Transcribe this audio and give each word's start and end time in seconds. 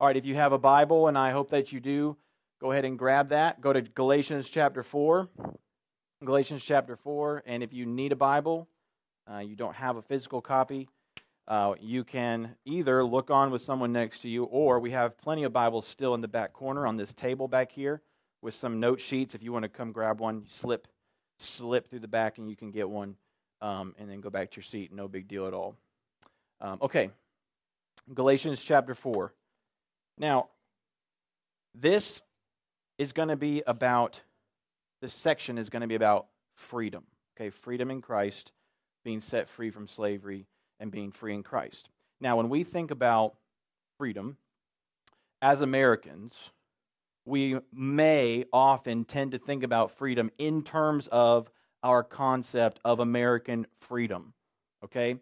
All 0.00 0.06
right, 0.06 0.16
if 0.16 0.24
you 0.24 0.36
have 0.36 0.52
a 0.52 0.58
Bible, 0.58 1.08
and 1.08 1.18
I 1.18 1.32
hope 1.32 1.50
that 1.50 1.72
you 1.72 1.80
do, 1.80 2.16
go 2.60 2.70
ahead 2.70 2.84
and 2.84 2.96
grab 2.96 3.30
that. 3.30 3.60
Go 3.60 3.72
to 3.72 3.82
Galatians 3.82 4.48
chapter 4.48 4.84
4. 4.84 5.28
Galatians 6.24 6.62
chapter 6.62 6.94
4. 6.94 7.42
And 7.44 7.64
if 7.64 7.72
you 7.72 7.84
need 7.84 8.12
a 8.12 8.16
Bible, 8.16 8.68
uh, 9.28 9.38
you 9.38 9.56
don't 9.56 9.74
have 9.74 9.96
a 9.96 10.02
physical 10.02 10.40
copy, 10.40 10.88
uh, 11.48 11.74
you 11.80 12.04
can 12.04 12.54
either 12.64 13.02
look 13.02 13.28
on 13.30 13.50
with 13.50 13.60
someone 13.60 13.92
next 13.92 14.20
to 14.20 14.28
you, 14.28 14.44
or 14.44 14.78
we 14.78 14.92
have 14.92 15.18
plenty 15.18 15.42
of 15.42 15.52
Bibles 15.52 15.84
still 15.84 16.14
in 16.14 16.20
the 16.20 16.28
back 16.28 16.52
corner 16.52 16.86
on 16.86 16.96
this 16.96 17.12
table 17.12 17.48
back 17.48 17.72
here 17.72 18.00
with 18.40 18.54
some 18.54 18.78
note 18.78 19.00
sheets. 19.00 19.34
If 19.34 19.42
you 19.42 19.52
want 19.52 19.64
to 19.64 19.68
come 19.68 19.90
grab 19.90 20.20
one, 20.20 20.44
slip, 20.48 20.86
slip 21.40 21.90
through 21.90 22.00
the 22.00 22.06
back, 22.06 22.38
and 22.38 22.48
you 22.48 22.54
can 22.54 22.70
get 22.70 22.88
one, 22.88 23.16
um, 23.60 23.96
and 23.98 24.08
then 24.08 24.20
go 24.20 24.30
back 24.30 24.52
to 24.52 24.56
your 24.58 24.62
seat. 24.62 24.92
No 24.92 25.08
big 25.08 25.26
deal 25.26 25.48
at 25.48 25.54
all. 25.54 25.74
Um, 26.60 26.78
okay, 26.82 27.10
Galatians 28.14 28.62
chapter 28.62 28.94
4. 28.94 29.32
Now, 30.18 30.48
this 31.74 32.22
is 32.98 33.12
going 33.12 33.28
to 33.28 33.36
be 33.36 33.62
about, 33.66 34.20
this 35.00 35.12
section 35.12 35.58
is 35.58 35.70
going 35.70 35.82
to 35.82 35.86
be 35.86 35.94
about 35.94 36.26
freedom. 36.54 37.04
Okay, 37.36 37.50
freedom 37.50 37.90
in 37.90 38.02
Christ, 38.02 38.52
being 39.04 39.20
set 39.20 39.48
free 39.48 39.70
from 39.70 39.86
slavery, 39.86 40.46
and 40.80 40.90
being 40.90 41.12
free 41.12 41.34
in 41.34 41.42
Christ. 41.42 41.88
Now, 42.20 42.36
when 42.36 42.48
we 42.48 42.64
think 42.64 42.90
about 42.90 43.34
freedom, 43.96 44.36
as 45.40 45.60
Americans, 45.60 46.50
we 47.24 47.58
may 47.72 48.44
often 48.52 49.04
tend 49.04 49.32
to 49.32 49.38
think 49.38 49.62
about 49.62 49.92
freedom 49.92 50.30
in 50.38 50.62
terms 50.62 51.06
of 51.08 51.50
our 51.82 52.02
concept 52.02 52.80
of 52.84 52.98
American 52.98 53.66
freedom. 53.78 54.32
Okay? 54.84 55.16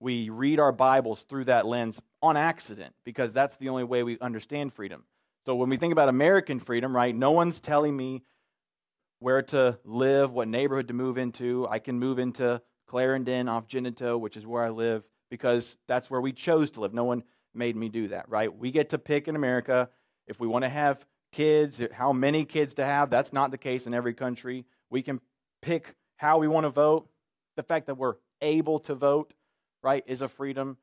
We 0.00 0.28
read 0.28 0.60
our 0.60 0.72
Bibles 0.72 1.22
through 1.22 1.44
that 1.44 1.66
lens 1.66 2.00
on 2.22 2.36
accident 2.36 2.94
because 3.04 3.32
that's 3.32 3.56
the 3.56 3.68
only 3.68 3.84
way 3.84 4.02
we 4.02 4.18
understand 4.18 4.72
freedom. 4.72 5.04
So 5.46 5.54
when 5.54 5.68
we 5.68 5.76
think 5.76 5.92
about 5.92 6.08
American 6.08 6.58
freedom, 6.60 6.94
right, 6.94 7.14
no 7.14 7.30
one's 7.30 7.60
telling 7.60 7.96
me 7.96 8.22
where 9.18 9.42
to 9.42 9.78
live, 9.84 10.32
what 10.32 10.48
neighborhood 10.48 10.88
to 10.88 10.94
move 10.94 11.18
into. 11.18 11.66
I 11.68 11.78
can 11.78 11.98
move 11.98 12.18
into 12.18 12.60
Clarendon 12.86 13.48
off 13.48 13.66
Genito, 13.66 14.18
which 14.18 14.36
is 14.36 14.46
where 14.46 14.62
I 14.62 14.70
live, 14.70 15.04
because 15.30 15.76
that's 15.88 16.10
where 16.10 16.20
we 16.20 16.32
chose 16.32 16.70
to 16.72 16.80
live. 16.80 16.92
No 16.92 17.04
one 17.04 17.24
made 17.54 17.76
me 17.76 17.88
do 17.88 18.08
that, 18.08 18.28
right? 18.28 18.54
We 18.54 18.70
get 18.70 18.90
to 18.90 18.98
pick 18.98 19.28
in 19.28 19.36
America 19.36 19.88
if 20.26 20.40
we 20.40 20.46
want 20.46 20.64
to 20.64 20.68
have 20.68 21.04
kids, 21.32 21.80
how 21.92 22.12
many 22.12 22.44
kids 22.44 22.74
to 22.74 22.84
have. 22.84 23.10
That's 23.10 23.32
not 23.32 23.50
the 23.50 23.58
case 23.58 23.86
in 23.86 23.94
every 23.94 24.14
country. 24.14 24.66
We 24.90 25.02
can 25.02 25.20
pick 25.62 25.94
how 26.16 26.38
we 26.38 26.48
want 26.48 26.64
to 26.64 26.70
vote. 26.70 27.08
The 27.56 27.62
fact 27.62 27.86
that 27.86 27.96
we're 27.96 28.16
able 28.40 28.78
to 28.80 28.94
vote, 28.94 29.32
right, 29.84 30.02
is 30.06 30.22
a 30.22 30.28
freedom. 30.28 30.78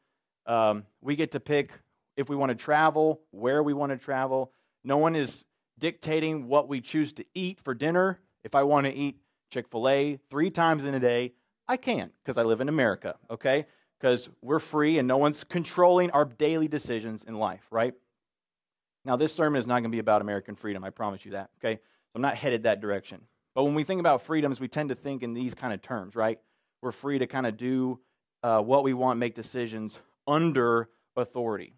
Um, 0.45 0.85
we 1.01 1.15
get 1.15 1.31
to 1.31 1.39
pick 1.39 1.71
if 2.15 2.29
we 2.29 2.35
want 2.35 2.49
to 2.51 2.55
travel, 2.55 3.21
where 3.31 3.63
we 3.63 3.73
want 3.73 3.91
to 3.91 3.97
travel. 3.97 4.51
No 4.83 4.97
one 4.97 5.15
is 5.15 5.43
dictating 5.79 6.47
what 6.47 6.69
we 6.69 6.81
choose 6.81 7.11
to 7.13 7.25
eat 7.33 7.59
for 7.59 7.73
dinner. 7.73 8.19
If 8.43 8.55
I 8.55 8.63
want 8.63 8.85
to 8.85 8.93
eat 8.93 9.17
Chick 9.51 9.67
fil 9.69 9.89
A 9.89 10.19
three 10.29 10.49
times 10.49 10.85
in 10.85 10.93
a 10.93 10.99
day, 10.99 11.33
I 11.67 11.77
can 11.77 12.11
because 12.23 12.37
I 12.37 12.43
live 12.43 12.61
in 12.61 12.69
America, 12.69 13.15
okay? 13.29 13.65
Because 13.99 14.29
we're 14.41 14.59
free 14.59 14.99
and 14.99 15.07
no 15.07 15.17
one's 15.17 15.43
controlling 15.43 16.11
our 16.11 16.25
daily 16.25 16.67
decisions 16.67 17.23
in 17.23 17.35
life, 17.35 17.65
right? 17.71 17.93
Now, 19.03 19.15
this 19.15 19.33
sermon 19.33 19.59
is 19.59 19.65
not 19.65 19.75
going 19.75 19.85
to 19.85 19.89
be 19.89 19.99
about 19.99 20.21
American 20.21 20.55
freedom, 20.55 20.83
I 20.83 20.91
promise 20.91 21.25
you 21.25 21.31
that, 21.31 21.49
okay? 21.59 21.75
So 21.75 22.11
I'm 22.15 22.21
not 22.21 22.35
headed 22.35 22.63
that 22.63 22.81
direction. 22.81 23.21
But 23.55 23.63
when 23.63 23.73
we 23.73 23.83
think 23.83 23.99
about 23.99 24.21
freedoms, 24.21 24.59
we 24.59 24.67
tend 24.67 24.89
to 24.89 24.95
think 24.95 25.23
in 25.23 25.33
these 25.33 25.55
kind 25.55 25.73
of 25.73 25.81
terms, 25.81 26.15
right? 26.15 26.39
We're 26.81 26.91
free 26.91 27.19
to 27.19 27.27
kind 27.27 27.45
of 27.45 27.57
do 27.57 27.99
uh, 28.43 28.61
what 28.61 28.83
we 28.83 28.93
want, 28.93 29.19
make 29.19 29.35
decisions 29.35 29.99
under 30.27 30.89
authority, 31.15 31.73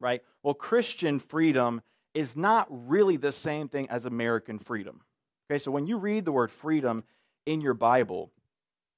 right? 0.00 0.22
Well, 0.42 0.54
Christian 0.54 1.18
freedom 1.18 1.82
is 2.14 2.36
not 2.36 2.66
really 2.70 3.16
the 3.16 3.32
same 3.32 3.68
thing 3.68 3.88
as 3.90 4.04
American 4.04 4.58
freedom. 4.58 5.02
Okay, 5.50 5.58
so 5.58 5.70
when 5.70 5.86
you 5.86 5.98
read 5.98 6.24
the 6.24 6.32
word 6.32 6.50
freedom 6.50 7.04
in 7.44 7.60
your 7.60 7.74
Bible, 7.74 8.30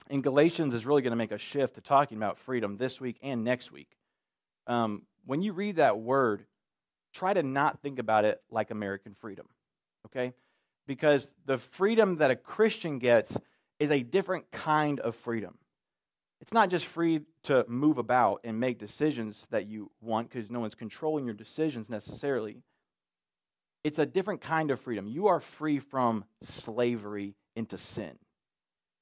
in 0.08 0.23
Galatians 0.23 0.73
is 0.73 0.86
really 0.86 1.02
going 1.02 1.11
to 1.12 1.17
make 1.17 1.33
a 1.33 1.39
shift 1.39 1.74
to 1.74 1.80
talking 1.80 2.17
about 2.17 2.39
freedom 2.39 2.77
this 2.77 3.01
week 3.01 3.18
and 3.23 3.45
next 3.45 3.70
week. 3.73 3.90
Um, 4.67 5.02
when 5.27 5.42
you 5.42 5.52
read 5.52 5.77
that 5.77 5.98
word, 5.98 6.45
try 7.12 7.34
to 7.34 7.42
not 7.42 7.83
think 7.83 7.98
about 7.98 8.24
it 8.24 8.40
like 8.51 8.70
American 8.70 9.14
freedom, 9.14 9.46
okay? 10.07 10.33
Because 10.86 11.30
the 11.45 11.58
freedom 11.58 12.17
that 12.17 12.30
a 12.30 12.36
Christian 12.36 12.98
gets 12.98 13.36
is 13.78 13.90
a 13.90 14.02
different 14.02 14.51
kind 14.51 15.01
of 15.01 15.14
freedom. 15.14 15.58
It's 16.41 16.53
not 16.53 16.71
just 16.71 16.87
free 16.87 17.23
to 17.45 17.65
move 17.69 17.99
about 17.99 18.41
and 18.45 18.61
make 18.61 18.79
decisions 18.79 19.47
that 19.51 19.67
you 19.67 19.91
want 20.01 20.31
because 20.31 20.51
no 20.51 20.61
one's 20.61 20.75
controlling 20.75 21.25
your 21.25 21.35
decisions 21.35 21.91
necessarily. 21.91 22.63
It's 23.85 23.99
a 23.99 24.07
different 24.07 24.41
kind 24.41 24.71
of 24.71 24.81
freedom. 24.81 25.07
You 25.07 25.29
are 25.29 25.41
free 25.41 25.79
from 25.79 26.25
slavery 26.43 27.35
into 27.57 27.79
sin. 27.79 28.19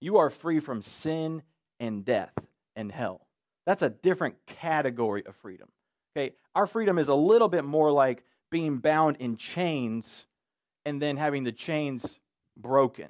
You 0.01 0.19
are 0.19 0.31
free 0.31 0.61
from 0.61 0.83
sin 0.83 1.43
and 1.81 2.05
death 2.05 2.33
and 2.75 2.91
hell. 2.91 3.27
That's 3.67 3.83
a 3.83 3.91
different 3.91 4.37
category 4.47 5.25
of 5.27 5.35
freedom. 5.37 5.69
Okay, 6.17 6.35
our 6.55 6.67
freedom 6.67 6.99
is 6.99 7.09
a 7.09 7.15
little 7.15 7.49
bit 7.49 7.65
more 7.65 7.91
like 7.91 8.23
being 8.51 8.79
bound 8.79 9.17
in 9.19 9.37
chains 9.37 10.27
and 10.85 11.03
then 11.03 11.17
having 11.17 11.45
the 11.45 11.53
chains 11.53 12.19
broken. 12.57 13.09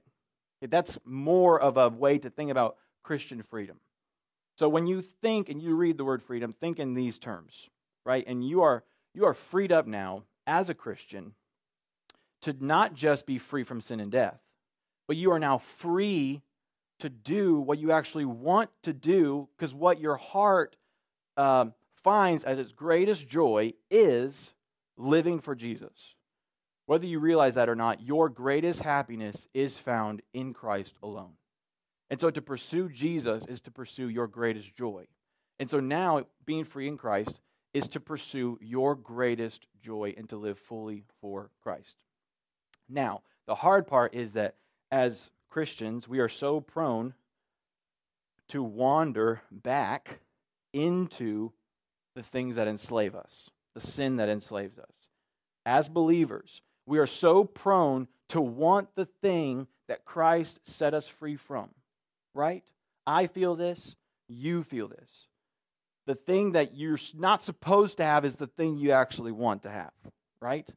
That's 0.63 0.99
more 1.05 1.61
of 1.61 1.77
a 1.77 1.89
way 1.89 2.19
to 2.19 2.31
think 2.31 2.51
about 2.51 2.77
Christian 3.03 3.43
freedom. 3.43 3.79
So 4.59 4.69
when 4.69 4.87
you 4.87 5.03
think 5.03 5.49
and 5.49 5.61
you 5.61 5.75
read 5.75 5.99
the 5.99 6.05
word 6.05 6.23
freedom, 6.23 6.53
think 6.53 6.79
in 6.79 6.95
these 6.95 7.19
terms, 7.19 7.71
right? 8.05 8.25
And 8.27 8.47
you 8.47 8.63
are 8.63 8.85
you 9.15 9.25
are 9.25 9.35
freed 9.35 9.73
up 9.73 9.87
now 9.87 10.25
as 10.47 10.69
a 10.69 10.75
Christian 10.75 11.33
to 12.43 12.55
not 12.61 12.95
just 12.95 13.27
be 13.27 13.39
free 13.39 13.65
from 13.65 13.81
sin 13.81 14.01
and 14.01 14.11
death, 14.11 14.41
but 15.09 15.17
you 15.17 15.31
are 15.33 15.39
now 15.39 15.59
free 15.59 16.43
to 16.99 17.09
do 17.09 17.61
what 17.61 17.79
you 17.79 17.93
actually 17.93 18.25
want 18.25 18.71
to 18.83 18.93
do 18.93 19.49
because 19.57 19.75
what 19.75 20.01
your 20.01 20.17
heart 20.17 20.77
um, 21.37 21.75
finds 22.03 22.45
as 22.45 22.59
its 22.59 22.73
greatest 22.73 23.29
joy 23.29 23.73
is 23.91 24.55
living 24.97 25.41
for 25.41 25.55
Jesus. 25.55 26.15
Whether 26.87 27.07
you 27.07 27.19
realize 27.19 27.55
that 27.57 27.69
or 27.69 27.75
not, 27.75 28.01
your 28.01 28.29
greatest 28.29 28.81
happiness 28.83 29.49
is 29.53 29.77
found 29.77 30.23
in 30.33 30.55
Christ 30.55 30.95
alone. 31.03 31.33
And 32.11 32.21
so 32.21 32.31
to 32.31 32.43
pursue 32.43 32.89
Jesus 32.89 33.45
is 33.47 33.61
to 33.63 33.71
pursue 33.71 34.09
your 34.09 34.27
greatest 34.27 34.75
joy. 34.75 35.07
And 35.59 35.69
so 35.69 35.81
now 35.81 36.25
being 36.45 36.65
free 36.65 36.89
in 36.89 36.97
Christ 36.97 37.41
is 37.75 37.89
to 37.89 38.01
pursue 38.01 38.59
your 38.61 38.95
greatest 38.95 39.69
joy 39.81 40.15
and 40.17 40.29
to 40.29 40.37
live 40.37 40.59
fully 40.59 41.05
for 41.21 41.51
Christ. 41.63 41.97
Now, 42.89 43.23
the 43.47 43.55
hard 43.55 43.87
part 43.87 44.15
is 44.15 44.35
that 44.35 44.55
as 44.91 45.31
Christians, 45.51 46.09
we 46.09 46.21
are 46.21 46.29
so 46.29 46.61
prone 46.61 47.15
to 48.49 48.63
wander 48.63 49.43
back 49.51 50.21
into 50.73 51.53
the 52.15 52.23
things 52.23 52.57
that 52.57 52.69
enslave 52.69 53.15
us, 53.15 53.51
the 53.75 53.81
sin 53.81 54.17
that 54.17 54.29
enslaves 54.29 54.79
us. 54.79 55.09
As 55.65 55.89
believers, 55.89 56.63
we 56.87 56.99
are 56.99 57.07
so 57.07 57.45
prone 57.45 58.07
to 58.29 58.41
want 58.41 58.95
the 58.95 59.07
thing 59.07 59.67
that 59.89 60.05
Christ 60.05 60.61
set 60.65 60.95
us 60.95 61.09
free 61.09 61.37
from 61.37 61.71
right? 62.37 62.63
I 63.07 63.27
feel 63.27 63.57
this, 63.57 63.97
you 64.29 64.63
feel 64.63 64.89
this. 64.89 65.29
The 66.07 66.15
thing 66.15 66.53
that 66.53 66.77
you're 66.77 66.99
not 67.15 67.43
supposed 67.43 67.97
to 67.97 68.05
have 68.05 68.25
is 68.25 68.37
the 68.37 68.47
thing 68.47 68.77
you 68.77 68.93
actually 68.93 69.33
want 69.33 69.63
to 69.63 69.71
have, 69.71 69.93
right? 70.41 70.69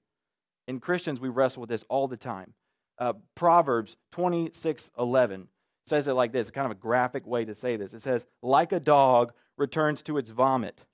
In 0.67 0.79
Christians, 0.79 1.19
we 1.19 1.29
wrestle 1.29 1.61
with 1.61 1.69
this 1.69 1.83
all 1.89 2.07
the 2.07 2.17
time. 2.17 2.53
Uh, 2.97 3.13
Proverbs 3.35 3.95
26 4.11 4.91
11 4.97 5.47
says 5.85 6.07
it 6.07 6.13
like 6.13 6.31
this, 6.31 6.51
kind 6.51 6.65
of 6.65 6.71
a 6.71 6.75
graphic 6.75 7.25
way 7.25 7.45
to 7.45 7.55
say 7.55 7.75
this. 7.75 7.93
It 7.93 8.01
says, 8.01 8.25
Like 8.41 8.71
a 8.71 8.79
dog 8.79 9.33
returns 9.57 10.01
to 10.03 10.17
its 10.17 10.29
vomit, 10.31 10.85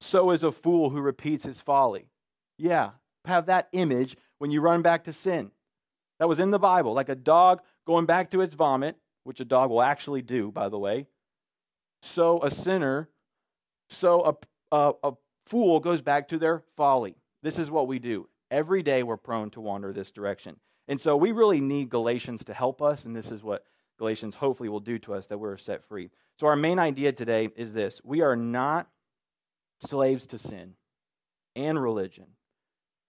so 0.00 0.30
is 0.30 0.42
a 0.42 0.52
fool 0.52 0.90
who 0.90 1.00
repeats 1.00 1.44
his 1.44 1.60
folly. 1.60 2.10
Yeah, 2.58 2.90
have 3.24 3.46
that 3.46 3.68
image 3.72 4.16
when 4.38 4.50
you 4.50 4.60
run 4.60 4.82
back 4.82 5.04
to 5.04 5.12
sin. 5.12 5.50
That 6.18 6.28
was 6.28 6.40
in 6.40 6.50
the 6.50 6.58
Bible, 6.58 6.94
like 6.94 7.08
a 7.08 7.14
dog 7.14 7.60
going 7.86 8.06
back 8.06 8.30
to 8.30 8.40
its 8.40 8.54
vomit 8.54 8.96
which 9.26 9.40
a 9.40 9.44
dog 9.44 9.70
will 9.70 9.82
actually 9.82 10.22
do, 10.22 10.50
by 10.50 10.68
the 10.68 10.78
way. 10.78 11.06
So 12.00 12.40
a 12.42 12.50
sinner, 12.50 13.08
so 13.90 14.38
a, 14.70 14.76
a, 14.76 14.92
a 15.02 15.12
fool 15.44 15.80
goes 15.80 16.00
back 16.00 16.28
to 16.28 16.38
their 16.38 16.62
folly. 16.76 17.16
This 17.42 17.58
is 17.58 17.70
what 17.70 17.88
we 17.88 17.98
do. 17.98 18.28
Every 18.50 18.82
day 18.82 19.02
we're 19.02 19.16
prone 19.16 19.50
to 19.50 19.60
wander 19.60 19.92
this 19.92 20.10
direction. 20.10 20.56
And 20.86 21.00
so 21.00 21.16
we 21.16 21.32
really 21.32 21.60
need 21.60 21.90
Galatians 21.90 22.44
to 22.44 22.54
help 22.54 22.80
us, 22.80 23.04
and 23.04 23.16
this 23.16 23.32
is 23.32 23.42
what 23.42 23.64
Galatians 23.98 24.36
hopefully 24.36 24.68
will 24.68 24.80
do 24.80 24.98
to 25.00 25.14
us 25.14 25.26
that 25.26 25.38
we're 25.38 25.56
set 25.56 25.82
free. 25.82 26.10
So, 26.38 26.46
our 26.46 26.56
main 26.56 26.78
idea 26.78 27.12
today 27.12 27.48
is 27.56 27.72
this 27.74 28.00
we 28.04 28.20
are 28.20 28.36
not 28.36 28.88
slaves 29.80 30.26
to 30.28 30.38
sin 30.38 30.74
and 31.56 31.82
religion, 31.82 32.26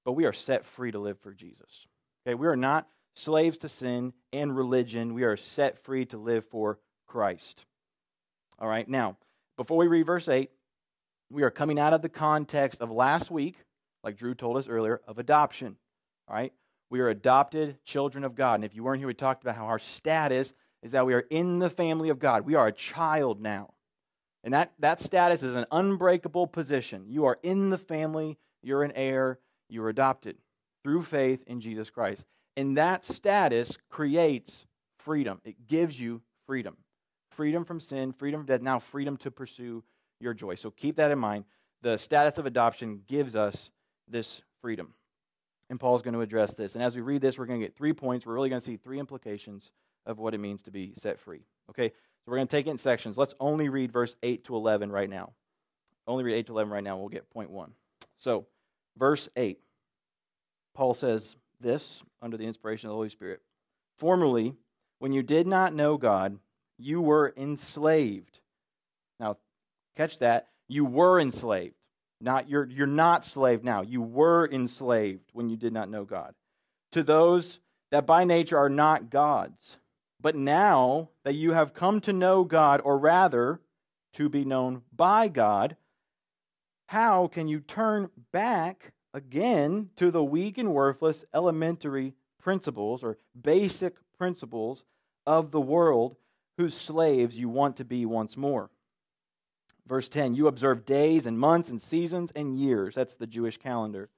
but 0.05 0.13
we 0.13 0.25
are 0.25 0.33
set 0.33 0.65
free 0.65 0.91
to 0.91 0.99
live 0.99 1.19
for 1.19 1.33
Jesus. 1.33 1.87
Okay, 2.25 2.33
we 2.33 2.47
are 2.47 2.55
not 2.55 2.87
slaves 3.17 3.57
to 3.59 3.69
sin 3.69 4.13
and 4.31 4.55
religion. 4.55 5.13
We 5.13 5.23
are 5.23 5.37
set 5.37 5.79
free 5.79 6.05
to 6.07 6.17
live 6.17 6.45
for 6.45 6.79
Christ. 7.07 7.65
All 8.59 8.67
right, 8.67 8.87
now, 8.87 9.17
before 9.55 9.77
we 9.77 9.87
read 9.87 10.05
verse 10.05 10.27
8, 10.27 10.49
we 11.29 11.43
are 11.43 11.51
coming 11.51 11.79
out 11.79 11.93
of 11.93 12.01
the 12.01 12.09
context 12.09 12.81
of 12.81 12.91
last 12.91 13.29
week 13.29 13.57
like 14.07 14.15
Drew 14.15 14.33
told 14.33 14.55
us 14.55 14.69
earlier, 14.69 15.01
of 15.05 15.19
adoption. 15.19 15.75
All 16.29 16.35
right? 16.35 16.53
We 16.89 17.01
are 17.01 17.09
adopted 17.09 17.77
children 17.83 18.23
of 18.23 18.35
God. 18.35 18.55
And 18.55 18.63
if 18.63 18.73
you 18.73 18.83
weren't 18.83 18.99
here, 18.99 19.07
we 19.07 19.13
talked 19.13 19.43
about 19.43 19.57
how 19.57 19.65
our 19.65 19.79
status 19.79 20.53
is 20.81 20.91
that 20.91 21.05
we 21.05 21.13
are 21.13 21.25
in 21.29 21.59
the 21.59 21.69
family 21.69 22.07
of 22.07 22.17
God. 22.17 22.45
We 22.45 22.55
are 22.55 22.67
a 22.67 22.71
child 22.71 23.41
now. 23.41 23.73
And 24.45 24.53
that, 24.53 24.71
that 24.79 25.01
status 25.01 25.43
is 25.43 25.55
an 25.55 25.65
unbreakable 25.71 26.47
position. 26.47 27.05
You 27.09 27.25
are 27.25 27.37
in 27.43 27.69
the 27.69 27.77
family, 27.77 28.37
you're 28.63 28.83
an 28.83 28.93
heir, 28.95 29.39
you're 29.67 29.89
adopted 29.89 30.37
through 30.83 31.01
faith 31.01 31.43
in 31.45 31.59
Jesus 31.59 31.89
Christ. 31.89 32.23
And 32.57 32.75
that 32.77 33.05
status 33.05 33.77
creates 33.87 34.65
freedom, 34.97 35.39
it 35.45 35.67
gives 35.67 35.97
you 35.99 36.21
freedom. 36.45 36.75
Freedom 37.29 37.63
from 37.63 37.79
sin, 37.79 38.11
freedom 38.11 38.41
from 38.41 38.47
death, 38.47 38.61
now 38.61 38.79
freedom 38.79 39.15
to 39.17 39.29
pursue 39.29 39.83
your 40.19 40.33
joy. 40.33 40.55
So 40.55 40.71
keep 40.71 40.95
that 40.95 41.11
in 41.11 41.19
mind. 41.19 41.45
The 41.83 41.97
status 41.97 42.39
of 42.39 42.47
adoption 42.47 43.01
gives 43.07 43.35
us 43.35 43.69
this 44.07 44.41
freedom. 44.59 44.95
And 45.69 45.79
Paul's 45.79 46.01
going 46.01 46.15
to 46.15 46.21
address 46.21 46.55
this. 46.55 46.73
And 46.73 46.83
as 46.83 46.95
we 46.95 47.01
read 47.01 47.21
this, 47.21 47.37
we're 47.37 47.45
going 47.45 47.59
to 47.59 47.65
get 47.65 47.75
three 47.75 47.93
points. 47.93 48.25
We're 48.25 48.33
really 48.33 48.49
going 48.49 48.61
to 48.61 48.65
see 48.65 48.77
three 48.77 48.99
implications 48.99 49.71
of 50.07 50.17
what 50.17 50.33
it 50.33 50.39
means 50.39 50.63
to 50.63 50.71
be 50.71 50.93
set 50.97 51.19
free. 51.19 51.45
Okay? 51.69 51.89
So 51.89 52.31
we're 52.31 52.37
going 52.37 52.47
to 52.47 52.55
take 52.55 52.65
it 52.65 52.71
in 52.71 52.77
sections. 52.79 53.17
Let's 53.17 53.35
only 53.39 53.69
read 53.69 53.91
verse 53.91 54.15
8 54.23 54.45
to 54.45 54.55
11 54.55 54.91
right 54.91 55.09
now. 55.09 55.33
Only 56.07 56.23
read 56.23 56.35
8 56.35 56.47
to 56.47 56.53
11 56.53 56.73
right 56.73 56.83
now. 56.83 56.97
We'll 56.97 57.09
get 57.09 57.29
point 57.29 57.51
one. 57.51 57.73
So, 58.17 58.47
verse 58.97 59.29
8. 59.35 59.59
Paul 60.73 60.93
says 60.93 61.35
this 61.59 62.03
under 62.21 62.37
the 62.37 62.45
inspiration 62.45 62.87
of 62.87 62.91
the 62.91 62.95
Holy 62.95 63.09
Spirit. 63.09 63.41
Formerly, 63.97 64.55
when 64.99 65.11
you 65.11 65.23
did 65.23 65.47
not 65.47 65.73
know 65.73 65.97
God, 65.97 66.39
you 66.77 67.01
were 67.01 67.33
enslaved. 67.35 68.39
Now, 69.19 69.37
catch 69.95 70.19
that. 70.19 70.49
You 70.67 70.85
were 70.85 71.19
enslaved. 71.19 71.75
Not 72.19 72.49
you're 72.49 72.65
you're 72.65 72.87
not 72.87 73.25
slave 73.25 73.63
now. 73.63 73.81
You 73.81 74.01
were 74.01 74.47
enslaved 74.47 75.29
when 75.33 75.49
you 75.49 75.57
did 75.57 75.71
not 75.71 75.89
know 75.89 76.03
God. 76.03 76.33
To 76.93 77.03
those 77.03 77.59
that 77.91 78.05
by 78.05 78.23
nature 78.23 78.57
are 78.57 78.69
not 78.69 79.09
gods. 79.09 79.77
But 80.19 80.35
now 80.35 81.09
that 81.23 81.35
you 81.35 81.53
have 81.53 81.75
come 81.75 82.01
to 82.01 82.13
know 82.13 82.43
God, 82.43 82.81
or 82.83 82.97
rather, 82.97 83.61
to 84.13 84.29
be 84.29 84.43
known 84.43 84.81
by 84.95 85.27
God, 85.27 85.75
how 86.87 87.27
can 87.27 87.47
you 87.47 87.59
turn 87.59 88.09
back 88.31 88.93
again 89.13 89.89
to 89.95 90.11
the 90.11 90.23
weak 90.23 90.57
and 90.57 90.73
worthless 90.73 91.25
elementary 91.33 92.13
principles 92.39 93.03
or 93.03 93.17
basic 93.39 93.95
principles 94.17 94.83
of 95.25 95.51
the 95.51 95.61
world 95.61 96.15
whose 96.57 96.75
slaves 96.75 97.37
you 97.37 97.49
want 97.49 97.75
to 97.77 97.85
be 97.85 98.05
once 98.05 98.37
more? 98.37 98.69
Verse 99.87 100.09
10 100.09 100.35
You 100.35 100.47
observe 100.47 100.85
days 100.85 101.25
and 101.25 101.39
months 101.39 101.69
and 101.69 101.81
seasons 101.81 102.31
and 102.35 102.57
years. 102.57 102.95
That's 102.95 103.15
the 103.15 103.27
Jewish 103.27 103.57
calendar. 103.57 104.09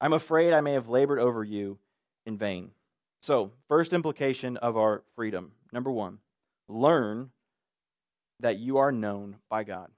I'm 0.00 0.12
afraid 0.12 0.52
I 0.52 0.60
may 0.60 0.72
have 0.72 0.88
labored 0.88 1.18
over 1.18 1.44
you 1.44 1.78
in 2.26 2.36
vain. 2.36 2.70
So, 3.20 3.52
first 3.68 3.92
implication 3.92 4.56
of 4.56 4.76
our 4.76 5.02
freedom 5.14 5.52
number 5.72 5.90
one, 5.90 6.18
learn 6.68 7.30
that 8.40 8.58
you 8.58 8.78
are 8.78 8.92
known 8.92 9.36
by 9.48 9.64
God. 9.64 9.88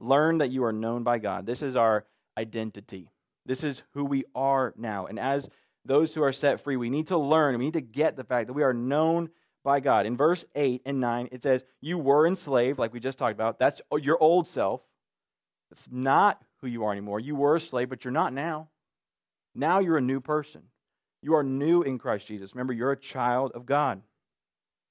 Learn 0.00 0.38
that 0.38 0.50
you 0.50 0.64
are 0.64 0.72
known 0.72 1.02
by 1.02 1.18
God. 1.18 1.46
This 1.46 1.62
is 1.62 1.76
our 1.76 2.04
identity. 2.38 3.10
This 3.46 3.64
is 3.64 3.82
who 3.92 4.04
we 4.04 4.24
are 4.34 4.74
now. 4.76 5.06
And 5.06 5.18
as 5.18 5.48
those 5.84 6.14
who 6.14 6.22
are 6.22 6.32
set 6.32 6.60
free, 6.60 6.76
we 6.76 6.90
need 6.90 7.08
to 7.08 7.18
learn, 7.18 7.58
we 7.58 7.66
need 7.66 7.74
to 7.74 7.80
get 7.80 8.16
the 8.16 8.24
fact 8.24 8.46
that 8.46 8.54
we 8.54 8.62
are 8.62 8.72
known 8.72 9.30
by 9.64 9.80
God. 9.80 10.06
In 10.06 10.16
verse 10.16 10.44
8 10.54 10.82
and 10.84 11.00
9, 11.00 11.28
it 11.32 11.42
says, 11.42 11.64
You 11.80 11.98
were 11.98 12.26
enslaved, 12.26 12.78
like 12.78 12.92
we 12.92 13.00
just 13.00 13.18
talked 13.18 13.32
about. 13.32 13.58
That's 13.58 13.80
your 14.00 14.22
old 14.22 14.48
self. 14.48 14.82
It's 15.70 15.88
not 15.90 16.42
who 16.60 16.68
you 16.68 16.84
are 16.84 16.92
anymore. 16.92 17.20
You 17.20 17.34
were 17.34 17.56
a 17.56 17.60
slave, 17.60 17.88
but 17.88 18.04
you're 18.04 18.12
not 18.12 18.32
now. 18.32 18.68
Now 19.54 19.80
you're 19.80 19.96
a 19.96 20.02
new 20.02 20.20
person. 20.20 20.62
You 21.22 21.34
are 21.34 21.42
new 21.42 21.82
in 21.82 21.98
Christ 21.98 22.26
Jesus. 22.26 22.54
Remember, 22.54 22.72
you're 22.72 22.92
a 22.92 22.96
child 22.96 23.52
of 23.52 23.66
God. 23.66 24.02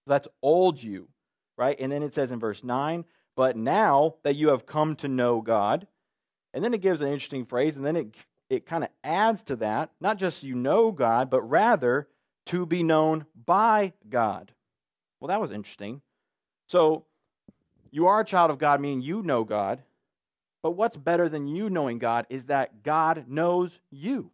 That's 0.08 0.28
old 0.42 0.82
you, 0.82 1.10
right? 1.58 1.78
And 1.80 1.92
then 1.92 2.04
it 2.04 2.14
says 2.14 2.32
in 2.32 2.40
verse 2.40 2.64
9, 2.64 3.06
But 3.36 3.56
now 3.56 4.16
that 4.24 4.36
you 4.36 4.50
have 4.50 4.66
come 4.66 4.96
to 4.98 5.08
know 5.08 5.42
God, 5.42 5.88
and 6.54 6.64
then 6.64 6.74
it 6.74 6.82
gives 6.82 7.02
an 7.02 7.08
interesting 7.08 7.46
phrase, 7.46 7.78
and 7.78 7.86
then 7.86 7.96
it, 7.96 8.16
it 8.54 8.66
kind 8.66 8.84
of 8.84 8.90
adds 9.04 9.44
to 9.44 9.56
that, 9.58 9.92
not 10.00 10.18
just 10.18 10.44
you 10.44 10.56
know 10.56 10.92
God, 10.92 11.30
but 11.30 11.42
rather 11.42 12.08
to 12.48 12.66
be 12.66 12.84
known 12.84 13.26
by 13.46 13.94
God. 14.10 14.52
Well, 15.20 15.30
that 15.30 15.42
was 15.42 15.52
interesting. 15.52 16.02
So, 16.68 17.06
you 17.92 18.08
are 18.08 18.22
a 18.22 18.26
child 18.26 18.52
of 18.52 18.58
God, 18.58 18.82
meaning 18.82 19.02
you 19.02 19.22
know 19.22 19.44
God. 19.44 19.84
But 20.62 20.72
what's 20.72 20.98
better 20.98 21.30
than 21.30 21.48
you 21.48 21.70
knowing 21.70 22.00
God 22.00 22.26
is 22.30 22.46
that 22.46 22.84
God 22.84 23.26
knows 23.28 23.80
you. 23.92 24.32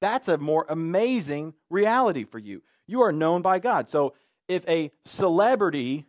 That's 0.00 0.28
a 0.28 0.38
more 0.38 0.64
amazing 0.68 1.54
reality 1.70 2.24
for 2.24 2.38
you. 2.38 2.62
You 2.86 3.02
are 3.02 3.12
known 3.12 3.42
by 3.42 3.58
God. 3.58 3.88
So, 3.90 4.14
if 4.46 4.66
a 4.66 4.90
celebrity, 5.04 6.06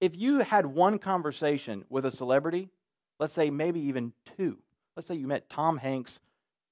if 0.00 0.16
you 0.16 0.40
had 0.40 0.66
one 0.66 0.98
conversation 0.98 1.84
with 1.88 2.04
a 2.04 2.10
celebrity, 2.10 2.70
let's 3.20 3.34
say 3.34 3.50
maybe 3.50 3.80
even 3.80 4.12
two, 4.36 4.58
let's 4.96 5.06
say 5.06 5.14
you 5.14 5.28
met 5.28 5.48
Tom 5.48 5.76
Hanks 5.76 6.18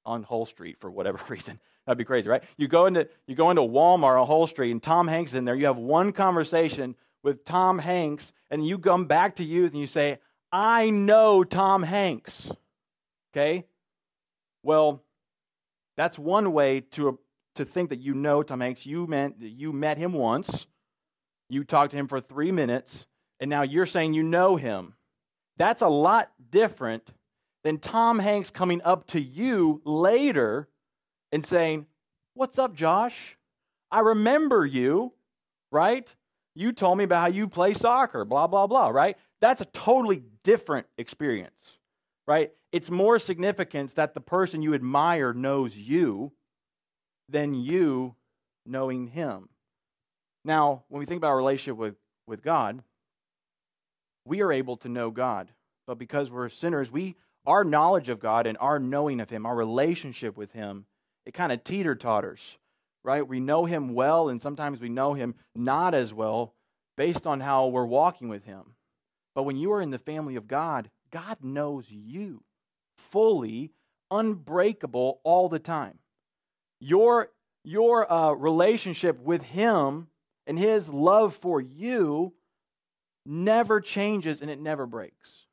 on 0.05 0.23
Hull 0.23 0.47
Street 0.47 0.79
for 0.79 0.91
whatever 0.91 1.19
reason, 1.29 1.59
That'd 1.87 1.99
be 1.99 2.05
crazy, 2.05 2.29
right? 2.29 2.45
You 2.57 2.69
go 2.69 2.87
into 2.87 3.09
you 3.27 3.35
go 3.35 3.51
into 3.51 3.63
Walmart 3.63 4.21
on 4.21 4.27
Hull 4.27 4.47
Street 4.47 4.71
and 4.71 4.83
Tom 4.83 5.09
Hanks 5.09 5.33
is 5.33 5.37
in 5.37 5.45
there. 5.45 5.55
You 5.55 5.67
have 5.67 5.79
one 5.79 6.13
conversation 6.13 6.95
with 7.25 7.45
Tom 7.45 7.79
Hanks, 7.79 8.33
and 8.51 8.67
you 8.67 8.79
come 8.79 9.07
back 9.07 9.37
to 9.37 9.45
youth 9.45 9.73
and 9.73 9.81
you 9.81 9.87
say, 9.87 10.19
I 10.51 10.91
know 10.91 11.45
Tom 11.45 11.83
Hanks. 11.83 12.51
Okay? 13.33 13.65
Well, 14.63 15.03
that's 15.97 16.19
one 16.19 16.53
way 16.53 16.81
to, 16.81 17.19
to 17.55 17.65
think 17.65 17.91
that 17.91 18.01
you 18.01 18.15
know 18.15 18.43
Tom 18.43 18.61
Hanks. 18.61 18.87
You 18.87 19.07
meant 19.07 19.37
you 19.41 19.73
met 19.73 19.99
him 19.99 20.13
once, 20.13 20.67
you 21.49 21.65
talked 21.65 21.93
to 21.93 21.97
him 21.97 22.07
for 22.07 22.21
three 22.21 22.53
minutes, 22.53 23.07
and 23.41 23.51
now 23.51 23.63
you're 23.63 23.87
saying 23.87 24.15
you 24.15 24.23
know 24.23 24.57
him. 24.57 24.95
That's 25.57 25.83
a 25.83 25.89
lot 25.89 26.31
different 26.51 27.09
than 27.65 27.79
Tom 27.79 28.19
Hanks 28.19 28.51
coming 28.51 28.81
up 28.85 29.07
to 29.09 29.21
you 29.21 29.81
later 29.85 30.69
and 31.31 31.45
saying, 31.45 31.87
What's 32.35 32.59
up, 32.59 32.75
Josh? 32.75 33.37
I 33.91 34.01
remember 34.01 34.65
you, 34.65 35.13
right? 35.71 36.15
You 36.55 36.73
told 36.73 36.97
me 36.97 37.05
about 37.05 37.21
how 37.21 37.29
you 37.29 37.47
play 37.47 37.75
soccer, 37.75 38.25
blah, 38.25 38.47
blah, 38.47 38.67
blah, 38.67 38.89
right? 38.89 39.17
That's 39.41 39.61
a 39.61 39.67
totally 39.67 40.23
different 40.45 40.87
experience, 40.97 41.79
right? 42.27 42.53
It's 42.73 42.91
more 42.91 43.19
significance 43.19 43.93
that 43.95 44.15
the 44.15 44.21
person 44.21 44.63
you 44.63 44.73
admire 44.73 45.35
knows 45.35 45.77
you 45.77 46.33
than 47.29 47.55
you 47.55 48.15
knowing 48.65 49.09
him. 49.09 49.49
Now, 50.45 50.85
when 50.89 51.01
we 51.01 51.07
think 51.07 51.19
about 51.19 51.31
our 51.31 51.37
relationship 51.37 51.77
with, 51.77 51.97
with 52.27 52.43
God, 52.43 52.83
we 54.25 54.43
are 54.43 54.53
able 54.53 54.77
to 54.79 54.89
know 54.89 55.11
God. 55.11 55.51
But 55.87 55.99
because 55.99 56.31
we're 56.31 56.49
sinners, 56.49 56.91
we 56.91 57.17
our 57.47 57.65
knowledge 57.65 58.09
of 58.09 58.21
God 58.21 58.47
and 58.47 58.59
our 58.59 58.79
knowing 58.79 59.21
of 59.21 59.31
Him, 59.31 59.47
our 59.47 59.57
relationship 59.57 60.37
with 60.37 60.53
Him, 60.53 60.87
it 61.25 61.35
kind 61.35 61.53
of 61.53 61.63
teeter 61.65 61.95
totters, 61.95 62.59
right? 63.05 63.27
We 63.27 63.41
know 63.41 63.65
him 63.65 63.95
well, 63.95 64.29
and 64.29 64.41
sometimes 64.41 64.81
we 64.81 64.89
know 64.89 65.15
him 65.15 65.35
not 65.55 65.95
as 65.95 66.13
well 66.13 66.55
based 66.97 67.27
on 67.27 67.41
how 67.41 67.69
we're 67.69 67.87
walking 67.87 68.29
with 68.29 68.45
him. 68.45 68.75
But 69.35 69.45
when 69.45 69.57
you 69.57 69.73
are 69.73 69.81
in 69.81 69.91
the 69.91 69.99
family 69.99 70.37
of 70.37 70.49
God, 70.49 70.91
God 71.11 71.39
knows 71.43 71.91
you 71.91 72.43
fully, 72.97 73.73
unbreakable 74.11 75.21
all 75.25 75.49
the 75.49 75.59
time. 75.59 75.99
Your, 76.81 77.31
your 77.65 78.11
uh, 78.13 78.33
relationship 78.33 79.21
with 79.21 79.43
him 79.43 80.09
and 80.47 80.59
his 80.59 80.89
love 80.89 81.35
for 81.35 81.61
you 81.61 82.35
never 83.25 83.81
changes 83.81 84.43
and 84.43 84.51
it 84.51 84.61
never 84.61 84.87
breaks. 84.87 85.47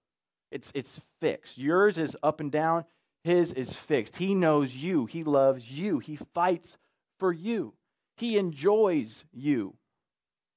It's, 0.52 0.72
it's 0.74 1.00
fixed. 1.20 1.58
Yours 1.58 1.98
is 1.98 2.16
up 2.24 2.40
and 2.40 2.52
down. 2.52 2.86
His 3.24 3.54
is 3.54 3.76
fixed. 3.76 4.18
He 4.18 4.34
knows 4.34 4.76
you. 4.76 5.06
He 5.06 5.24
loves 5.24 5.72
you. 5.72 6.00
He 6.00 6.16
fights 6.16 6.78
for 7.20 7.32
you. 7.32 7.74
He 8.18 8.38
enjoys 8.38 9.26
you. 9.32 9.76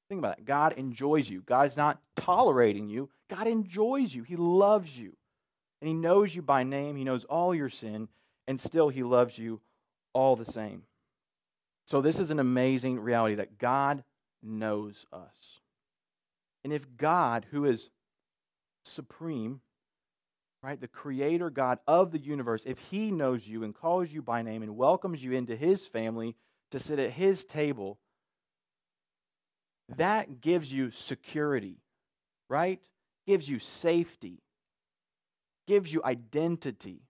Think 0.08 0.20
about 0.20 0.36
that. 0.36 0.44
God 0.44 0.74
enjoys 0.74 1.28
you. 1.28 1.42
God's 1.42 1.76
not 1.76 2.00
tolerating 2.16 2.88
you. 2.88 3.08
God 3.30 3.46
enjoys 3.46 4.14
you. 4.14 4.22
He 4.22 4.36
loves 4.36 4.96
you. 4.96 5.16
And 5.80 5.88
He 5.88 5.94
knows 5.94 6.34
you 6.34 6.42
by 6.42 6.62
name. 6.62 6.96
He 6.96 7.04
knows 7.04 7.24
all 7.24 7.54
your 7.54 7.68
sin. 7.68 8.08
And 8.46 8.60
still, 8.60 8.88
He 8.88 9.02
loves 9.02 9.38
you 9.38 9.60
all 10.12 10.36
the 10.36 10.44
same. 10.44 10.82
So, 11.86 12.00
this 12.00 12.18
is 12.18 12.30
an 12.30 12.38
amazing 12.38 13.00
reality 13.00 13.36
that 13.36 13.58
God 13.58 14.04
knows 14.42 15.06
us. 15.12 15.60
And 16.64 16.72
if 16.72 16.86
God, 16.96 17.46
who 17.50 17.64
is 17.64 17.90
supreme, 18.84 19.60
right? 20.62 20.80
The 20.80 20.88
creator 20.88 21.50
God 21.50 21.78
of 21.86 22.12
the 22.12 22.18
universe, 22.18 22.62
if 22.66 22.78
he 22.78 23.10
knows 23.10 23.46
you 23.46 23.64
and 23.64 23.74
calls 23.74 24.10
you 24.10 24.22
by 24.22 24.42
name 24.42 24.62
and 24.62 24.76
welcomes 24.76 25.22
you 25.22 25.32
into 25.32 25.56
his 25.56 25.86
family 25.86 26.36
to 26.70 26.78
sit 26.78 26.98
at 26.98 27.10
his 27.10 27.44
table, 27.44 27.98
that 29.96 30.40
gives 30.40 30.72
you 30.72 30.90
security, 30.90 31.78
right? 32.48 32.80
Gives 33.26 33.48
you 33.48 33.58
safety, 33.58 34.42
gives 35.66 35.92
you 35.92 36.00
identity. 36.04 37.02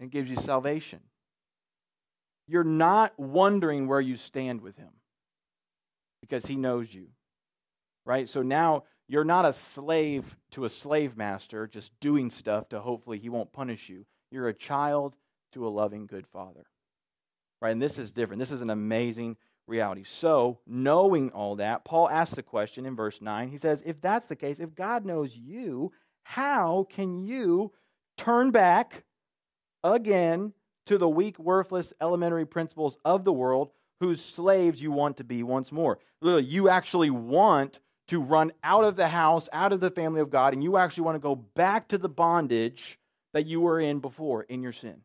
and 0.00 0.10
gives 0.10 0.30
you 0.30 0.36
salvation. 0.36 1.00
You're 2.48 2.64
not 2.64 3.12
wondering 3.18 3.86
where 3.86 4.00
you 4.00 4.16
stand 4.16 4.62
with 4.62 4.76
him 4.76 4.90
because 6.22 6.46
he 6.46 6.56
knows 6.56 6.92
you. 6.92 7.08
Right? 8.06 8.28
So 8.28 8.42
now 8.42 8.84
you're 9.10 9.24
not 9.24 9.44
a 9.44 9.52
slave 9.52 10.36
to 10.52 10.64
a 10.64 10.70
slave 10.70 11.16
master 11.16 11.66
just 11.66 11.98
doing 11.98 12.30
stuff 12.30 12.68
to 12.68 12.78
hopefully 12.78 13.18
he 13.18 13.28
won't 13.28 13.52
punish 13.52 13.88
you. 13.88 14.06
You're 14.30 14.46
a 14.46 14.54
child 14.54 15.16
to 15.52 15.66
a 15.66 15.68
loving 15.68 16.06
good 16.06 16.28
father. 16.28 16.66
Right? 17.60 17.72
And 17.72 17.82
this 17.82 17.98
is 17.98 18.12
different. 18.12 18.38
This 18.38 18.52
is 18.52 18.62
an 18.62 18.70
amazing 18.70 19.36
reality. 19.66 20.04
So, 20.04 20.60
knowing 20.64 21.30
all 21.30 21.56
that, 21.56 21.84
Paul 21.84 22.08
asks 22.08 22.36
the 22.36 22.44
question 22.44 22.86
in 22.86 22.94
verse 22.94 23.20
9. 23.20 23.48
He 23.48 23.58
says, 23.58 23.82
If 23.84 24.00
that's 24.00 24.26
the 24.26 24.36
case, 24.36 24.60
if 24.60 24.76
God 24.76 25.04
knows 25.04 25.36
you, 25.36 25.90
how 26.22 26.86
can 26.88 27.18
you 27.18 27.72
turn 28.16 28.52
back 28.52 29.02
again 29.82 30.52
to 30.86 30.98
the 30.98 31.08
weak, 31.08 31.36
worthless, 31.36 31.92
elementary 32.00 32.46
principles 32.46 32.96
of 33.04 33.24
the 33.24 33.32
world 33.32 33.72
whose 33.98 34.24
slaves 34.24 34.80
you 34.80 34.92
want 34.92 35.16
to 35.16 35.24
be 35.24 35.42
once 35.42 35.72
more? 35.72 35.98
Literally, 36.22 36.46
you 36.46 36.68
actually 36.68 37.10
want 37.10 37.80
to 38.10 38.20
run 38.20 38.52
out 38.64 38.82
of 38.82 38.96
the 38.96 39.08
house, 39.08 39.48
out 39.52 39.72
of 39.72 39.78
the 39.78 39.90
family 39.90 40.20
of 40.20 40.30
God, 40.30 40.52
and 40.52 40.64
you 40.64 40.76
actually 40.76 41.04
want 41.04 41.14
to 41.14 41.20
go 41.20 41.36
back 41.36 41.86
to 41.88 41.96
the 41.96 42.08
bondage 42.08 42.98
that 43.32 43.46
you 43.46 43.60
were 43.60 43.78
in 43.78 44.00
before 44.00 44.42
in 44.42 44.62
your 44.62 44.72
sin. 44.72 45.02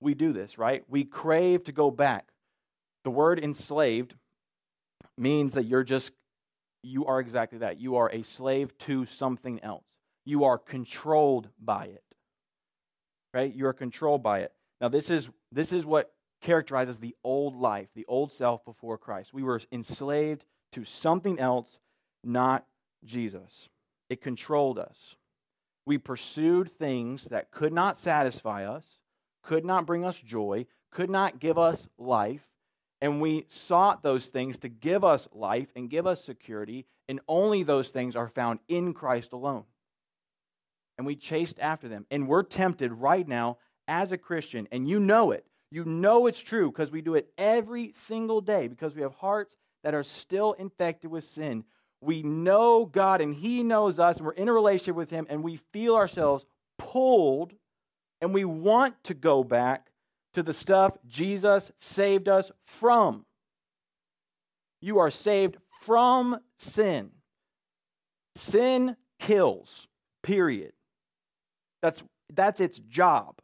We 0.00 0.12
do 0.12 0.34
this, 0.34 0.58
right? 0.58 0.84
We 0.86 1.04
crave 1.04 1.64
to 1.64 1.72
go 1.72 1.90
back. 1.90 2.28
The 3.04 3.10
word 3.10 3.42
enslaved 3.42 4.14
means 5.16 5.54
that 5.54 5.64
you're 5.64 5.82
just, 5.82 6.12
you 6.82 7.06
are 7.06 7.20
exactly 7.20 7.58
that. 7.60 7.80
You 7.80 7.96
are 7.96 8.10
a 8.10 8.22
slave 8.22 8.76
to 8.80 9.06
something 9.06 9.58
else. 9.62 9.84
You 10.26 10.44
are 10.44 10.58
controlled 10.58 11.48
by 11.58 11.86
it. 11.86 12.04
Right? 13.32 13.54
You 13.54 13.66
are 13.66 13.72
controlled 13.72 14.22
by 14.22 14.40
it. 14.40 14.52
Now, 14.78 14.88
this 14.88 15.08
is, 15.08 15.30
this 15.52 15.72
is 15.72 15.86
what 15.86 16.12
characterizes 16.42 16.98
the 16.98 17.16
old 17.24 17.56
life, 17.56 17.88
the 17.94 18.04
old 18.06 18.30
self 18.32 18.62
before 18.66 18.98
Christ. 18.98 19.32
We 19.32 19.42
were 19.42 19.62
enslaved 19.72 20.44
to 20.72 20.84
something 20.84 21.38
else, 21.38 21.78
not 22.24 22.66
Jesus. 23.04 23.68
It 24.08 24.20
controlled 24.20 24.78
us. 24.78 25.16
We 25.86 25.98
pursued 25.98 26.70
things 26.70 27.24
that 27.26 27.50
could 27.50 27.72
not 27.72 27.98
satisfy 27.98 28.66
us, 28.66 28.86
could 29.42 29.64
not 29.64 29.86
bring 29.86 30.04
us 30.04 30.20
joy, 30.20 30.66
could 30.90 31.10
not 31.10 31.40
give 31.40 31.58
us 31.58 31.88
life, 31.98 32.46
and 33.00 33.20
we 33.20 33.46
sought 33.48 34.02
those 34.02 34.26
things 34.26 34.58
to 34.58 34.68
give 34.68 35.04
us 35.04 35.28
life 35.32 35.72
and 35.74 35.88
give 35.88 36.06
us 36.06 36.22
security, 36.22 36.86
and 37.08 37.20
only 37.26 37.62
those 37.62 37.88
things 37.88 38.14
are 38.14 38.28
found 38.28 38.60
in 38.68 38.92
Christ 38.92 39.32
alone. 39.32 39.64
And 40.98 41.06
we 41.06 41.16
chased 41.16 41.58
after 41.60 41.88
them. 41.88 42.04
And 42.10 42.28
we're 42.28 42.42
tempted 42.42 42.92
right 42.92 43.26
now 43.26 43.56
as 43.88 44.12
a 44.12 44.18
Christian, 44.18 44.68
and 44.70 44.86
you 44.86 45.00
know 45.00 45.30
it. 45.30 45.46
You 45.70 45.84
know 45.84 46.26
it's 46.26 46.40
true 46.40 46.70
because 46.70 46.90
we 46.90 47.00
do 47.00 47.14
it 47.14 47.32
every 47.38 47.92
single 47.94 48.40
day 48.40 48.68
because 48.68 48.94
we 48.94 49.02
have 49.02 49.14
hearts 49.14 49.56
that 49.82 49.94
are 49.94 50.02
still 50.02 50.52
infected 50.52 51.10
with 51.10 51.24
sin. 51.24 51.64
We 52.00 52.22
know 52.22 52.86
God 52.86 53.20
and 53.20 53.34
He 53.34 53.62
knows 53.62 53.98
us, 53.98 54.16
and 54.16 54.26
we're 54.26 54.32
in 54.32 54.48
a 54.48 54.52
relationship 54.52 54.96
with 54.96 55.10
Him, 55.10 55.26
and 55.28 55.42
we 55.42 55.56
feel 55.72 55.96
ourselves 55.96 56.44
pulled, 56.78 57.52
and 58.20 58.32
we 58.32 58.44
want 58.44 59.02
to 59.04 59.14
go 59.14 59.44
back 59.44 59.90
to 60.34 60.42
the 60.42 60.54
stuff 60.54 60.96
Jesus 61.06 61.70
saved 61.78 62.28
us 62.28 62.50
from. 62.64 63.26
You 64.80 64.98
are 64.98 65.10
saved 65.10 65.58
from 65.82 66.38
sin. 66.58 67.10
Sin 68.36 68.96
kills, 69.18 69.88
period. 70.22 70.72
That's, 71.82 72.02
that's 72.32 72.60
its 72.60 72.78
job. 72.78 73.40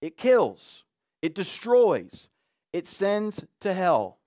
It 0.00 0.16
kills, 0.16 0.84
it 1.22 1.34
destroys, 1.34 2.28
it 2.72 2.86
sends 2.86 3.44
to 3.60 3.74
hell. 3.74 4.17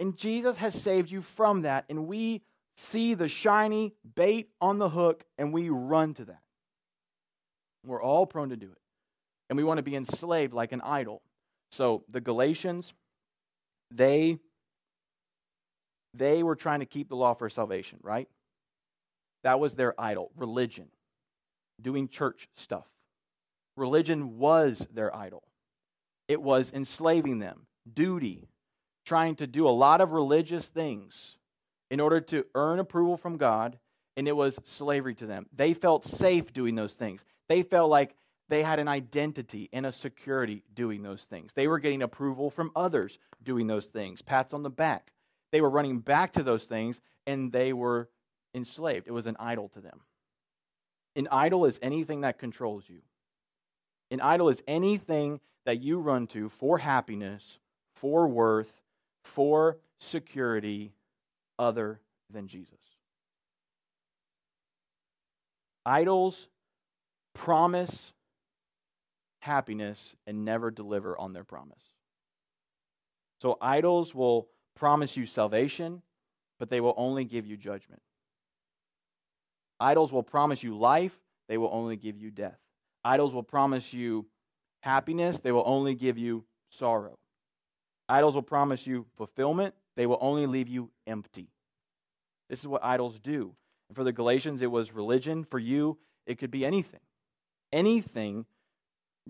And 0.00 0.16
Jesus 0.16 0.56
has 0.56 0.74
saved 0.74 1.10
you 1.10 1.22
from 1.22 1.62
that, 1.62 1.84
and 1.88 2.08
we 2.08 2.42
see 2.76 3.14
the 3.14 3.28
shiny 3.28 3.94
bait 4.16 4.48
on 4.60 4.78
the 4.78 4.88
hook 4.88 5.24
and 5.38 5.52
we 5.52 5.68
run 5.68 6.14
to 6.14 6.24
that. 6.24 6.40
We're 7.86 8.02
all 8.02 8.26
prone 8.26 8.50
to 8.50 8.56
do 8.56 8.70
it 8.70 8.78
and 9.48 9.56
we 9.56 9.64
want 9.64 9.78
to 9.78 9.82
be 9.82 9.96
enslaved 9.96 10.54
like 10.54 10.72
an 10.72 10.80
idol. 10.80 11.22
So 11.72 12.04
the 12.08 12.20
Galatians, 12.20 12.94
they 13.90 14.38
they 16.14 16.42
were 16.42 16.56
trying 16.56 16.80
to 16.80 16.86
keep 16.86 17.08
the 17.08 17.16
law 17.16 17.34
for 17.34 17.48
salvation, 17.48 18.00
right? 18.02 18.28
That 19.44 19.60
was 19.60 19.74
their 19.74 19.98
idol, 20.00 20.32
religion, 20.36 20.88
doing 21.80 22.08
church 22.08 22.48
stuff. 22.56 22.86
Religion 23.76 24.38
was 24.38 24.86
their 24.92 25.14
idol. 25.14 25.44
It 26.26 26.42
was 26.42 26.72
enslaving 26.72 27.38
them, 27.38 27.66
duty, 27.92 28.48
trying 29.04 29.36
to 29.36 29.46
do 29.46 29.66
a 29.66 29.70
lot 29.70 30.00
of 30.00 30.12
religious 30.12 30.66
things 30.66 31.36
in 31.90 32.00
order 32.00 32.20
to 32.20 32.44
earn 32.54 32.78
approval 32.78 33.16
from 33.16 33.36
God, 33.36 33.78
and 34.16 34.28
it 34.28 34.36
was 34.36 34.58
slavery 34.64 35.14
to 35.16 35.26
them. 35.26 35.46
They 35.54 35.74
felt 35.74 36.04
safe 36.04 36.52
doing 36.52 36.74
those 36.74 36.94
things. 36.94 37.24
They 37.48 37.62
felt 37.62 37.90
like 37.90 38.14
they 38.48 38.62
had 38.62 38.78
an 38.78 38.88
identity 38.88 39.68
and 39.72 39.86
a 39.86 39.92
security 39.92 40.64
doing 40.74 41.02
those 41.02 41.22
things. 41.24 41.52
They 41.54 41.68
were 41.68 41.78
getting 41.78 42.02
approval 42.02 42.50
from 42.50 42.72
others 42.74 43.18
doing 43.42 43.68
those 43.68 43.86
things, 43.86 44.22
pats 44.22 44.52
on 44.52 44.62
the 44.62 44.70
back. 44.70 45.12
They 45.52 45.60
were 45.60 45.70
running 45.70 46.00
back 46.00 46.32
to 46.32 46.42
those 46.42 46.64
things 46.64 47.00
and 47.26 47.52
they 47.52 47.72
were 47.72 48.08
enslaved. 48.54 49.06
It 49.06 49.12
was 49.12 49.26
an 49.26 49.36
idol 49.38 49.68
to 49.70 49.80
them. 49.80 50.00
An 51.16 51.28
idol 51.30 51.64
is 51.64 51.78
anything 51.80 52.22
that 52.22 52.38
controls 52.38 52.84
you. 52.88 53.02
An 54.10 54.20
idol 54.20 54.48
is 54.48 54.62
anything 54.66 55.40
that 55.64 55.80
you 55.80 56.00
run 56.00 56.26
to 56.28 56.48
for 56.48 56.78
happiness, 56.78 57.58
for 57.94 58.26
worth, 58.26 58.80
for 59.24 59.78
security 59.98 60.92
other 61.58 62.00
than 62.30 62.46
Jesus. 62.46 62.78
Idols 65.84 66.48
promise 67.34 68.12
happiness 69.40 70.14
and 70.26 70.44
never 70.44 70.70
deliver 70.70 71.18
on 71.18 71.32
their 71.32 71.44
promise. 71.44 71.82
So 73.40 73.56
idols 73.60 74.14
will 74.14 74.48
promise 74.76 75.16
you 75.16 75.26
salvation, 75.26 76.02
but 76.58 76.68
they 76.68 76.80
will 76.80 76.94
only 76.96 77.24
give 77.24 77.46
you 77.46 77.56
judgment. 77.56 78.02
Idols 79.78 80.12
will 80.12 80.22
promise 80.22 80.62
you 80.62 80.76
life, 80.76 81.18
they 81.48 81.56
will 81.56 81.70
only 81.72 81.96
give 81.96 82.18
you 82.18 82.30
death. 82.30 82.58
Idols 83.02 83.32
will 83.32 83.42
promise 83.42 83.94
you 83.94 84.26
happiness, 84.82 85.40
they 85.40 85.52
will 85.52 85.64
only 85.64 85.94
give 85.94 86.18
you 86.18 86.44
sorrow. 86.68 87.18
Idols 88.10 88.34
will 88.34 88.42
promise 88.42 88.86
you 88.86 89.06
fulfillment, 89.16 89.74
they 89.96 90.04
will 90.04 90.18
only 90.20 90.46
leave 90.46 90.68
you 90.68 90.90
empty. 91.06 91.48
This 92.48 92.58
is 92.58 92.66
what 92.66 92.84
idols 92.84 93.20
do. 93.20 93.54
And 93.88 93.96
for 93.96 94.02
the 94.02 94.12
Galatians, 94.12 94.62
it 94.62 94.70
was 94.70 94.92
religion. 94.92 95.44
For 95.44 95.58
you, 95.58 95.96
it 96.26 96.38
could 96.38 96.50
be 96.50 96.66
anything. 96.66 97.00
Anything 97.72 98.46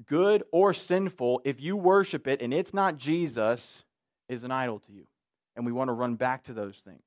good 0.07 0.43
or 0.51 0.73
sinful, 0.73 1.43
if 1.45 1.61
you 1.61 1.77
worship 1.77 2.27
it 2.27 2.41
and 2.41 2.55
it's 2.55 2.73
not 2.73 2.97
Jesus, 2.97 3.85
is 4.29 4.45
an 4.45 4.51
idol 4.51 4.79
to 4.79 4.93
you. 4.93 5.07
And 5.57 5.67
we 5.67 5.73
want 5.73 5.89
to 5.89 5.93
run 5.93 6.15
back 6.15 6.45
to 6.45 6.55
those 6.55 6.79
things. 6.79 7.03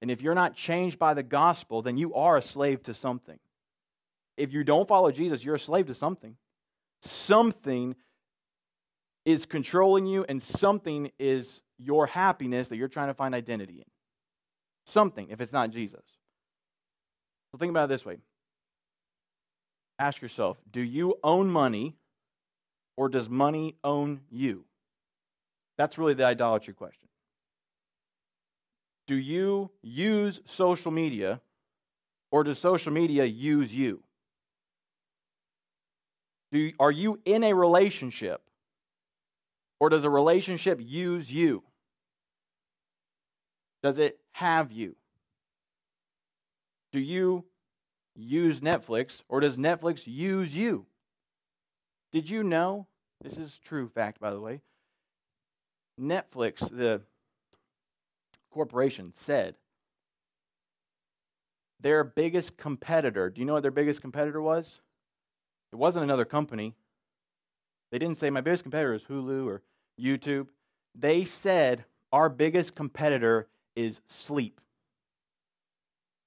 And 0.00 0.10
if 0.10 0.22
you're 0.22 0.34
not 0.34 0.54
changed 0.54 0.98
by 0.98 1.12
the 1.12 1.22
gospel, 1.22 1.82
then 1.82 1.98
you 1.98 2.14
are 2.14 2.38
a 2.38 2.42
slave 2.42 2.82
to 2.84 2.94
something. 2.94 3.38
If 4.38 4.52
you 4.52 4.64
don't 4.64 4.88
follow 4.88 5.10
Jesus, 5.10 5.44
you're 5.44 5.56
a 5.56 5.58
slave 5.58 5.86
to 5.86 5.94
something. 5.94 6.36
Something 7.02 7.96
is 9.24 9.46
controlling 9.46 10.06
you, 10.06 10.24
and 10.28 10.42
something 10.42 11.10
is 11.18 11.60
your 11.78 12.06
happiness 12.06 12.68
that 12.68 12.76
you're 12.76 12.88
trying 12.88 13.08
to 13.08 13.14
find 13.14 13.34
identity 13.34 13.78
in. 13.78 13.90
Something, 14.86 15.28
if 15.30 15.40
it's 15.40 15.52
not 15.52 15.70
Jesus. 15.70 16.02
So 17.50 17.58
think 17.58 17.70
about 17.70 17.84
it 17.84 17.88
this 17.88 18.04
way 18.04 18.18
ask 19.98 20.20
yourself 20.20 20.58
do 20.70 20.80
you 20.80 21.14
own 21.22 21.48
money 21.48 21.96
or 22.96 23.08
does 23.08 23.28
money 23.28 23.76
own 23.82 24.20
you? 24.30 24.64
That's 25.76 25.98
really 25.98 26.14
the 26.14 26.24
idolatry 26.24 26.74
question. 26.74 27.08
Do 29.06 29.16
you 29.16 29.70
use 29.82 30.40
social 30.46 30.90
media 30.90 31.40
or 32.30 32.44
does 32.44 32.58
social 32.58 32.92
media 32.92 33.24
use 33.24 33.74
you? 33.74 34.02
Do, 36.52 36.72
are 36.78 36.90
you 36.90 37.20
in 37.24 37.42
a 37.44 37.52
relationship 37.52 38.40
or 39.80 39.88
does 39.88 40.04
a 40.04 40.10
relationship 40.10 40.80
use 40.82 41.30
you? 41.30 41.62
Does 43.82 43.98
it 43.98 44.18
have 44.32 44.72
you? 44.72 44.96
Do 46.92 47.00
you 47.00 47.44
use 48.14 48.60
Netflix 48.60 49.22
or 49.28 49.40
does 49.40 49.56
Netflix 49.56 50.06
use 50.06 50.54
you? 50.54 50.86
Did 52.12 52.30
you 52.30 52.42
know? 52.42 52.86
This 53.22 53.36
is 53.36 53.58
true 53.58 53.88
fact, 53.88 54.20
by 54.20 54.30
the 54.30 54.40
way. 54.40 54.60
Netflix, 56.00 56.68
the 56.70 57.02
corporation, 58.50 59.12
said 59.12 59.56
their 61.80 62.02
biggest 62.02 62.56
competitor, 62.56 63.28
do 63.28 63.40
you 63.40 63.44
know 63.44 63.52
what 63.52 63.62
their 63.62 63.70
biggest 63.70 64.00
competitor 64.00 64.40
was? 64.40 64.80
It 65.72 65.76
wasn't 65.76 66.04
another 66.04 66.24
company. 66.24 66.74
They 67.94 68.00
didn't 68.00 68.18
say, 68.18 68.28
my 68.28 68.40
biggest 68.40 68.64
competitor 68.64 68.92
is 68.92 69.04
Hulu 69.04 69.46
or 69.46 69.62
YouTube. 70.00 70.48
They 70.96 71.22
said, 71.22 71.84
our 72.12 72.28
biggest 72.28 72.74
competitor 72.74 73.46
is 73.76 74.00
sleep 74.04 74.60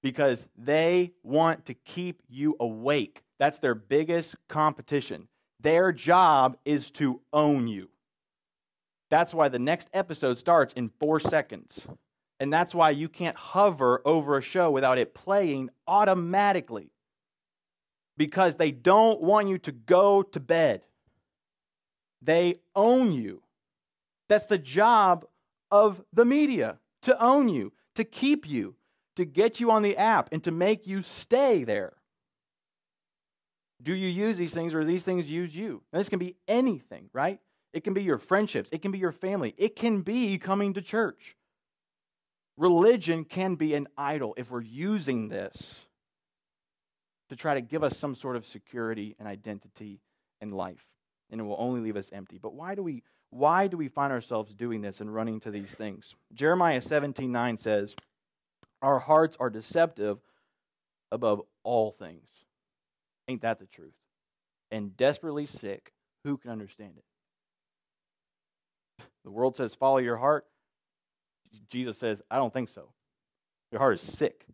because 0.02 0.48
they 0.58 1.12
want 1.24 1.66
to 1.66 1.74
keep 1.74 2.24
you 2.30 2.56
awake. 2.62 3.22
That's 3.38 3.60
their 3.60 3.76
biggest 3.76 4.38
competition. 4.48 5.28
Their 5.60 5.92
job 5.92 6.56
is 6.64 6.90
to 6.92 7.20
own 7.34 7.68
you. 7.68 7.90
That's 9.10 9.34
why 9.34 9.50
the 9.50 9.60
next 9.60 9.90
episode 9.92 10.38
starts 10.38 10.72
in 10.72 10.88
four 11.02 11.20
seconds. 11.20 11.86
And 12.40 12.54
that's 12.54 12.74
why 12.74 12.92
you 12.92 13.10
can't 13.10 13.36
hover 13.36 14.02
over 14.06 14.38
a 14.38 14.42
show 14.42 14.72
without 14.72 14.98
it 14.98 15.14
playing 15.14 15.72
automatically. 15.86 16.92
Because 18.16 18.56
they 18.56 18.72
don't 18.72 19.20
want 19.20 19.50
you 19.50 19.58
to 19.58 19.74
go 19.74 20.22
to 20.22 20.40
bed. 20.40 20.84
They 22.22 22.60
own 22.76 23.12
you. 23.12 23.44
That's 24.30 24.46
the 24.46 24.58
job 24.58 25.26
of 25.72 26.04
the 26.14 26.26
media 26.26 26.80
to 27.04 27.22
own 27.24 27.50
you, 27.50 27.74
to 27.96 28.04
keep 28.04 28.48
you, 28.48 28.76
to 29.16 29.26
get 29.26 29.60
you 29.60 29.72
on 29.72 29.82
the 29.82 29.98
app, 29.98 30.30
and 30.32 30.44
to 30.44 30.52
make 30.52 30.88
you 30.88 31.02
stay 31.02 31.64
there. 31.64 31.94
Do 33.82 33.94
you 33.94 34.08
use 34.08 34.38
these 34.38 34.54
things 34.54 34.74
or 34.74 34.84
these 34.84 35.04
things 35.04 35.30
use 35.30 35.56
you? 35.56 35.84
And 35.92 36.00
this 36.00 36.10
can 36.10 36.20
be 36.20 36.36
anything, 36.48 37.10
right? 37.14 37.40
It 37.74 37.84
can 37.84 37.94
be 37.94 38.04
your 38.04 38.18
friendships, 38.18 38.70
it 38.72 38.82
can 38.82 38.92
be 38.92 38.98
your 38.98 39.12
family, 39.12 39.54
it 39.58 39.76
can 39.76 40.02
be 40.02 40.38
coming 40.38 40.74
to 40.74 40.82
church. 40.82 41.36
Religion 42.58 43.24
can 43.24 43.56
be 43.56 43.76
an 43.76 43.88
idol 43.98 44.34
if 44.36 44.50
we're 44.50 44.62
using 44.62 45.30
this 45.30 45.86
to 47.30 47.36
try 47.36 47.54
to 47.54 47.62
give 47.62 47.84
us 47.84 47.98
some 47.98 48.16
sort 48.16 48.36
of 48.36 48.46
security 48.46 49.16
and 49.20 49.28
identity 49.28 50.00
in 50.42 50.52
life, 50.52 50.84
and 51.30 51.42
it 51.42 51.44
will 51.44 51.58
only 51.60 51.82
leave 51.82 51.98
us 51.98 52.12
empty. 52.12 52.38
But 52.38 52.54
why 52.54 52.76
do 52.76 52.84
we 52.84 53.04
why 53.30 53.68
do 53.68 53.76
we 53.76 53.90
find 53.90 54.14
ourselves 54.14 54.54
doing 54.54 54.82
this 54.82 55.02
and 55.02 55.14
running 55.14 55.40
to 55.42 55.52
these 55.52 55.74
things? 55.74 56.16
Jeremiah 56.34 56.82
17:9 56.82 57.58
says, 57.58 57.96
"Our 58.82 59.00
hearts 59.00 59.36
are 59.40 59.50
deceptive 59.50 60.20
above 61.12 61.42
all 61.64 61.92
things." 61.92 62.46
Ain't 63.28 63.42
that 63.42 63.60
the 63.60 63.66
truth? 63.66 63.96
And 64.72 64.96
desperately 64.96 65.46
sick, 65.46 65.94
who 66.24 66.38
can 66.38 66.52
understand 66.52 66.98
it? 66.98 67.04
The 69.24 69.32
world 69.32 69.58
says 69.58 69.76
follow 69.76 69.98
your 69.98 70.18
heart. 70.18 70.48
Jesus 71.70 71.98
says, 71.98 72.22
I 72.30 72.38
don't 72.38 72.54
think 72.54 72.70
so. 72.70 72.94
Your 73.72 73.80
heart 73.80 73.96
is 73.96 74.02
sick. 74.02 74.46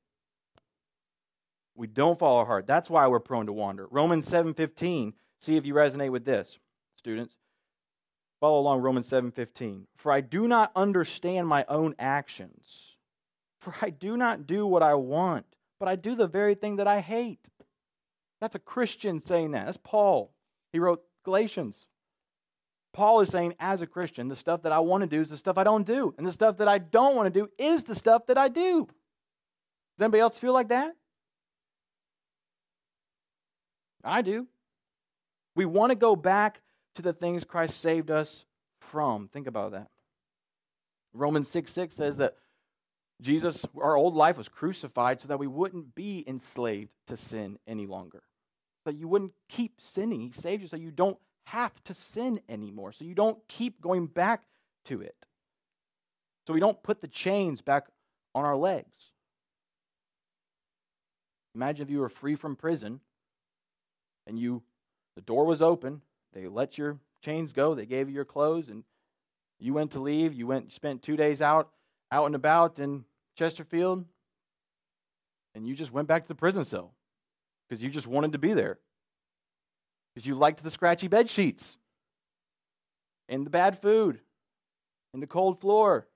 We 1.76 1.88
don't 1.88 2.18
follow 2.18 2.40
our 2.40 2.46
heart. 2.46 2.68
That's 2.68 2.90
why 2.90 3.08
we're 3.08 3.20
prone 3.20 3.48
to 3.48 3.54
wander. 3.54 3.88
Romans 3.88 4.28
7:15. 4.28 5.14
See 5.40 5.58
if 5.58 5.66
you 5.66 5.74
resonate 5.74 6.12
with 6.12 6.24
this, 6.24 6.58
students. 7.04 7.36
Follow 8.40 8.60
along 8.60 8.80
Romans 8.80 9.10
7:15. 9.10 9.88
For 9.98 10.10
I 10.10 10.22
do 10.22 10.48
not 10.48 10.72
understand 10.74 11.50
my 11.50 11.66
own 11.68 11.96
actions. 12.00 12.96
For 13.60 13.76
I 13.82 13.90
do 13.90 14.16
not 14.16 14.48
do 14.48 14.66
what 14.66 14.82
I 14.82 14.94
want, 14.94 15.46
but 15.80 15.90
I 15.90 15.98
do 15.98 16.16
the 16.16 16.28
very 16.28 16.56
thing 16.56 16.78
that 16.78 16.88
I 16.88 17.02
hate. 17.02 17.50
That's 18.40 18.56
a 18.56 18.60
Christian 18.60 19.20
saying 19.20 19.52
that. 19.52 19.66
That's 19.66 19.78
Paul. 19.78 20.34
He 20.72 20.80
wrote 20.80 21.04
Galatians. 21.24 21.88
Paul 22.94 23.20
is 23.20 23.30
saying, 23.30 23.56
as 23.60 23.82
a 23.82 23.88
Christian, 23.88 24.30
the 24.30 24.36
stuff 24.36 24.62
that 24.62 24.72
I 24.72 24.80
want 24.80 25.02
to 25.02 25.08
do 25.08 25.20
is 25.20 25.30
the 25.30 25.38
stuff 25.38 25.58
I 25.58 25.64
don't 25.64 25.86
do. 25.86 26.14
And 26.18 26.26
the 26.26 26.32
stuff 26.32 26.58
that 26.58 26.68
I 26.68 26.78
don't 26.78 27.16
want 27.16 27.34
to 27.34 27.40
do 27.40 27.50
is 27.58 27.84
the 27.84 27.96
stuff 27.96 28.28
that 28.28 28.38
I 28.38 28.48
do. 28.48 28.86
Does 28.86 30.02
anybody 30.02 30.22
else 30.22 30.40
feel 30.40 30.54
like 30.54 30.70
that? 30.70 30.96
I 34.04 34.22
do. 34.22 34.48
We 35.56 35.66
want 35.66 35.92
to 35.92 35.96
go 35.96 36.16
back 36.16 36.62
to 36.96 37.02
the 37.02 37.14
things 37.14 37.44
Christ 37.44 37.80
saved 37.80 38.12
us 38.12 38.46
from. 38.80 39.28
Think 39.28 39.48
about 39.48 39.72
that. 39.72 39.88
Romans 41.14 41.48
6 41.50 41.72
6 41.72 41.96
says 41.96 42.18
that 42.18 42.36
Jesus, 43.22 43.66
our 43.82 43.96
old 43.96 44.16
life 44.16 44.38
was 44.38 44.50
crucified 44.50 45.22
so 45.22 45.28
that 45.28 45.40
we 45.40 45.48
wouldn't 45.48 45.96
be 45.96 46.24
enslaved 46.28 46.92
to 47.08 47.16
sin 47.16 47.58
any 47.68 47.86
longer. 47.86 48.24
So 48.84 48.92
you 48.92 49.08
wouldn't 49.08 49.34
keep 49.48 49.80
sinning. 49.80 50.20
He 50.20 50.32
saved 50.32 50.62
you 50.62 50.68
so 50.68 50.76
you 50.76 50.92
don't 50.92 51.18
have 51.46 51.72
to 51.86 51.94
sin 51.94 52.42
anymore. 52.50 52.92
So 52.92 53.06
you 53.06 53.16
don't 53.16 53.40
keep 53.48 53.80
going 53.82 54.08
back 54.08 54.44
to 54.86 55.02
it. 55.02 55.16
So 56.46 56.54
we 56.54 56.60
don't 56.60 56.82
put 56.84 57.02
the 57.02 57.08
chains 57.08 57.62
back 57.62 57.86
on 58.36 58.44
our 58.44 58.58
legs. 58.58 59.12
Imagine 61.56 61.86
if 61.86 61.92
you 61.92 62.00
were 62.00 62.10
free 62.10 62.36
from 62.36 62.56
prison 62.56 63.00
and 64.28 64.38
you 64.38 64.64
the 65.16 65.22
door 65.22 65.46
was 65.46 65.62
open, 65.62 66.02
they 66.34 66.48
let 66.48 66.78
your 66.78 67.00
chains 67.22 67.54
go, 67.54 67.76
they 67.76 67.86
gave 67.86 68.10
you 68.10 68.16
your 68.16 68.26
clothes 68.26 68.70
and 68.70 68.84
you 69.60 69.74
went 69.74 69.92
to 69.92 70.00
leave, 70.00 70.34
you 70.34 70.48
went 70.48 70.74
spent 70.74 71.02
2 71.02 71.16
days 71.16 71.42
out 71.42 71.70
out 72.12 72.26
and 72.26 72.36
about 72.36 72.80
in 72.80 73.06
Chesterfield 73.38 74.06
and 75.56 75.68
you 75.68 75.76
just 75.76 75.92
went 75.92 76.08
back 76.08 76.24
to 76.24 76.28
the 76.28 76.36
prison 76.36 76.64
cell 76.64 76.94
because 77.68 77.84
you 77.84 77.90
just 77.90 78.08
wanted 78.08 78.34
to 78.34 78.38
be 78.38 78.54
there 78.54 78.80
because 80.14 80.28
you 80.28 80.36
liked 80.36 80.62
the 80.62 80.72
scratchy 80.72 81.08
bed 81.08 81.30
sheets 81.30 81.78
and 83.30 83.46
the 83.46 83.50
bad 83.50 83.80
food 83.80 84.20
and 85.14 85.24
the 85.24 85.28
cold 85.28 85.60
floor. 85.60 86.08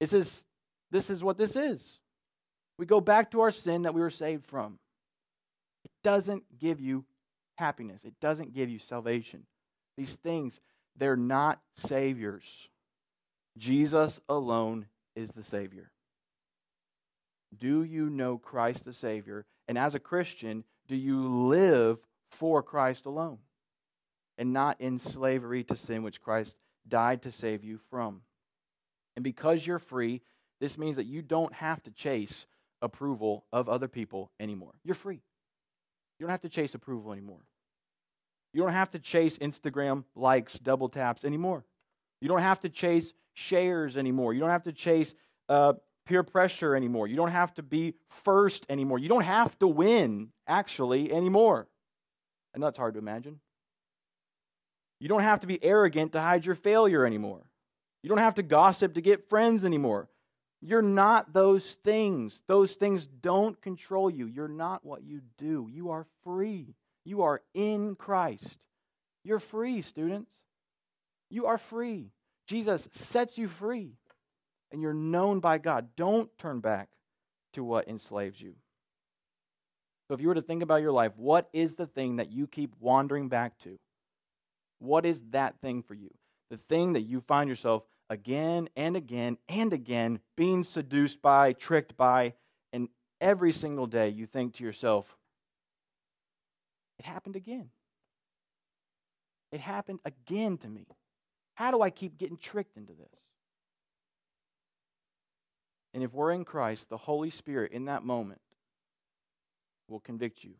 This 0.00 0.12
is, 0.12 0.44
this 0.90 1.10
is 1.10 1.24
what 1.24 1.38
this 1.38 1.56
is. 1.56 1.98
We 2.78 2.86
go 2.86 3.00
back 3.00 3.30
to 3.32 3.40
our 3.40 3.50
sin 3.50 3.82
that 3.82 3.94
we 3.94 4.00
were 4.00 4.10
saved 4.10 4.44
from. 4.44 4.78
It 5.84 5.90
doesn't 6.04 6.44
give 6.58 6.80
you 6.80 7.04
happiness, 7.58 8.04
it 8.04 8.14
doesn't 8.20 8.54
give 8.54 8.68
you 8.68 8.78
salvation. 8.78 9.44
These 9.96 10.14
things, 10.14 10.60
they're 10.96 11.16
not 11.16 11.60
saviors. 11.76 12.68
Jesus 13.56 14.20
alone 14.28 14.86
is 15.16 15.30
the 15.32 15.42
Savior. 15.42 15.90
Do 17.56 17.82
you 17.82 18.08
know 18.08 18.38
Christ 18.38 18.84
the 18.84 18.92
Savior? 18.92 19.44
And 19.66 19.76
as 19.76 19.94
a 19.94 20.00
Christian, 20.00 20.64
do 20.86 20.94
you 20.94 21.48
live 21.48 21.98
for 22.30 22.62
Christ 22.62 23.06
alone 23.06 23.38
and 24.36 24.52
not 24.52 24.80
in 24.80 24.98
slavery 24.98 25.64
to 25.64 25.76
sin, 25.76 26.02
which 26.02 26.20
Christ 26.20 26.56
died 26.86 27.22
to 27.22 27.32
save 27.32 27.64
you 27.64 27.78
from. 27.90 28.22
And 29.16 29.24
because 29.24 29.66
you're 29.66 29.80
free, 29.80 30.22
this 30.60 30.78
means 30.78 30.96
that 30.96 31.06
you 31.06 31.22
don't 31.22 31.52
have 31.54 31.82
to 31.84 31.90
chase 31.90 32.46
approval 32.80 33.44
of 33.52 33.68
other 33.68 33.88
people 33.88 34.30
anymore. 34.38 34.74
You're 34.84 34.94
free. 34.94 35.20
You 36.18 36.24
don't 36.26 36.30
have 36.30 36.42
to 36.42 36.48
chase 36.48 36.74
approval 36.74 37.12
anymore. 37.12 37.40
You 38.52 38.62
don't 38.62 38.72
have 38.72 38.90
to 38.90 38.98
chase 38.98 39.38
Instagram 39.38 40.04
likes, 40.16 40.58
double 40.58 40.88
taps 40.88 41.24
anymore. 41.24 41.64
You 42.20 42.28
don't 42.28 42.40
have 42.40 42.60
to 42.60 42.68
chase 42.68 43.12
shares 43.34 43.96
anymore. 43.96 44.34
You 44.34 44.40
don't 44.40 44.50
have 44.50 44.64
to 44.64 44.72
chase 44.72 45.14
uh, 45.48 45.74
peer 46.06 46.22
pressure 46.22 46.74
anymore. 46.74 47.06
You 47.06 47.16
don't 47.16 47.30
have 47.30 47.54
to 47.54 47.62
be 47.62 47.94
first 48.08 48.66
anymore. 48.68 48.98
You 48.98 49.08
don't 49.08 49.24
have 49.24 49.56
to 49.60 49.68
win, 49.68 50.30
actually, 50.46 51.12
anymore. 51.12 51.68
I 52.54 52.58
know 52.58 52.66
it's 52.66 52.78
hard 52.78 52.94
to 52.94 52.98
imagine. 52.98 53.40
You 54.98 55.08
don't 55.08 55.22
have 55.22 55.40
to 55.40 55.46
be 55.46 55.62
arrogant 55.62 56.12
to 56.12 56.20
hide 56.20 56.44
your 56.44 56.56
failure 56.56 57.06
anymore. 57.06 57.42
You 58.02 58.08
don't 58.08 58.18
have 58.18 58.34
to 58.36 58.42
gossip 58.42 58.94
to 58.94 59.00
get 59.00 59.28
friends 59.28 59.64
anymore. 59.64 60.08
You're 60.60 60.82
not 60.82 61.32
those 61.32 61.74
things. 61.84 62.42
Those 62.48 62.74
things 62.74 63.06
don't 63.06 63.60
control 63.62 64.10
you. 64.10 64.26
You're 64.26 64.48
not 64.48 64.84
what 64.84 65.04
you 65.04 65.20
do. 65.38 65.68
You 65.70 65.90
are 65.90 66.06
free. 66.24 66.74
You 67.04 67.22
are 67.22 67.42
in 67.54 67.94
Christ. 67.94 68.66
You're 69.24 69.38
free, 69.38 69.82
students. 69.82 70.32
You 71.30 71.46
are 71.46 71.58
free. 71.58 72.10
Jesus 72.46 72.88
sets 72.92 73.38
you 73.38 73.46
free, 73.46 73.92
and 74.72 74.80
you're 74.80 74.94
known 74.94 75.40
by 75.40 75.58
God. 75.58 75.88
Don't 75.96 76.30
turn 76.38 76.60
back 76.60 76.88
to 77.52 77.62
what 77.62 77.88
enslaves 77.88 78.40
you. 78.40 78.54
So, 80.08 80.14
if 80.14 80.20
you 80.22 80.28
were 80.28 80.34
to 80.34 80.42
think 80.42 80.62
about 80.62 80.80
your 80.80 80.92
life, 80.92 81.12
what 81.16 81.50
is 81.52 81.74
the 81.74 81.86
thing 81.86 82.16
that 82.16 82.32
you 82.32 82.46
keep 82.46 82.74
wandering 82.80 83.28
back 83.28 83.58
to? 83.60 83.78
What 84.78 85.04
is 85.04 85.22
that 85.30 85.60
thing 85.60 85.82
for 85.82 85.94
you? 85.94 86.10
The 86.50 86.56
thing 86.56 86.94
that 86.94 87.02
you 87.02 87.20
find 87.20 87.50
yourself 87.50 87.82
again 88.10 88.68
and 88.76 88.96
again 88.96 89.38
and 89.48 89.72
again 89.72 90.20
being 90.36 90.64
seduced 90.64 91.20
by, 91.20 91.52
tricked 91.52 91.96
by, 91.96 92.34
and 92.72 92.88
every 93.20 93.52
single 93.52 93.86
day 93.86 94.08
you 94.08 94.26
think 94.26 94.54
to 94.54 94.64
yourself, 94.64 95.16
it 96.98 97.04
happened 97.04 97.36
again. 97.36 97.70
It 99.52 99.60
happened 99.60 100.00
again 100.04 100.58
to 100.58 100.68
me. 100.68 100.86
How 101.54 101.70
do 101.70 101.80
I 101.80 101.90
keep 101.90 102.18
getting 102.18 102.36
tricked 102.36 102.76
into 102.76 102.92
this? 102.92 103.20
And 105.94 106.02
if 106.02 106.12
we're 106.12 106.32
in 106.32 106.44
Christ, 106.44 106.88
the 106.88 106.96
Holy 106.96 107.30
Spirit 107.30 107.72
in 107.72 107.86
that 107.86 108.04
moment 108.04 108.40
will 109.88 110.00
convict 110.00 110.44
you. 110.44 110.54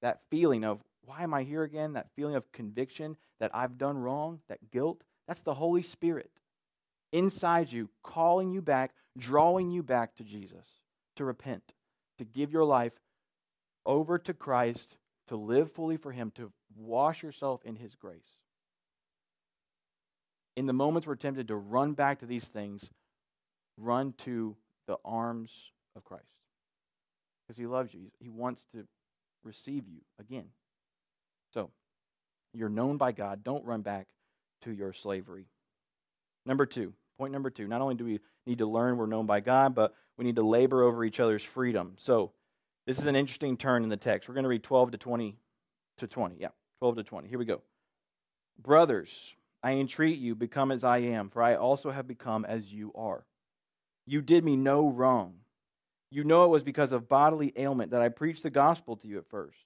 That 0.00 0.20
feeling 0.30 0.64
of, 0.64 0.80
why 1.04 1.22
am 1.22 1.34
I 1.34 1.42
here 1.42 1.62
again? 1.62 1.94
That 1.94 2.08
feeling 2.14 2.36
of 2.36 2.50
conviction 2.52 3.16
that 3.40 3.50
I've 3.52 3.78
done 3.78 3.98
wrong, 3.98 4.40
that 4.48 4.70
guilt, 4.70 5.02
that's 5.26 5.40
the 5.40 5.54
Holy 5.54 5.82
Spirit 5.82 6.30
inside 7.12 7.72
you, 7.72 7.90
calling 8.02 8.50
you 8.50 8.62
back, 8.62 8.92
drawing 9.16 9.70
you 9.70 9.82
back 9.82 10.14
to 10.16 10.24
Jesus 10.24 10.66
to 11.16 11.24
repent, 11.24 11.72
to 12.18 12.24
give 12.24 12.52
your 12.52 12.64
life 12.64 12.94
over 13.84 14.18
to 14.18 14.32
Christ 14.32 14.96
to 15.28 15.36
live 15.36 15.72
fully 15.72 15.96
for 15.96 16.12
Him, 16.12 16.30
to 16.32 16.52
wash 16.76 17.22
yourself 17.22 17.64
in 17.64 17.76
His 17.76 17.94
grace. 17.94 18.38
In 20.56 20.66
the 20.66 20.72
moments 20.72 21.06
we're 21.06 21.14
tempted 21.14 21.48
to 21.48 21.56
run 21.56 21.92
back 21.92 22.18
to 22.18 22.26
these 22.26 22.44
things, 22.44 22.90
run 23.78 24.12
to 24.18 24.56
the 24.86 24.98
arms 25.04 25.72
of 25.96 26.04
Christ. 26.04 26.26
Because 27.46 27.58
He 27.58 27.66
loves 27.66 27.94
you, 27.94 28.10
He 28.18 28.28
wants 28.28 28.64
to 28.72 28.86
receive 29.44 29.88
you 29.88 30.00
again. 30.18 30.46
So, 31.54 31.70
you're 32.52 32.68
known 32.68 32.98
by 32.98 33.12
God. 33.12 33.42
Don't 33.42 33.64
run 33.64 33.80
back 33.80 34.08
to 34.62 34.72
your 34.72 34.92
slavery. 34.92 35.46
Number 36.46 36.66
two, 36.66 36.92
point 37.18 37.32
number 37.32 37.50
two. 37.50 37.68
Not 37.68 37.80
only 37.80 37.94
do 37.94 38.04
we 38.04 38.20
need 38.46 38.58
to 38.58 38.66
learn 38.66 38.96
we're 38.96 39.06
known 39.06 39.26
by 39.26 39.40
God, 39.40 39.74
but 39.74 39.94
we 40.16 40.24
need 40.24 40.36
to 40.36 40.42
labor 40.42 40.82
over 40.82 41.04
each 41.04 41.20
other's 41.20 41.42
freedom. 41.42 41.94
So, 41.98 42.32
this 42.86 42.98
is 42.98 43.06
an 43.06 43.14
interesting 43.14 43.56
turn 43.56 43.84
in 43.84 43.88
the 43.88 43.96
text. 43.96 44.28
We're 44.28 44.34
going 44.34 44.42
to 44.42 44.48
read 44.48 44.64
12 44.64 44.92
to 44.92 44.98
20 44.98 45.36
to 45.98 46.06
20. 46.06 46.36
Yeah, 46.38 46.48
12 46.80 46.96
to 46.96 47.02
20. 47.04 47.28
Here 47.28 47.38
we 47.38 47.44
go. 47.44 47.60
Brothers, 48.60 49.36
I 49.62 49.74
entreat 49.74 50.18
you, 50.18 50.34
become 50.34 50.72
as 50.72 50.82
I 50.82 50.98
am, 50.98 51.30
for 51.30 51.42
I 51.42 51.54
also 51.54 51.90
have 51.92 52.08
become 52.08 52.44
as 52.44 52.72
you 52.72 52.92
are. 52.96 53.24
You 54.04 54.20
did 54.20 54.44
me 54.44 54.56
no 54.56 54.88
wrong. 54.88 55.34
You 56.10 56.24
know 56.24 56.44
it 56.44 56.48
was 56.48 56.62
because 56.62 56.92
of 56.92 57.08
bodily 57.08 57.52
ailment 57.56 57.92
that 57.92 58.02
I 58.02 58.08
preached 58.08 58.42
the 58.42 58.50
gospel 58.50 58.96
to 58.96 59.06
you 59.06 59.18
at 59.18 59.30
first. 59.30 59.58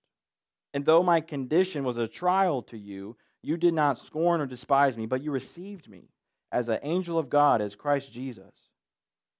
And 0.74 0.85
though 0.85 1.02
my 1.02 1.20
condition 1.20 1.85
was 1.85 1.96
a 1.96 2.06
trial 2.06 2.62
to 2.64 2.76
you, 2.76 3.16
you 3.46 3.56
did 3.56 3.74
not 3.74 3.98
scorn 3.98 4.40
or 4.40 4.46
despise 4.46 4.98
me, 4.98 5.06
but 5.06 5.22
you 5.22 5.30
received 5.30 5.88
me 5.88 6.09
as 6.50 6.68
an 6.68 6.80
angel 6.82 7.16
of 7.16 7.30
God, 7.30 7.61
as 7.61 7.76
Christ 7.76 8.12
Jesus. 8.12 8.52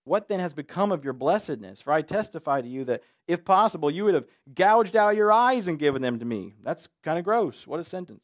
What 0.05 0.29
then 0.29 0.38
has 0.38 0.55
become 0.55 0.92
of 0.92 1.03
your 1.03 1.12
blessedness? 1.12 1.81
For 1.81 1.92
I 1.92 2.03
testify 2.03 2.61
to 2.61 2.69
you 2.69 2.85
that, 2.85 3.03
if 3.27 3.45
possible, 3.45 3.90
you 3.90 4.05
would 4.05 4.14
have 4.14 4.29
gouged 4.55 4.95
out 4.95 5.16
your 5.16 5.33
eyes 5.33 5.66
and 5.66 5.77
given 5.77 6.03
them 6.03 6.21
to 6.21 6.25
me. 6.25 6.55
That's 6.62 6.88
kind 7.03 7.19
of 7.19 7.25
gross. 7.25 7.66
What 7.66 7.81
a 7.81 7.85
sentence. 7.85 8.23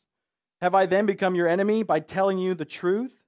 Have 0.61 0.77
I 0.77 0.87
then 0.87 1.05
become 1.05 1.35
your 1.35 1.49
enemy 1.49 1.83
by 1.83 1.99
telling 1.99 2.39
you 2.39 2.55
the 2.55 2.65
truth? 2.65 3.25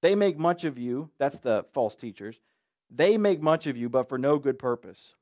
They 0.00 0.14
make 0.14 0.38
much 0.38 0.64
of 0.64 0.78
you. 0.78 1.10
That's 1.18 1.40
the 1.40 1.66
false 1.74 1.94
teachers. 1.94 2.40
They 2.90 3.18
make 3.18 3.42
much 3.42 3.66
of 3.66 3.76
you, 3.76 3.90
but 3.90 4.08
for 4.08 4.16
no 4.16 4.38
good 4.38 4.58
purpose. 4.58 5.14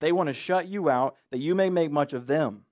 They 0.00 0.10
want 0.10 0.28
to 0.28 0.32
shut 0.32 0.68
you 0.68 0.88
out 0.88 1.16
that 1.30 1.40
you 1.40 1.54
may 1.54 1.68
make 1.68 1.90
much 1.90 2.14
of 2.14 2.26
them. 2.26 2.63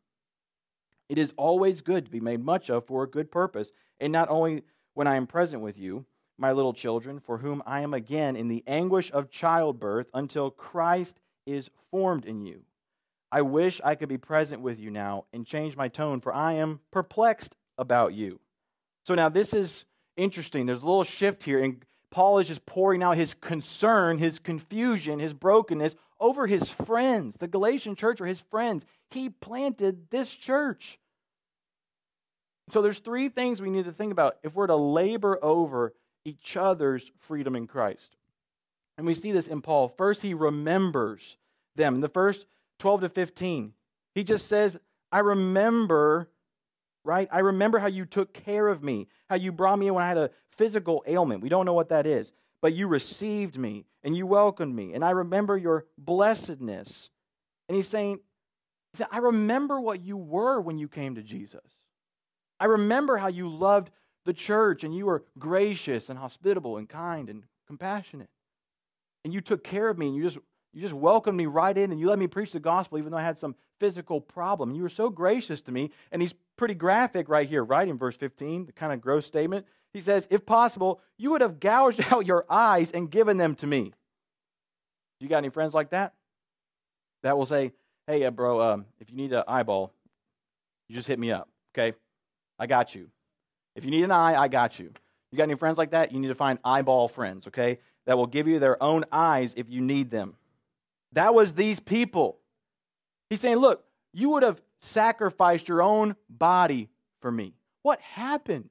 It 1.12 1.18
is 1.18 1.34
always 1.36 1.82
good 1.82 2.06
to 2.06 2.10
be 2.10 2.20
made 2.20 2.42
much 2.42 2.70
of 2.70 2.86
for 2.86 3.02
a 3.02 3.06
good 3.06 3.30
purpose, 3.30 3.70
and 4.00 4.10
not 4.10 4.30
only 4.30 4.62
when 4.94 5.06
I 5.06 5.16
am 5.16 5.26
present 5.26 5.60
with 5.60 5.76
you 5.76 6.06
my 6.38 6.52
little 6.52 6.72
children, 6.72 7.20
for 7.20 7.36
whom 7.36 7.62
I 7.66 7.82
am 7.82 7.92
again 7.92 8.34
in 8.34 8.48
the 8.48 8.64
anguish 8.66 9.12
of 9.12 9.28
childbirth 9.28 10.06
until 10.14 10.50
Christ 10.50 11.20
is 11.44 11.68
formed 11.90 12.24
in 12.24 12.40
you. 12.40 12.62
I 13.30 13.42
wish 13.42 13.78
I 13.84 13.94
could 13.94 14.08
be 14.08 14.16
present 14.16 14.62
with 14.62 14.80
you 14.80 14.90
now 14.90 15.26
and 15.34 15.44
change 15.44 15.76
my 15.76 15.88
tone, 15.88 16.22
for 16.22 16.32
I 16.32 16.54
am 16.54 16.80
perplexed 16.90 17.56
about 17.76 18.14
you. 18.14 18.40
So 19.04 19.14
now 19.14 19.28
this 19.28 19.52
is 19.52 19.84
interesting. 20.16 20.64
There's 20.64 20.80
a 20.80 20.86
little 20.86 21.04
shift 21.04 21.42
here, 21.42 21.62
and 21.62 21.84
Paul 22.10 22.38
is 22.38 22.48
just 22.48 22.64
pouring 22.64 23.02
out 23.02 23.18
his 23.18 23.34
concern, 23.34 24.16
his 24.16 24.38
confusion, 24.38 25.18
his 25.18 25.34
brokenness 25.34 25.94
over 26.18 26.46
his 26.46 26.70
friends. 26.70 27.36
The 27.36 27.48
Galatian 27.48 27.96
church 27.96 28.18
are 28.22 28.26
his 28.26 28.40
friends. 28.40 28.86
He 29.10 29.28
planted 29.28 30.08
this 30.08 30.32
church. 30.32 30.98
So 32.72 32.80
there's 32.80 33.00
three 33.00 33.28
things 33.28 33.60
we 33.60 33.68
need 33.68 33.84
to 33.84 33.92
think 33.92 34.12
about 34.12 34.38
if 34.42 34.54
we're 34.54 34.66
to 34.66 34.76
labor 34.76 35.38
over 35.42 35.92
each 36.24 36.56
other's 36.56 37.12
freedom 37.18 37.54
in 37.54 37.66
Christ. 37.66 38.16
And 38.96 39.06
we 39.06 39.12
see 39.12 39.30
this 39.30 39.46
in 39.46 39.60
Paul. 39.60 39.88
First, 39.88 40.22
he 40.22 40.32
remembers 40.32 41.36
them. 41.76 41.96
In 41.96 42.00
the 42.00 42.08
first 42.08 42.46
12 42.78 43.02
to 43.02 43.08
15, 43.10 43.74
he 44.14 44.24
just 44.24 44.48
says, 44.48 44.78
I 45.12 45.18
remember, 45.18 46.30
right? 47.04 47.28
I 47.30 47.40
remember 47.40 47.78
how 47.78 47.88
you 47.88 48.06
took 48.06 48.32
care 48.32 48.68
of 48.68 48.82
me, 48.82 49.06
how 49.28 49.36
you 49.36 49.52
brought 49.52 49.78
me 49.78 49.90
when 49.90 50.02
I 50.02 50.08
had 50.08 50.16
a 50.16 50.30
physical 50.56 51.04
ailment. 51.06 51.42
We 51.42 51.50
don't 51.50 51.66
know 51.66 51.74
what 51.74 51.90
that 51.90 52.06
is, 52.06 52.32
but 52.62 52.72
you 52.72 52.88
received 52.88 53.58
me 53.58 53.84
and 54.02 54.16
you 54.16 54.26
welcomed 54.26 54.74
me. 54.74 54.94
And 54.94 55.04
I 55.04 55.10
remember 55.10 55.58
your 55.58 55.84
blessedness. 55.98 57.10
And 57.68 57.76
he's 57.76 57.88
saying, 57.88 58.20
I 59.10 59.18
remember 59.18 59.78
what 59.78 60.00
you 60.00 60.16
were 60.16 60.58
when 60.58 60.78
you 60.78 60.88
came 60.88 61.16
to 61.16 61.22
Jesus. 61.22 61.81
I 62.62 62.66
remember 62.66 63.16
how 63.16 63.26
you 63.26 63.48
loved 63.48 63.90
the 64.24 64.32
church 64.32 64.84
and 64.84 64.94
you 64.94 65.06
were 65.06 65.24
gracious 65.36 66.08
and 66.08 66.16
hospitable 66.16 66.76
and 66.76 66.88
kind 66.88 67.28
and 67.28 67.42
compassionate. 67.66 68.28
And 69.24 69.34
you 69.34 69.40
took 69.40 69.64
care 69.64 69.88
of 69.88 69.98
me 69.98 70.06
and 70.06 70.14
you 70.14 70.22
just 70.22 70.38
you 70.72 70.80
just 70.80 70.94
welcomed 70.94 71.36
me 71.36 71.46
right 71.46 71.76
in 71.76 71.90
and 71.90 71.98
you 71.98 72.08
let 72.08 72.20
me 72.20 72.28
preach 72.28 72.52
the 72.52 72.60
gospel 72.60 72.98
even 72.98 73.10
though 73.10 73.18
I 73.18 73.22
had 73.22 73.36
some 73.36 73.56
physical 73.80 74.20
problem. 74.20 74.76
You 74.76 74.82
were 74.82 74.88
so 74.88 75.10
gracious 75.10 75.60
to 75.62 75.72
me. 75.72 75.90
And 76.12 76.22
he's 76.22 76.36
pretty 76.56 76.74
graphic 76.74 77.28
right 77.28 77.48
here, 77.48 77.64
right 77.64 77.88
in 77.88 77.98
verse 77.98 78.16
15, 78.16 78.66
the 78.66 78.72
kind 78.72 78.92
of 78.92 79.00
gross 79.00 79.26
statement. 79.26 79.66
He 79.92 80.00
says, 80.00 80.28
If 80.30 80.46
possible, 80.46 81.00
you 81.18 81.32
would 81.32 81.40
have 81.40 81.58
gouged 81.58 82.00
out 82.12 82.26
your 82.26 82.46
eyes 82.48 82.92
and 82.92 83.10
given 83.10 83.38
them 83.38 83.56
to 83.56 83.66
me. 83.66 83.92
You 85.18 85.26
got 85.26 85.38
any 85.38 85.48
friends 85.48 85.74
like 85.74 85.90
that? 85.90 86.14
That 87.24 87.36
will 87.36 87.46
say, 87.46 87.72
Hey, 88.06 88.24
uh, 88.24 88.30
bro, 88.30 88.60
um, 88.60 88.86
if 89.00 89.10
you 89.10 89.16
need 89.16 89.32
an 89.32 89.42
eyeball, 89.48 89.92
you 90.88 90.94
just 90.94 91.08
hit 91.08 91.18
me 91.18 91.32
up, 91.32 91.48
okay? 91.74 91.96
I 92.62 92.66
got 92.66 92.94
you. 92.94 93.08
If 93.74 93.84
you 93.84 93.90
need 93.90 94.04
an 94.04 94.12
eye, 94.12 94.40
I 94.40 94.46
got 94.46 94.78
you. 94.78 94.92
You 95.32 95.36
got 95.36 95.44
any 95.44 95.56
friends 95.56 95.78
like 95.78 95.90
that? 95.90 96.12
You 96.12 96.20
need 96.20 96.28
to 96.28 96.36
find 96.36 96.60
eyeball 96.64 97.08
friends, 97.08 97.48
okay? 97.48 97.80
That 98.06 98.16
will 98.16 98.28
give 98.28 98.46
you 98.46 98.60
their 98.60 98.80
own 98.80 99.04
eyes 99.10 99.52
if 99.56 99.68
you 99.68 99.80
need 99.80 100.12
them. 100.12 100.36
That 101.10 101.34
was 101.34 101.54
these 101.54 101.80
people. 101.80 102.38
He's 103.30 103.40
saying, 103.40 103.56
look, 103.56 103.82
you 104.12 104.28
would 104.30 104.44
have 104.44 104.62
sacrificed 104.80 105.66
your 105.66 105.82
own 105.82 106.14
body 106.30 106.88
for 107.20 107.32
me. 107.32 107.54
What 107.82 108.00
happened? 108.00 108.70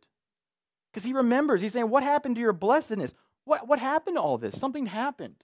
Because 0.89 1.03
he 1.03 1.11
remembers. 1.11 1.59
He's 1.59 1.73
saying, 1.73 1.89
What 1.89 2.03
happened 2.03 2.35
to 2.35 2.41
your 2.41 2.53
blessedness? 2.53 3.13
What, 3.43 3.67
what 3.67 3.79
happened 3.79 4.15
to 4.15 4.21
all 4.21 4.37
this? 4.37 4.57
Something 4.57 4.85
happened. 4.85 5.35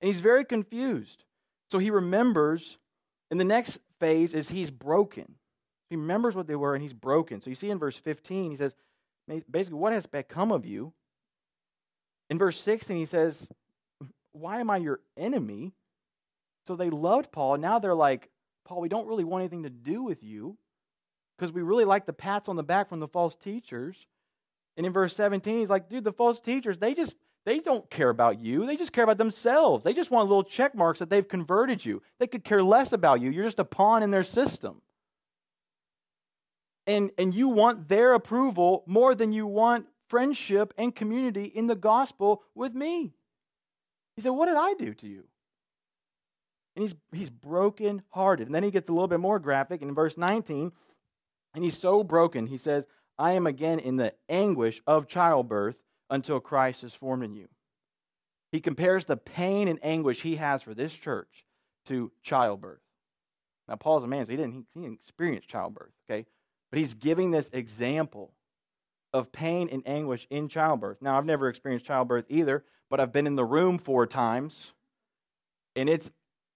And 0.00 0.08
he's 0.08 0.20
very 0.20 0.44
confused. 0.44 1.24
So 1.68 1.78
he 1.78 1.90
remembers. 1.90 2.78
And 3.28 3.40
the 3.40 3.44
next 3.44 3.78
phase 3.98 4.34
is 4.34 4.48
he's 4.48 4.70
broken. 4.70 5.34
He 5.88 5.96
remembers 5.96 6.34
what 6.34 6.46
they 6.46 6.56
were 6.56 6.74
and 6.74 6.82
he's 6.82 6.92
broken. 6.92 7.40
So 7.40 7.50
you 7.50 7.56
see 7.56 7.70
in 7.70 7.78
verse 7.78 7.98
15, 7.98 8.50
he 8.50 8.56
says, 8.56 8.74
basically, 9.50 9.78
what 9.78 9.92
has 9.92 10.06
become 10.06 10.50
of 10.52 10.66
you? 10.66 10.92
In 12.28 12.38
verse 12.38 12.60
16, 12.60 12.96
he 12.96 13.06
says, 13.06 13.48
Why 14.32 14.60
am 14.60 14.70
I 14.70 14.78
your 14.78 15.00
enemy? 15.16 15.72
So 16.66 16.74
they 16.74 16.90
loved 16.90 17.30
Paul. 17.30 17.54
And 17.54 17.62
now 17.62 17.78
they're 17.78 17.94
like, 17.94 18.30
Paul, 18.64 18.80
we 18.80 18.88
don't 18.88 19.06
really 19.06 19.24
want 19.24 19.42
anything 19.42 19.62
to 19.62 19.70
do 19.70 20.02
with 20.02 20.24
you 20.24 20.56
because 21.36 21.52
we 21.52 21.62
really 21.62 21.84
like 21.84 22.06
the 22.06 22.12
pats 22.12 22.48
on 22.48 22.56
the 22.56 22.64
back 22.64 22.88
from 22.88 22.98
the 22.98 23.06
false 23.06 23.36
teachers. 23.36 24.06
And 24.76 24.84
in 24.84 24.92
verse 24.92 25.14
17, 25.14 25.58
he's 25.58 25.70
like, 25.70 25.88
dude, 25.88 26.02
the 26.02 26.12
false 26.12 26.40
teachers, 26.40 26.78
they 26.78 26.94
just 26.94 27.14
they 27.44 27.60
don't 27.60 27.88
care 27.88 28.10
about 28.10 28.40
you. 28.40 28.66
They 28.66 28.76
just 28.76 28.92
care 28.92 29.04
about 29.04 29.18
themselves. 29.18 29.84
They 29.84 29.94
just 29.94 30.10
want 30.10 30.28
little 30.28 30.42
check 30.42 30.74
marks 30.74 30.98
that 30.98 31.10
they've 31.10 31.26
converted 31.26 31.84
you. 31.84 32.02
They 32.18 32.26
could 32.26 32.42
care 32.42 32.60
less 32.60 32.92
about 32.92 33.20
you. 33.20 33.30
You're 33.30 33.44
just 33.44 33.60
a 33.60 33.64
pawn 33.64 34.02
in 34.02 34.10
their 34.10 34.24
system 34.24 34.82
and, 36.86 37.10
and 37.18 37.34
you 37.34 37.48
want 37.48 37.88
their 37.88 38.14
approval 38.14 38.84
more 38.86 39.14
than 39.14 39.32
you 39.32 39.46
want 39.46 39.86
friendship 40.08 40.72
and 40.78 40.94
community 40.94 41.44
in 41.44 41.66
the 41.66 41.74
gospel 41.74 42.42
with 42.54 42.74
me. 42.74 43.14
He 44.14 44.22
said, 44.22 44.30
What 44.30 44.46
did 44.46 44.56
I 44.56 44.74
do 44.74 44.94
to 44.94 45.06
you? 45.06 45.24
And 46.74 46.82
he's, 46.82 46.94
he's 47.12 47.30
broken 47.30 48.02
hearted. 48.10 48.46
And 48.46 48.54
then 48.54 48.62
he 48.62 48.70
gets 48.70 48.88
a 48.88 48.92
little 48.92 49.08
bit 49.08 49.20
more 49.20 49.38
graphic 49.38 49.82
in 49.82 49.94
verse 49.94 50.16
19. 50.16 50.72
And 51.54 51.64
he's 51.64 51.78
so 51.78 52.04
broken, 52.04 52.46
he 52.46 52.58
says, 52.58 52.86
I 53.18 53.32
am 53.32 53.46
again 53.46 53.78
in 53.78 53.96
the 53.96 54.12
anguish 54.28 54.82
of 54.86 55.08
childbirth 55.08 55.78
until 56.10 56.38
Christ 56.38 56.84
is 56.84 56.92
formed 56.92 57.24
in 57.24 57.34
you. 57.34 57.48
He 58.52 58.60
compares 58.60 59.06
the 59.06 59.16
pain 59.16 59.68
and 59.68 59.78
anguish 59.82 60.22
he 60.22 60.36
has 60.36 60.62
for 60.62 60.74
this 60.74 60.92
church 60.92 61.46
to 61.86 62.12
childbirth. 62.22 62.80
Now, 63.68 63.76
Paul's 63.76 64.04
a 64.04 64.06
man, 64.06 64.26
so 64.26 64.30
he 64.30 64.36
didn't, 64.36 64.66
he 64.74 64.80
didn't 64.82 65.00
experience 65.00 65.46
childbirth, 65.46 65.92
okay? 66.08 66.26
But 66.70 66.78
he's 66.78 66.94
giving 66.94 67.30
this 67.30 67.50
example 67.52 68.32
of 69.12 69.32
pain 69.32 69.68
and 69.70 69.82
anguish 69.86 70.26
in 70.30 70.48
childbirth. 70.48 71.00
Now, 71.00 71.16
I've 71.16 71.24
never 71.24 71.48
experienced 71.48 71.86
childbirth 71.86 72.26
either, 72.28 72.64
but 72.90 73.00
I've 73.00 73.12
been 73.12 73.26
in 73.26 73.36
the 73.36 73.44
room 73.44 73.78
four 73.78 74.06
times, 74.06 74.74
and 75.74 75.88
it's 75.88 76.10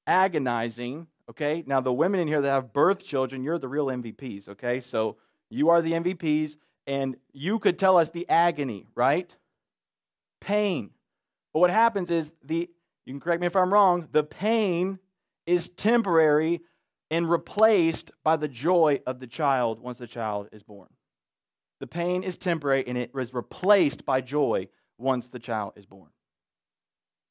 agonizing. 0.07 1.07
Okay, 1.29 1.63
now 1.67 1.81
the 1.81 1.93
women 1.93 2.21
in 2.21 2.29
here 2.29 2.43
that 2.43 2.51
have 2.51 2.73
birth 2.73 3.05
children, 3.05 3.43
you're 3.43 3.59
the 3.59 3.69
real 3.69 3.87
MVPs. 3.87 4.49
Okay, 4.49 4.81
so 4.81 5.17
you 5.49 5.69
are 5.71 5.81
the 5.81 5.93
MVPs, 5.93 6.57
and 6.87 7.17
you 7.33 7.59
could 7.59 7.79
tell 7.79 7.97
us 7.97 8.11
the 8.11 8.29
agony, 8.29 8.87
right? 8.95 9.35
Pain. 10.41 10.91
But 11.53 11.61
what 11.61 11.71
happens 11.71 12.11
is 12.11 12.35
the 12.45 12.69
you 13.07 13.13
can 13.15 13.21
correct 13.21 13.41
me 13.41 13.47
if 13.47 13.57
I'm 13.57 13.73
wrong, 13.73 14.09
the 14.13 14.23
pain 14.23 14.99
is 15.47 15.69
temporary 15.69 16.61
and 17.11 17.31
replaced 17.31 18.11
by 18.23 18.37
the 18.37 18.49
joy 18.49 19.01
of 19.07 19.21
the 19.21 19.27
child 19.27 19.81
once 19.81 19.99
the 19.99 20.07
child 20.07 20.49
is 20.53 20.63
born. 20.63 20.89
The 21.81 21.87
pain 21.87 22.23
is 22.23 22.37
temporary 22.37 22.85
and 22.87 22.97
it 22.97 23.11
is 23.17 23.35
replaced 23.35 24.05
by 24.05 24.21
joy 24.21 24.69
once 24.99 25.29
the 25.29 25.39
child 25.39 25.73
is 25.77 25.87
born. 25.87 26.11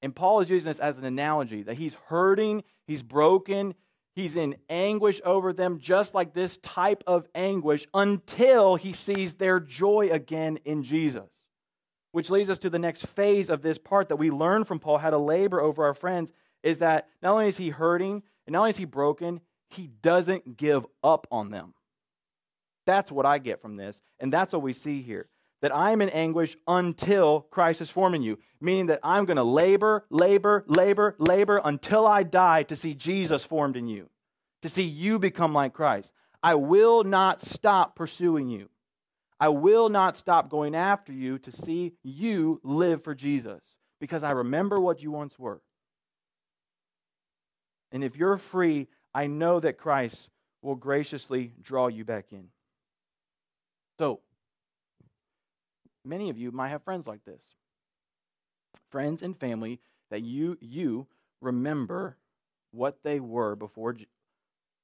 And 0.02 0.16
Paul 0.16 0.40
is 0.40 0.50
using 0.50 0.70
this 0.70 0.80
as 0.80 0.98
an 0.98 1.06
analogy 1.06 1.64
that 1.64 1.78
he's 1.78 1.96
hurting, 2.08 2.64
he's 2.88 3.04
broken, 3.04 3.76
He's 4.20 4.36
in 4.36 4.58
anguish 4.70 5.22
over 5.24 5.54
them, 5.54 5.80
just 5.80 6.14
like 6.14 6.34
this 6.34 6.58
type 6.58 7.06
of 7.08 7.26
anguish, 7.34 7.88
until 7.94 8.76
he 8.76 8.92
sees 8.92 9.36
their 9.36 9.62
joy 9.62 10.10
again 10.12 10.60
in 10.66 10.84
Jesus. 10.84 11.30
Which 12.12 12.30
leads 12.30 12.50
us 12.50 12.60
to 12.60 12.70
the 12.70 12.80
next 12.80 13.06
phase 13.06 13.50
of 13.50 13.62
this 13.62 13.78
part 13.78 14.10
that 14.10 14.18
we 14.18 14.30
learn 14.30 14.66
from 14.66 14.80
Paul 14.80 14.98
how 14.98 15.12
to 15.12 15.18
labor 15.18 15.62
over 15.62 15.86
our 15.86 15.94
friends 15.94 16.34
is 16.64 16.80
that 16.80 17.08
not 17.22 17.32
only 17.32 17.48
is 17.48 17.56
he 17.56 17.70
hurting 17.70 18.24
and 18.46 18.54
not 18.54 18.60
only 18.60 18.72
is 18.72 18.78
he 18.78 18.84
broken, 18.84 19.40
he 19.70 19.88
doesn't 20.02 20.58
give 20.58 20.86
up 21.04 21.28
on 21.32 21.52
them. 21.52 21.74
That's 22.86 23.12
what 23.12 23.26
I 23.26 23.38
get 23.38 23.62
from 23.62 23.76
this. 23.76 24.02
And 24.20 24.34
that's 24.34 24.52
what 24.52 24.62
we 24.62 24.74
see 24.74 25.02
here. 25.02 25.30
That 25.62 25.76
I'm 25.76 26.02
in 26.02 26.10
anguish 26.10 26.56
until 26.68 27.42
Christ 27.42 27.82
is 27.82 27.90
forming 27.90 28.22
you, 28.22 28.40
meaning 28.62 28.88
that 28.88 29.02
I'm 29.04 29.26
going 29.26 29.38
to 29.38 29.44
labor, 29.44 30.06
labor, 30.10 30.64
labor, 30.68 31.16
labor 31.20 31.62
until 31.64 32.08
I 32.08 32.24
die 32.24 32.64
to 32.64 32.76
see 32.76 32.94
Jesus 32.94 33.44
formed 33.44 33.76
in 33.76 33.88
you, 33.88 34.10
to 34.62 34.70
see 34.70 34.84
you 34.84 35.20
become 35.20 35.54
like 35.54 35.74
Christ. 35.74 36.12
I 36.42 36.56
will 36.56 37.04
not 37.04 37.42
stop 37.42 37.96
pursuing 37.96 38.48
you. 38.48 38.70
I 39.40 39.50
will 39.50 39.90
not 39.90 40.18
stop 40.18 40.50
going 40.50 40.76
after 40.76 41.14
you 41.14 41.38
to 41.40 41.52
see 41.52 41.94
you 42.04 42.60
live 42.64 43.04
for 43.04 43.14
Jesus 43.14 43.62
because 44.00 44.24
I 44.24 44.32
remember 44.32 44.80
what 44.80 45.02
you 45.02 45.12
once 45.12 45.38
were. 45.38 45.62
And 47.92 48.04
if 48.04 48.18
you're 48.18 48.38
free, 48.38 48.88
I 49.14 49.28
know 49.28 49.60
that 49.60 49.78
Christ 49.78 50.30
will 50.62 50.76
graciously 50.76 51.54
draw 51.62 51.88
you 51.88 52.06
back 52.06 52.32
in. 52.32 52.50
So, 53.98 54.22
many 56.06 56.30
of 56.30 56.38
you 56.38 56.52
might 56.52 56.70
have 56.70 56.84
friends 56.84 57.08
like 57.08 57.24
this 57.26 57.42
friends 58.90 59.22
and 59.22 59.38
family 59.38 59.80
that 60.10 60.22
you, 60.22 60.58
you 60.60 61.08
remember 61.42 62.18
what 62.72 63.00
they 63.04 63.20
were 63.20 63.56
before, 63.56 63.96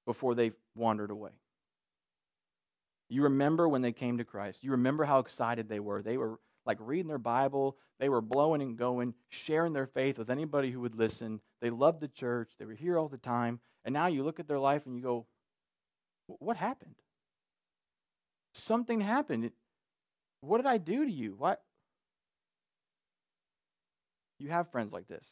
before 0.06 0.36
they 0.36 0.52
wandered 0.76 1.12
away. 1.12 1.32
You 3.10 3.24
remember 3.24 3.68
when 3.68 3.82
they 3.82 3.92
came 3.92 4.18
to 4.18 4.24
Christ. 4.24 4.64
You 4.64 4.72
remember 4.72 5.04
how 5.04 5.20
excited 5.20 5.70
they 5.70 5.80
were. 5.80 6.02
They 6.02 6.18
were 6.18 6.40
like 6.66 6.78
reading 6.80 7.08
their 7.08 7.18
Bible. 7.18 7.78
They 8.00 8.10
were 8.10 8.22
blowing 8.22 8.62
and 8.62 8.78
going, 8.78 9.14
sharing 9.30 9.74
their 9.74 9.86
faith 9.86 10.18
with 10.18 10.30
anybody 10.30 10.72
who 10.72 10.82
would 10.82 10.96
listen. 10.96 11.40
They 11.62 11.70
loved 11.70 12.02
the 12.02 12.08
church. 12.08 12.52
They 12.58 12.66
were 12.66 12.74
here 12.74 12.98
all 12.98 13.08
the 13.08 13.18
time. 13.18 13.60
And 13.86 13.94
now 13.94 14.08
you 14.08 14.24
look 14.24 14.40
at 14.40 14.48
their 14.48 14.60
life 14.60 14.86
and 14.86 14.96
you 14.96 15.02
go, 15.02 15.26
what 16.28 16.58
happened? 16.58 16.96
Something 18.56 19.00
happened. 19.00 19.52
What 20.42 20.58
did 20.58 20.66
I 20.66 20.80
do 20.80 21.06
to 21.06 21.12
you? 21.12 21.36
What? 21.38 21.62
You 24.40 24.50
have 24.50 24.72
friends 24.72 24.92
like 24.92 25.08
this. 25.08 25.24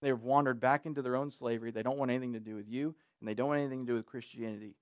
They've 0.00 0.18
wandered 0.18 0.60
back 0.60 0.86
into 0.86 1.02
their 1.02 1.16
own 1.16 1.30
slavery. 1.30 1.70
They 1.70 1.82
don't 1.82 1.98
want 1.98 2.10
anything 2.10 2.32
to 2.32 2.40
do 2.40 2.56
with 2.56 2.68
you, 2.68 2.94
and 3.20 3.28
they 3.28 3.34
don't 3.34 3.48
want 3.48 3.60
anything 3.60 3.86
to 3.86 3.92
do 3.92 3.96
with 3.96 4.06
Christianity. 4.06 4.74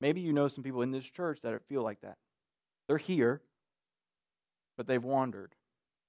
Maybe 0.00 0.20
you 0.20 0.32
know 0.32 0.48
some 0.48 0.64
people 0.64 0.82
in 0.82 0.90
this 0.90 1.08
church 1.08 1.40
that 1.42 1.60
feel 1.68 1.82
like 1.82 2.00
that. 2.00 2.16
They're 2.88 2.98
here, 2.98 3.42
but 4.76 4.86
they've 4.86 5.02
wandered. 5.02 5.54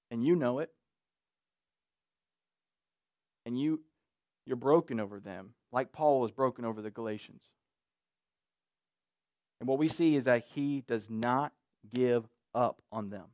And 0.10 0.26
you 0.26 0.36
know 0.36 0.60
it. 0.60 0.72
And 3.46 3.60
you 3.60 3.82
you're 4.46 4.56
broken 4.56 5.00
over 5.00 5.20
them, 5.20 5.52
like 5.72 5.92
Paul 5.92 6.20
was 6.20 6.32
broken 6.32 6.66
over 6.66 6.82
the 6.82 6.92
Galatians. 6.92 7.44
And 9.60 9.68
what 9.68 9.80
we 9.80 9.88
see 9.88 10.16
is 10.16 10.26
that 10.26 10.46
he 10.54 10.82
does 10.88 11.10
not 11.10 11.54
give 11.94 12.28
up 12.56 12.82
on 12.92 13.10
them. 13.10 13.26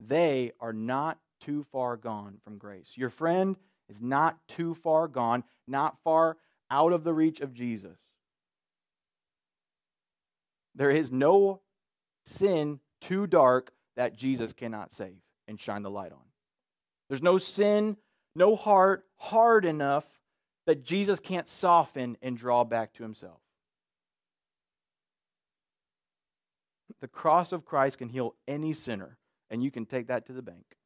They 0.00 0.52
are 0.60 0.72
not 0.72 1.18
too 1.40 1.64
far 1.70 1.96
gone 1.96 2.38
from 2.42 2.58
grace. 2.58 2.94
Your 2.96 3.10
friend 3.10 3.56
is 3.88 4.02
not 4.02 4.38
too 4.48 4.74
far 4.74 5.06
gone, 5.08 5.44
not 5.68 5.96
far 6.02 6.36
out 6.70 6.92
of 6.92 7.04
the 7.04 7.14
reach 7.14 7.40
of 7.40 7.54
Jesus. 7.54 7.98
There 10.74 10.90
is 10.90 11.12
no 11.12 11.60
sin 12.24 12.80
too 13.00 13.26
dark 13.26 13.72
that 13.96 14.16
Jesus 14.16 14.52
cannot 14.52 14.92
save 14.92 15.18
and 15.46 15.60
shine 15.60 15.82
the 15.82 15.90
light 15.90 16.12
on. 16.12 16.24
There's 17.08 17.22
no 17.22 17.38
sin, 17.38 17.96
no 18.34 18.56
heart 18.56 19.04
hard 19.16 19.64
enough 19.64 20.06
that 20.66 20.84
Jesus 20.84 21.20
can't 21.20 21.48
soften 21.48 22.16
and 22.22 22.36
draw 22.36 22.64
back 22.64 22.92
to 22.94 23.02
himself. 23.02 23.40
The 27.00 27.08
cross 27.08 27.52
of 27.52 27.64
Christ 27.64 27.98
can 27.98 28.08
heal 28.08 28.36
any 28.46 28.72
sinner, 28.72 29.18
and 29.50 29.62
you 29.62 29.70
can 29.70 29.86
take 29.86 30.06
that 30.06 30.26
to 30.26 30.32
the 30.32 30.42
bank. 30.42 30.76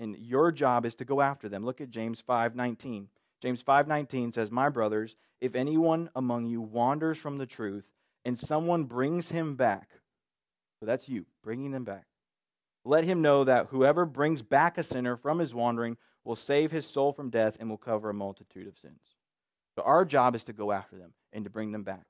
And 0.00 0.16
your 0.16 0.50
job 0.50 0.84
is 0.84 0.94
to 0.96 1.04
go 1.04 1.20
after 1.20 1.48
them. 1.48 1.64
Look 1.64 1.80
at 1.80 1.90
James 1.90 2.20
5:19. 2.20 3.10
James 3.40 3.62
5:19 3.62 4.32
says, 4.32 4.50
"My 4.50 4.68
brothers, 4.68 5.14
if 5.40 5.54
anyone 5.54 6.10
among 6.14 6.46
you 6.46 6.60
wanders 6.60 7.16
from 7.16 7.38
the 7.38 7.46
truth 7.46 7.90
and 8.24 8.38
someone 8.38 8.84
brings 8.84 9.30
him 9.30 9.56
back, 9.56 10.00
so 10.78 10.86
that's 10.86 11.08
you, 11.08 11.26
bringing 11.42 11.70
them 11.70 11.84
back. 11.84 12.06
Let 12.84 13.04
him 13.04 13.20
know 13.20 13.44
that 13.44 13.66
whoever 13.66 14.06
brings 14.06 14.42
back 14.42 14.78
a 14.78 14.82
sinner 14.82 15.16
from 15.16 15.38
his 15.38 15.54
wandering 15.54 15.98
will 16.24 16.36
save 16.36 16.70
his 16.70 16.86
soul 16.86 17.12
from 17.12 17.30
death 17.30 17.56
and 17.58 17.68
will 17.68 17.76
cover 17.76 18.10
a 18.10 18.14
multitude 18.14 18.66
of 18.66 18.78
sins. 18.78 19.00
So 19.76 19.82
our 19.82 20.04
job 20.04 20.34
is 20.34 20.44
to 20.44 20.52
go 20.52 20.72
after 20.72 20.96
them 20.96 21.12
and 21.32 21.44
to 21.44 21.50
bring 21.50 21.72
them 21.72 21.82
back. 21.82 22.04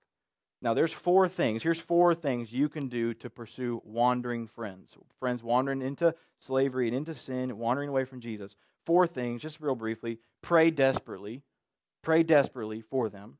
Now, 0.63 0.75
there's 0.75 0.93
four 0.93 1.27
things. 1.27 1.63
Here's 1.63 1.81
four 1.81 2.15
things 2.15 2.53
you 2.53 2.69
can 2.69 2.89
do 2.89 3.15
to 3.15 3.31
pursue 3.31 3.81
wandering 3.85 4.47
friends. 4.47 4.95
Friends 5.19 5.43
wandering 5.43 5.81
into 5.81 6.15
slavery 6.39 6.87
and 6.87 6.97
into 6.97 7.15
sin, 7.15 7.57
wandering 7.57 7.89
away 7.89 8.05
from 8.05 8.21
Jesus. 8.21 8.57
Four 8.85 9.07
things, 9.07 9.41
just 9.41 9.61
real 9.61 9.75
briefly. 9.75 10.19
Pray 10.43 10.71
desperately. 10.71 11.43
Pray 12.03 12.23
desperately 12.23 12.83
for 12.83 13.09
them. 13.09 13.39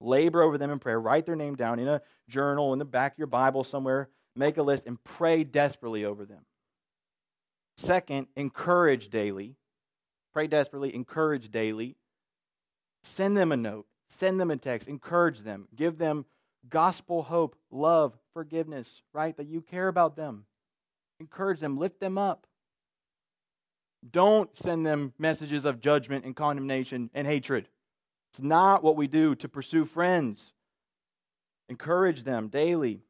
Labor 0.00 0.42
over 0.42 0.58
them 0.58 0.70
in 0.70 0.80
prayer. 0.80 1.00
Write 1.00 1.26
their 1.26 1.36
name 1.36 1.54
down 1.54 1.78
in 1.78 1.86
a 1.86 2.02
journal, 2.28 2.72
in 2.72 2.80
the 2.80 2.84
back 2.84 3.12
of 3.12 3.18
your 3.18 3.28
Bible 3.28 3.62
somewhere. 3.62 4.08
Make 4.34 4.56
a 4.56 4.62
list 4.62 4.86
and 4.86 5.02
pray 5.04 5.44
desperately 5.44 6.04
over 6.04 6.24
them. 6.24 6.44
Second, 7.82 8.28
encourage 8.36 9.08
daily. 9.08 9.56
Pray 10.32 10.46
desperately, 10.46 10.94
encourage 10.94 11.50
daily. 11.50 11.96
Send 13.02 13.36
them 13.36 13.50
a 13.50 13.56
note, 13.56 13.86
send 14.08 14.40
them 14.40 14.52
a 14.52 14.56
text, 14.56 14.86
encourage 14.86 15.40
them, 15.40 15.66
give 15.74 15.98
them 15.98 16.24
gospel 16.68 17.24
hope, 17.24 17.56
love, 17.72 18.16
forgiveness, 18.32 19.02
right? 19.12 19.36
That 19.36 19.48
you 19.48 19.60
care 19.60 19.88
about 19.88 20.14
them. 20.14 20.44
Encourage 21.18 21.58
them, 21.58 21.76
lift 21.76 21.98
them 21.98 22.18
up. 22.18 22.46
Don't 24.08 24.56
send 24.56 24.86
them 24.86 25.12
messages 25.18 25.64
of 25.64 25.80
judgment 25.80 26.24
and 26.24 26.36
condemnation 26.36 27.10
and 27.12 27.26
hatred. 27.26 27.68
It's 28.32 28.42
not 28.42 28.84
what 28.84 28.96
we 28.96 29.08
do 29.08 29.34
to 29.34 29.48
pursue 29.48 29.86
friends. 29.86 30.54
Encourage 31.68 32.22
them 32.22 32.46
daily. 32.46 33.02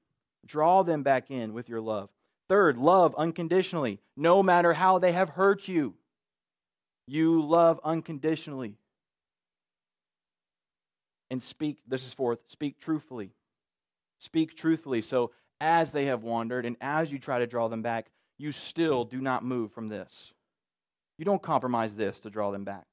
Draw 0.46 0.84
them 0.84 1.02
back 1.02 1.30
in 1.30 1.52
with 1.52 1.68
your 1.68 1.82
love. 1.82 2.08
Third, 2.52 2.76
love 2.76 3.14
unconditionally, 3.16 3.98
no 4.14 4.42
matter 4.42 4.74
how 4.74 4.98
they 4.98 5.12
have 5.12 5.30
hurt 5.30 5.68
you. 5.68 5.94
You 7.06 7.40
love 7.40 7.80
unconditionally. 7.82 8.76
And 11.30 11.42
speak, 11.42 11.78
this 11.88 12.06
is 12.06 12.12
fourth, 12.12 12.40
speak 12.48 12.78
truthfully. 12.78 13.30
Speak 14.18 14.54
truthfully. 14.54 15.00
So 15.00 15.30
as 15.62 15.92
they 15.92 16.04
have 16.04 16.24
wandered 16.24 16.66
and 16.66 16.76
as 16.82 17.10
you 17.10 17.18
try 17.18 17.38
to 17.38 17.46
draw 17.46 17.68
them 17.68 17.80
back, 17.80 18.10
you 18.36 18.52
still 18.52 19.06
do 19.06 19.22
not 19.22 19.42
move 19.42 19.72
from 19.72 19.88
this. 19.88 20.34
You 21.16 21.24
don't 21.24 21.40
compromise 21.40 21.94
this 21.94 22.20
to 22.20 22.28
draw 22.28 22.50
them 22.50 22.64
back. 22.64 22.84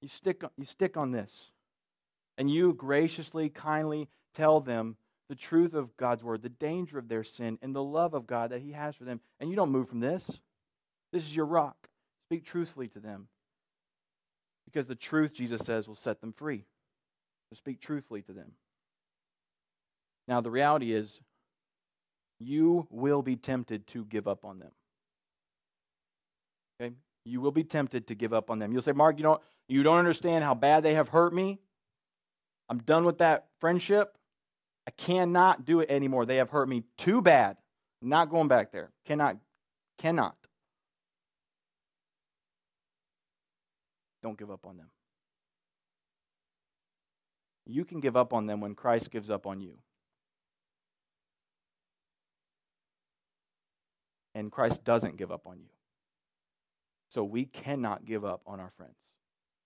You 0.00 0.08
stick, 0.08 0.42
you 0.56 0.64
stick 0.64 0.96
on 0.96 1.10
this. 1.10 1.50
And 2.38 2.50
you 2.50 2.72
graciously, 2.72 3.50
kindly 3.50 4.08
tell 4.32 4.60
them 4.60 4.96
the 5.30 5.36
truth 5.36 5.74
of 5.74 5.96
God's 5.96 6.24
word, 6.24 6.42
the 6.42 6.48
danger 6.48 6.98
of 6.98 7.08
their 7.08 7.22
sin, 7.22 7.56
and 7.62 7.72
the 7.72 7.82
love 7.82 8.14
of 8.14 8.26
God 8.26 8.50
that 8.50 8.62
He 8.62 8.72
has 8.72 8.96
for 8.96 9.04
them. 9.04 9.20
And 9.38 9.48
you 9.48 9.54
don't 9.54 9.70
move 9.70 9.88
from 9.88 10.00
this. 10.00 10.40
This 11.12 11.22
is 11.22 11.36
your 11.36 11.46
rock. 11.46 11.88
Speak 12.26 12.44
truthfully 12.44 12.88
to 12.88 12.98
them. 12.98 13.28
Because 14.64 14.86
the 14.86 14.96
truth, 14.96 15.32
Jesus 15.32 15.62
says, 15.62 15.86
will 15.86 15.94
set 15.94 16.20
them 16.20 16.32
free. 16.32 16.64
So 17.48 17.56
speak 17.56 17.80
truthfully 17.80 18.22
to 18.22 18.32
them. 18.32 18.52
Now, 20.26 20.40
the 20.40 20.50
reality 20.50 20.92
is, 20.92 21.20
you 22.40 22.88
will 22.90 23.22
be 23.22 23.36
tempted 23.36 23.86
to 23.88 24.04
give 24.04 24.26
up 24.26 24.44
on 24.44 24.58
them. 24.58 24.72
Okay? 26.80 26.94
You 27.24 27.40
will 27.40 27.52
be 27.52 27.64
tempted 27.64 28.08
to 28.08 28.16
give 28.16 28.32
up 28.32 28.50
on 28.50 28.58
them. 28.58 28.72
You'll 28.72 28.82
say, 28.82 28.92
Mark, 28.92 29.16
you 29.18 29.22
don't, 29.22 29.40
you 29.68 29.84
don't 29.84 29.98
understand 29.98 30.42
how 30.42 30.54
bad 30.54 30.82
they 30.82 30.94
have 30.94 31.10
hurt 31.10 31.32
me. 31.32 31.60
I'm 32.68 32.78
done 32.78 33.04
with 33.04 33.18
that 33.18 33.46
friendship. 33.60 34.16
I 34.86 34.90
cannot 34.92 35.64
do 35.64 35.80
it 35.80 35.90
anymore. 35.90 36.26
They 36.26 36.36
have 36.36 36.50
hurt 36.50 36.68
me 36.68 36.84
too 36.96 37.22
bad. 37.22 37.56
not 38.02 38.30
going 38.30 38.48
back 38.48 38.72
there. 38.72 38.90
Cannot. 39.06 39.36
Cannot. 39.98 40.36
Don't 44.22 44.38
give 44.38 44.50
up 44.50 44.66
on 44.66 44.76
them. 44.76 44.90
You 47.66 47.84
can 47.84 48.00
give 48.00 48.16
up 48.16 48.32
on 48.32 48.46
them 48.46 48.60
when 48.60 48.74
Christ 48.74 49.10
gives 49.10 49.30
up 49.30 49.46
on 49.46 49.60
you. 49.60 49.78
And 54.34 54.50
Christ 54.50 54.84
doesn't 54.84 55.16
give 55.16 55.30
up 55.30 55.46
on 55.46 55.58
you. 55.60 55.68
So 57.08 57.24
we 57.24 57.44
cannot 57.44 58.04
give 58.04 58.24
up 58.24 58.42
on 58.46 58.60
our 58.60 58.70
friends. 58.70 58.96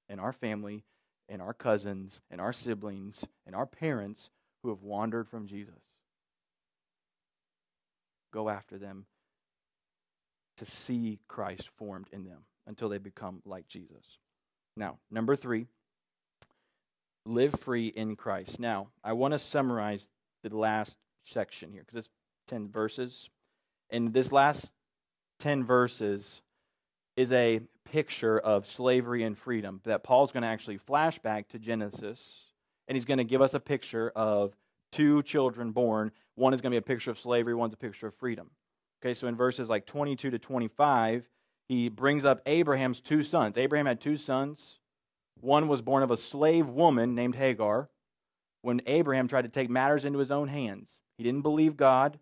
and 0.08 0.20
our 0.20 0.32
family 0.32 0.84
and 1.28 1.40
our 1.40 1.54
cousins 1.54 2.20
and 2.30 2.40
our 2.40 2.52
siblings 2.52 3.24
and 3.46 3.54
our 3.54 3.66
parents 3.66 4.30
who 4.64 4.70
have 4.70 4.82
wandered 4.82 5.28
from 5.28 5.46
Jesus. 5.46 5.74
Go 8.32 8.48
after 8.48 8.78
them 8.78 9.04
to 10.56 10.64
see 10.64 11.20
Christ 11.28 11.68
formed 11.76 12.08
in 12.12 12.24
them 12.24 12.46
until 12.66 12.88
they 12.88 12.98
become 12.98 13.42
like 13.44 13.68
Jesus. 13.68 14.18
Now, 14.74 14.98
number 15.10 15.36
three, 15.36 15.66
live 17.26 17.54
free 17.60 17.88
in 17.88 18.16
Christ. 18.16 18.58
Now, 18.58 18.88
I 19.04 19.12
want 19.12 19.32
to 19.32 19.38
summarize 19.38 20.08
the 20.42 20.56
last 20.56 20.96
section 21.24 21.70
here 21.70 21.84
because 21.86 22.06
it's 22.06 22.14
10 22.48 22.70
verses. 22.70 23.28
And 23.90 24.14
this 24.14 24.32
last 24.32 24.72
10 25.40 25.64
verses 25.64 26.40
is 27.16 27.32
a 27.32 27.60
picture 27.84 28.38
of 28.38 28.64
slavery 28.64 29.22
and 29.24 29.36
freedom 29.36 29.82
that 29.84 30.02
Paul's 30.02 30.32
going 30.32 30.42
to 30.42 30.48
actually 30.48 30.78
flash 30.78 31.18
back 31.18 31.48
to 31.48 31.58
Genesis. 31.58 32.44
And 32.88 32.96
he's 32.96 33.04
going 33.04 33.18
to 33.18 33.24
give 33.24 33.42
us 33.42 33.54
a 33.54 33.60
picture 33.60 34.10
of 34.14 34.56
two 34.92 35.22
children 35.22 35.72
born. 35.72 36.12
One 36.34 36.54
is 36.54 36.60
going 36.60 36.70
to 36.70 36.74
be 36.74 36.78
a 36.78 36.82
picture 36.82 37.10
of 37.10 37.18
slavery, 37.18 37.54
one's 37.54 37.74
a 37.74 37.78
picture 37.78 38.06
of 38.06 38.14
freedom. 38.14 38.50
Okay, 39.02 39.14
so 39.14 39.26
in 39.26 39.36
verses 39.36 39.68
like 39.68 39.86
22 39.86 40.30
to 40.30 40.38
25, 40.38 41.28
he 41.68 41.88
brings 41.88 42.24
up 42.24 42.40
Abraham's 42.46 43.00
two 43.00 43.22
sons. 43.22 43.56
Abraham 43.56 43.86
had 43.86 44.00
two 44.00 44.16
sons. 44.16 44.80
One 45.40 45.68
was 45.68 45.82
born 45.82 46.02
of 46.02 46.10
a 46.10 46.16
slave 46.16 46.68
woman 46.68 47.14
named 47.14 47.34
Hagar. 47.34 47.90
When 48.62 48.80
Abraham 48.86 49.28
tried 49.28 49.42
to 49.42 49.48
take 49.48 49.68
matters 49.68 50.04
into 50.04 50.18
his 50.18 50.30
own 50.30 50.48
hands, 50.48 50.98
he 51.18 51.24
didn't 51.24 51.42
believe 51.42 51.76
God. 51.76 52.18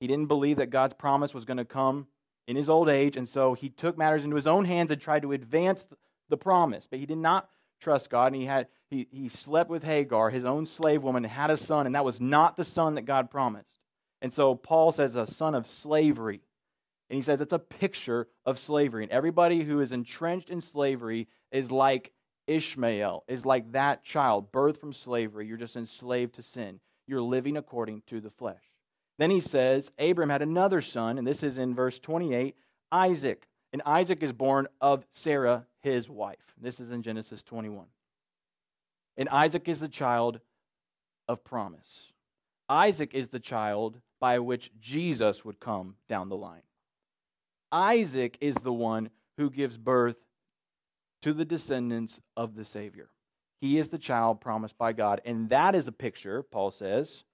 He 0.00 0.06
didn't 0.06 0.26
believe 0.26 0.58
that 0.58 0.70
God's 0.70 0.94
promise 0.94 1.32
was 1.32 1.44
going 1.44 1.56
to 1.56 1.64
come 1.64 2.08
in 2.46 2.56
his 2.56 2.68
old 2.68 2.88
age, 2.88 3.16
and 3.16 3.28
so 3.28 3.54
he 3.54 3.68
took 3.68 3.96
matters 3.96 4.24
into 4.24 4.36
his 4.36 4.46
own 4.46 4.64
hands 4.64 4.90
and 4.90 5.00
tried 5.00 5.22
to 5.22 5.32
advance 5.32 5.86
the 6.28 6.36
promise. 6.36 6.86
But 6.88 6.98
he 6.98 7.06
did 7.06 7.18
not 7.18 7.48
trust 7.80 8.10
God, 8.10 8.32
and 8.32 8.36
he 8.36 8.46
had 8.46 8.68
he, 8.90 9.06
he 9.10 9.28
slept 9.28 9.68
with 9.68 9.84
Hagar, 9.84 10.30
his 10.30 10.44
own 10.44 10.66
slave 10.66 11.02
woman, 11.02 11.24
and 11.24 11.32
had 11.32 11.50
a 11.50 11.56
son, 11.56 11.86
and 11.86 11.94
that 11.94 12.04
was 12.04 12.20
not 12.20 12.56
the 12.56 12.64
son 12.64 12.94
that 12.94 13.02
God 13.02 13.30
promised. 13.30 13.78
And 14.22 14.32
so 14.32 14.54
Paul 14.54 14.92
says 14.92 15.14
a 15.14 15.26
son 15.26 15.54
of 15.54 15.66
slavery. 15.66 16.40
And 17.10 17.16
he 17.16 17.22
says 17.22 17.40
it's 17.40 17.52
a 17.52 17.58
picture 17.58 18.28
of 18.44 18.58
slavery. 18.58 19.02
And 19.02 19.12
everybody 19.12 19.62
who 19.62 19.80
is 19.80 19.92
entrenched 19.92 20.50
in 20.50 20.60
slavery 20.60 21.28
is 21.50 21.70
like 21.70 22.12
Ishmael, 22.46 23.24
is 23.28 23.46
like 23.46 23.72
that 23.72 24.04
child, 24.04 24.52
birthed 24.52 24.78
from 24.78 24.92
slavery. 24.92 25.46
You're 25.46 25.56
just 25.56 25.76
enslaved 25.76 26.34
to 26.34 26.42
sin. 26.42 26.80
You're 27.06 27.22
living 27.22 27.56
according 27.56 28.02
to 28.08 28.20
the 28.20 28.30
flesh. 28.30 28.62
Then 29.18 29.30
he 29.30 29.40
says, 29.40 29.90
Abram 29.98 30.30
had 30.30 30.42
another 30.42 30.80
son, 30.80 31.18
and 31.18 31.26
this 31.26 31.42
is 31.42 31.58
in 31.58 31.74
verse 31.74 31.98
28, 31.98 32.54
Isaac. 32.92 33.46
And 33.72 33.82
Isaac 33.84 34.22
is 34.22 34.32
born 34.32 34.68
of 34.80 35.04
Sarah, 35.12 35.66
his 35.92 36.08
wife. 36.08 36.54
This 36.60 36.80
is 36.80 36.90
in 36.90 37.02
Genesis 37.02 37.42
21. 37.42 37.86
And 39.16 39.28
Isaac 39.28 39.68
is 39.68 39.80
the 39.80 39.88
child 39.88 40.40
of 41.28 41.44
promise. 41.44 42.12
Isaac 42.68 43.14
is 43.14 43.28
the 43.28 43.40
child 43.40 44.00
by 44.20 44.38
which 44.38 44.70
Jesus 44.80 45.44
would 45.44 45.60
come 45.60 45.96
down 46.08 46.28
the 46.28 46.36
line. 46.36 46.62
Isaac 47.70 48.38
is 48.40 48.54
the 48.56 48.72
one 48.72 49.10
who 49.36 49.50
gives 49.50 49.76
birth 49.76 50.16
to 51.22 51.32
the 51.32 51.44
descendants 51.44 52.20
of 52.36 52.54
the 52.54 52.64
Savior. 52.64 53.10
He 53.60 53.78
is 53.78 53.88
the 53.88 53.98
child 53.98 54.40
promised 54.40 54.78
by 54.78 54.92
God. 54.92 55.20
And 55.24 55.50
that 55.50 55.74
is 55.74 55.88
a 55.88 55.92
picture, 55.92 56.42
Paul 56.42 56.70
says, 56.70 57.24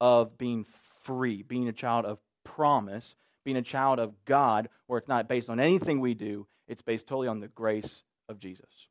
of 0.00 0.38
being 0.38 0.64
free, 1.02 1.42
being 1.42 1.68
a 1.68 1.72
child 1.72 2.04
of 2.04 2.18
promise, 2.44 3.14
being 3.44 3.56
a 3.56 3.62
child 3.62 3.98
of 3.98 4.24
God, 4.24 4.68
where 4.86 4.98
it's 4.98 5.08
not 5.08 5.28
based 5.28 5.50
on 5.50 5.58
anything 5.58 6.00
we 6.00 6.14
do, 6.14 6.46
it's 6.68 6.82
based 6.82 7.06
totally 7.06 7.28
on 7.28 7.40
the 7.40 7.48
grace 7.48 8.02
of 8.28 8.38
Jesus. 8.38 8.88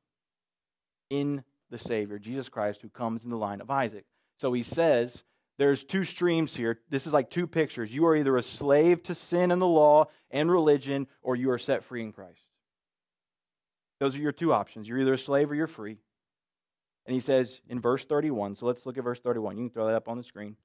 In 1.10 1.44
the 1.70 1.78
Savior, 1.78 2.20
Jesus 2.20 2.50
Christ, 2.50 2.82
who 2.82 2.90
comes 2.90 3.24
in 3.24 3.30
the 3.30 3.38
line 3.38 3.62
of 3.62 3.72
Isaac. 3.72 4.06
So 4.38 4.54
he 4.54 4.64
says, 4.64 5.24
there's 5.58 5.84
two 5.84 6.04
streams 6.04 6.56
here. 6.56 6.80
This 6.90 7.06
is 7.06 7.14
like 7.14 7.30
two 7.30 7.48
pictures. 7.48 7.94
You 7.94 8.06
are 8.08 8.16
either 8.16 8.36
a 8.36 8.42
slave 8.44 9.04
to 9.04 9.16
sin 9.16 9.52
and 9.52 9.62
the 9.62 9.68
law 9.68 10.08
and 10.32 10.50
religion, 10.52 11.08
or 11.22 11.36
you 11.36 11.52
are 11.52 11.58
set 11.58 11.84
free 11.84 12.02
in 12.02 12.12
Christ. 12.12 12.42
Those 14.00 14.16
are 14.16 14.20
your 14.20 14.32
two 14.32 14.54
options. 14.54 14.88
You're 14.88 15.00
either 15.00 15.14
a 15.14 15.20
slave 15.20 15.52
or 15.52 15.56
you're 15.56 15.68
free. 15.68 15.98
And 17.06 17.14
he 17.14 17.20
says 17.20 17.62
in 17.68 17.80
verse 17.80 18.06
31, 18.06 18.56
so 18.56 18.66
let's 18.66 18.86
look 18.86 18.98
at 18.98 19.04
verse 19.04 19.20
31. 19.20 19.58
You 19.58 19.66
can 19.66 19.70
throw 19.70 19.88
that 19.88 19.96
up 19.96 20.10
on 20.10 20.18
the 20.18 20.24
screen. 20.24 20.56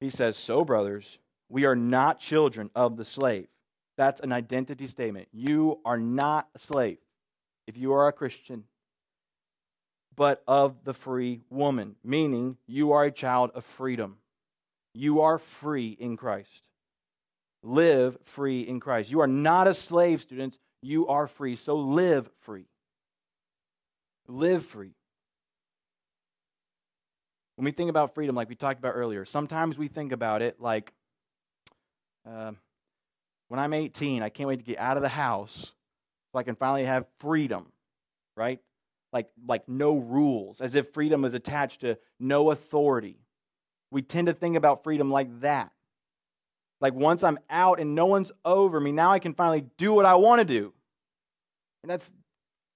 He 0.00 0.10
says, 0.10 0.36
So, 0.36 0.64
brothers, 0.64 1.18
we 1.48 1.64
are 1.64 1.76
not 1.76 2.18
children 2.18 2.70
of 2.74 2.96
the 2.96 3.04
slave. 3.04 3.48
That's 3.96 4.20
an 4.20 4.32
identity 4.32 4.86
statement. 4.86 5.28
You 5.32 5.80
are 5.84 5.98
not 5.98 6.48
a 6.54 6.58
slave 6.58 6.98
if 7.66 7.76
you 7.76 7.92
are 7.92 8.08
a 8.08 8.12
Christian, 8.12 8.64
but 10.14 10.42
of 10.46 10.84
the 10.84 10.94
free 10.94 11.42
woman, 11.50 11.96
meaning 12.04 12.56
you 12.66 12.92
are 12.92 13.04
a 13.04 13.10
child 13.10 13.50
of 13.54 13.64
freedom. 13.64 14.18
You 14.94 15.20
are 15.22 15.38
free 15.38 15.96
in 15.98 16.16
Christ. 16.16 16.68
Live 17.62 18.16
free 18.24 18.60
in 18.62 18.80
Christ. 18.80 19.10
You 19.10 19.20
are 19.20 19.26
not 19.26 19.66
a 19.66 19.74
slave, 19.74 20.22
students. 20.22 20.58
You 20.82 21.08
are 21.08 21.26
free. 21.26 21.56
So 21.56 21.76
live 21.76 22.30
free. 22.40 22.66
Live 24.28 24.64
free. 24.64 24.92
When 27.56 27.64
we 27.64 27.72
think 27.72 27.90
about 27.90 28.14
freedom, 28.14 28.36
like 28.36 28.48
we 28.48 28.54
talked 28.54 28.78
about 28.78 28.92
earlier, 28.92 29.24
sometimes 29.24 29.78
we 29.78 29.88
think 29.88 30.12
about 30.12 30.42
it 30.42 30.60
like 30.60 30.92
uh, 32.28 32.52
when 33.48 33.60
I'm 33.60 33.72
18, 33.72 34.22
I 34.22 34.28
can't 34.28 34.48
wait 34.48 34.58
to 34.58 34.64
get 34.64 34.78
out 34.78 34.96
of 34.96 35.02
the 35.02 35.08
house 35.08 35.74
so 36.32 36.38
I 36.38 36.42
can 36.42 36.56
finally 36.56 36.84
have 36.84 37.06
freedom, 37.20 37.66
right? 38.36 38.60
Like, 39.12 39.28
like 39.46 39.68
no 39.68 39.96
rules, 39.96 40.60
as 40.60 40.74
if 40.74 40.92
freedom 40.92 41.24
is 41.24 41.34
attached 41.34 41.80
to 41.82 41.98
no 42.18 42.50
authority. 42.50 43.18
We 43.90 44.02
tend 44.02 44.26
to 44.26 44.32
think 44.32 44.56
about 44.56 44.82
freedom 44.82 45.10
like 45.10 45.40
that. 45.40 45.70
Like 46.80 46.94
once 46.94 47.22
I'm 47.22 47.38
out 47.48 47.80
and 47.80 47.94
no 47.94 48.06
one's 48.06 48.32
over 48.44 48.80
me, 48.80 48.92
now 48.92 49.12
I 49.12 49.18
can 49.18 49.32
finally 49.32 49.64
do 49.78 49.92
what 49.94 50.04
I 50.04 50.16
want 50.16 50.40
to 50.40 50.44
do. 50.44 50.72
And 51.82 51.90
that's 51.90 52.12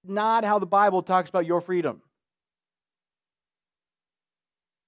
not 0.03 0.43
how 0.43 0.57
the 0.57 0.65
Bible 0.65 1.03
talks 1.03 1.29
about 1.29 1.45
your 1.45 1.61
freedom 1.61 2.01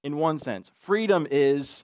in 0.03 0.17
one 0.17 0.39
sense. 0.39 0.71
Freedom 0.79 1.27
is 1.29 1.83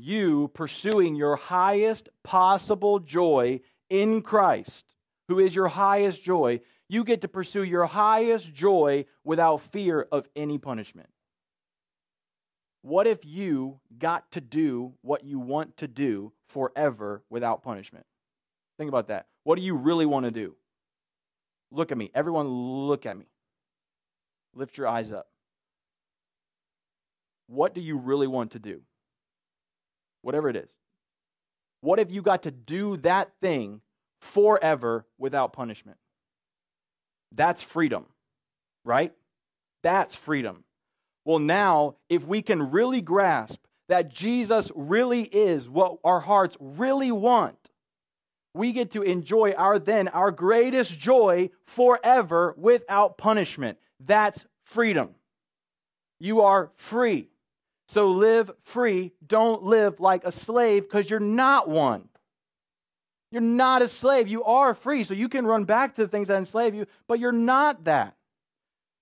you 0.00 0.48
pursuing 0.54 1.14
your 1.14 1.36
highest 1.36 2.08
possible 2.24 2.98
joy 2.98 3.60
in 3.88 4.22
Christ, 4.22 4.84
who 5.28 5.38
is 5.38 5.54
your 5.54 5.68
highest 5.68 6.22
joy. 6.22 6.60
You 6.88 7.04
get 7.04 7.20
to 7.20 7.28
pursue 7.28 7.62
your 7.62 7.86
highest 7.86 8.52
joy 8.52 9.06
without 9.24 9.60
fear 9.60 10.06
of 10.10 10.28
any 10.34 10.58
punishment. 10.58 11.08
What 12.82 13.06
if 13.06 13.24
you 13.24 13.80
got 13.98 14.30
to 14.32 14.40
do 14.40 14.94
what 15.02 15.24
you 15.24 15.38
want 15.38 15.76
to 15.78 15.88
do 15.88 16.32
forever 16.48 17.22
without 17.28 17.62
punishment? 17.62 18.06
Think 18.78 18.88
about 18.88 19.08
that. 19.08 19.26
What 19.44 19.56
do 19.56 19.62
you 19.62 19.74
really 19.74 20.06
want 20.06 20.24
to 20.24 20.30
do? 20.30 20.56
Look 21.70 21.92
at 21.92 21.98
me. 21.98 22.10
Everyone, 22.14 22.48
look 22.48 23.06
at 23.06 23.16
me. 23.16 23.26
Lift 24.54 24.78
your 24.78 24.88
eyes 24.88 25.12
up 25.12 25.30
what 27.50 27.74
do 27.74 27.80
you 27.80 27.98
really 27.98 28.28
want 28.28 28.52
to 28.52 28.58
do? 28.58 28.82
Whatever 30.22 30.48
it 30.48 30.56
is. 30.56 30.70
What 31.80 31.98
if 31.98 32.10
you 32.10 32.22
got 32.22 32.42
to 32.42 32.50
do 32.50 32.96
that 32.98 33.30
thing 33.40 33.80
forever 34.20 35.06
without 35.18 35.52
punishment? 35.52 35.96
That's 37.32 37.62
freedom, 37.62 38.06
right? 38.84 39.12
That's 39.82 40.14
freedom. 40.14 40.64
Well, 41.24 41.38
now, 41.38 41.96
if 42.08 42.26
we 42.26 42.42
can 42.42 42.70
really 42.70 43.00
grasp 43.00 43.60
that 43.88 44.08
Jesus 44.08 44.70
really 44.74 45.22
is 45.22 45.68
what 45.68 45.98
our 46.04 46.20
hearts 46.20 46.56
really 46.60 47.12
want, 47.12 47.56
we 48.54 48.72
get 48.72 48.90
to 48.92 49.02
enjoy 49.02 49.52
our 49.52 49.78
then, 49.78 50.08
our 50.08 50.30
greatest 50.30 50.98
joy 50.98 51.50
forever 51.64 52.54
without 52.58 53.16
punishment. 53.16 53.78
That's 54.00 54.44
freedom. 54.64 55.10
You 56.18 56.42
are 56.42 56.72
free. 56.76 57.29
So 57.90 58.12
live 58.12 58.52
free. 58.62 59.10
Don't 59.26 59.64
live 59.64 59.98
like 59.98 60.24
a 60.24 60.30
slave 60.30 60.84
because 60.84 61.10
you're 61.10 61.18
not 61.18 61.68
one. 61.68 62.08
You're 63.32 63.40
not 63.40 63.82
a 63.82 63.88
slave. 63.88 64.28
You 64.28 64.44
are 64.44 64.76
free. 64.76 65.02
So 65.02 65.12
you 65.12 65.28
can 65.28 65.44
run 65.44 65.64
back 65.64 65.96
to 65.96 66.02
the 66.02 66.08
things 66.08 66.28
that 66.28 66.36
enslave 66.36 66.72
you, 66.72 66.86
but 67.08 67.18
you're 67.18 67.32
not 67.32 67.86
that. 67.86 68.14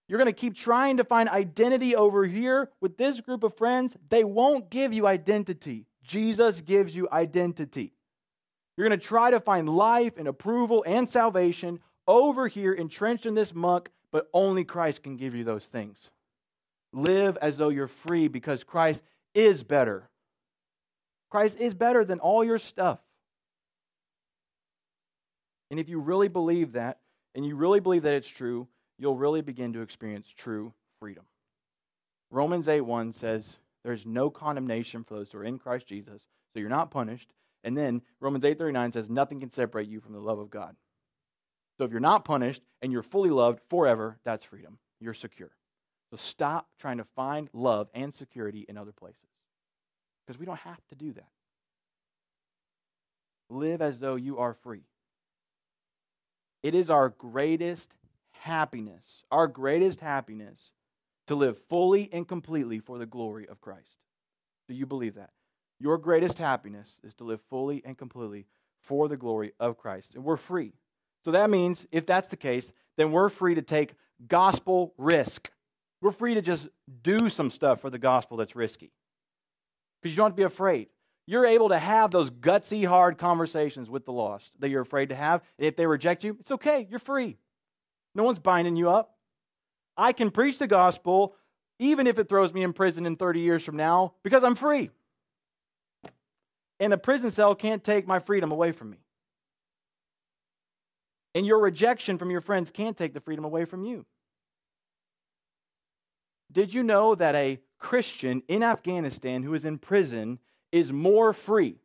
You're 0.09 0.19
going 0.19 0.33
to 0.35 0.41
keep 0.41 0.55
trying 0.55 0.97
to 0.97 1.05
find 1.05 1.29
identity 1.29 1.97
over 1.97 2.25
here 2.25 2.71
with 2.81 2.97
this 2.97 3.21
group 3.21 3.43
of 3.43 3.55
friends. 3.59 3.95
They 4.09 4.25
won't 4.25 4.71
give 4.71 4.95
you 4.95 5.07
identity. 5.07 5.85
Jesus 6.03 6.63
gives 6.63 6.97
you 6.97 7.09
identity. 7.13 7.93
You're 8.79 8.89
going 8.89 8.99
to 8.99 9.07
try 9.07 9.33
to 9.33 9.41
find 9.41 9.69
life 9.69 10.17
and 10.17 10.27
approval 10.27 10.83
and 10.87 11.07
salvation 11.07 11.81
over 12.07 12.49
here, 12.49 12.73
entrenched 12.73 13.27
in 13.27 13.35
this 13.35 13.55
muck, 13.55 13.91
but 14.13 14.31
only 14.33 14.65
Christ 14.65 15.03
can 15.03 15.19
give 15.19 15.35
you 15.35 15.45
those 15.45 15.67
things. 15.67 16.09
Live 16.93 17.37
as 17.39 17.57
though 17.57 17.69
you're 17.69 17.87
free 17.87 18.29
because 18.29 18.65
Christ 18.65 19.03
is 19.35 19.63
better. 19.63 20.09
Christ 21.31 21.59
is 21.59 21.75
better 21.75 22.05
than 22.05 22.21
all 22.21 22.45
your 22.45 22.59
stuff. 22.59 22.99
And 25.71 25.79
if 25.79 25.89
you 25.89 26.01
really 26.01 26.29
believe 26.29 26.73
that, 26.73 26.99
and 27.35 27.45
you 27.45 27.57
really 27.57 27.81
believe 27.81 28.03
that 28.03 28.15
it's 28.15 28.29
true, 28.29 28.69
you'll 28.99 29.17
really 29.17 29.43
begin 29.43 29.75
to 29.75 29.83
experience 29.83 30.33
true 30.35 30.73
freedom. 30.99 31.25
Romans 32.31 32.69
8 32.69 32.81
1 32.81 33.13
says, 33.13 33.59
There's 33.85 34.07
no 34.07 34.31
condemnation 34.31 35.05
for 35.05 35.15
those 35.15 35.31
who 35.31 35.39
are 35.39 35.45
in 35.45 35.59
Christ 35.59 35.87
Jesus, 35.87 36.23
so 36.53 36.61
you're 36.61 36.69
not 36.69 36.91
punished. 36.91 37.33
And 37.65 37.77
then 37.77 38.03
Romans 38.21 38.45
8 38.45 38.59
39 38.59 38.93
says, 38.93 39.11
Nothing 39.11 39.41
can 39.41 39.53
separate 39.53 39.89
you 39.89 40.01
from 40.01 40.15
the 40.15 40.21
love 40.21 40.39
of 40.39 40.51
God. 40.51 40.75
So 41.77 41.85
if 41.85 41.91
you're 41.91 42.01
not 42.01 42.25
punished 42.25 42.63
and 42.83 42.91
you're 42.91 43.03
fully 43.03 43.31
loved 43.31 43.61
forever, 43.69 44.19
that's 44.25 44.45
freedom. 44.45 44.79
You're 45.01 45.15
secure. 45.15 45.51
So 46.11 46.17
stop 46.17 46.69
trying 46.79 46.99
to 46.99 47.05
find 47.05 47.49
love 47.53 47.89
and 47.95 48.13
security 48.13 48.65
in 48.69 48.77
other 48.79 48.93
places 48.93 49.19
because 50.27 50.39
we 50.39 50.47
don't 50.47 50.59
have 50.61 50.81
to 50.89 50.95
do 50.95 51.13
that. 51.13 51.29
Live 53.51 53.83
as 53.83 53.99
though 53.99 54.17
you 54.17 54.39
are 54.39 54.55
free. 54.55 54.85
It 56.63 56.75
is 56.75 56.91
our 56.91 57.11
greatest 57.11 57.95
happiness, 58.31 59.23
our 59.31 59.47
greatest 59.47 60.01
happiness 60.01 60.73
to 61.27 61.35
live 61.35 61.59
fully 61.69 62.09
and 62.13 62.27
completely 62.27 62.79
for 62.79 62.99
the 62.99 63.07
glory 63.07 63.47
of 63.47 63.61
Christ. 63.61 63.97
Do 64.67 64.75
you 64.75 64.87
believe 64.87 65.15
that? 65.15 65.31
Your 65.79 65.99
greatest 65.99 66.39
happiness 66.39 66.99
is 67.05 67.15
to 67.15 67.25
live 67.25 67.41
fully 67.49 67.83
and 67.85 67.97
completely 67.97 68.47
for 68.81 69.09
the 69.09 69.17
glory 69.17 69.53
of 69.61 69.79
Christ. 69.79 70.15
And 70.15 70.25
we're 70.25 70.37
free. 70.37 70.73
So 71.25 71.31
that 71.33 71.51
means, 71.51 71.87
if 71.93 72.07
that's 72.07 72.29
the 72.29 72.37
case, 72.37 72.73
then 72.97 73.13
we're 73.13 73.29
free 73.29 73.55
to 73.55 73.63
take 73.63 73.95
gospel 74.27 74.95
risk. 74.97 75.51
We're 76.01 76.13
free 76.13 76.35
to 76.35 76.43
just 76.43 76.69
do 77.03 77.29
some 77.29 77.51
stuff 77.51 77.81
for 77.81 77.91
the 77.91 77.99
gospel 77.99 78.37
that's 78.37 78.55
risky. 78.55 78.93
Because 80.01 80.15
you 80.15 80.19
don't 80.19 80.27
have 80.27 80.33
to 80.33 80.37
be 80.37 80.43
afraid. 80.45 80.89
You're 81.27 81.47
able 81.47 81.71
to 81.71 81.79
have 81.79 82.11
those 82.11 82.31
gutsy, 82.31 82.87
hard 82.87 83.19
conversations 83.19 83.91
with 83.91 84.07
the 84.07 84.13
lost 84.13 84.53
that 84.61 84.71
you're 84.71 84.83
afraid 84.83 85.11
to 85.11 85.15
have. 85.15 85.43
And 85.59 85.67
if 85.67 85.77
they 85.77 85.87
reject 85.87 86.25
you, 86.25 86.37
it's 86.41 86.53
okay. 86.53 86.87
You're 86.89 86.99
free. 86.99 87.37
No 88.15 88.23
one's 88.23 88.39
binding 88.39 88.77
you 88.77 88.91
up. 88.91 89.17
I 89.97 90.13
can 90.13 90.31
preach 90.31 90.59
the 90.59 90.67
gospel 90.67 91.35
even 91.79 92.07
if 92.07 92.19
it 92.19 92.29
throws 92.29 92.53
me 92.53 92.63
in 92.63 92.73
prison 92.73 93.07
in 93.07 93.17
30 93.17 93.41
years 93.41 93.65
from 93.65 93.77
now 93.77 94.15
because 94.23 94.43
I'm 94.43 94.55
free. 94.55 94.91
And 96.81 96.93
a 96.93 96.99
prison 96.99 97.31
cell 97.31 97.55
can't 97.55 97.83
take 97.83 98.07
my 98.07 98.21
freedom 98.21 98.53
away 98.53 98.73
from 98.73 98.91
me. 98.91 98.99
And 101.35 101.45
your 101.47 101.59
rejection 101.59 102.19
from 102.19 102.31
your 102.31 102.41
friends 102.41 102.71
can't 102.71 102.97
take 102.97 103.15
the 103.15 103.21
freedom 103.21 103.45
away 103.45 103.65
from 103.65 103.85
you. 103.85 104.07
Did 106.51 106.73
you 106.73 106.83
know 106.83 107.15
that 107.15 107.35
a 107.35 107.61
Christian 107.79 108.43
in 108.49 108.63
Afghanistan 108.63 109.43
who 109.43 109.55
is 109.55 109.65
in 109.65 109.79
prison 109.79 110.39
is 110.73 110.93
more 110.93 111.33
free 111.33 111.77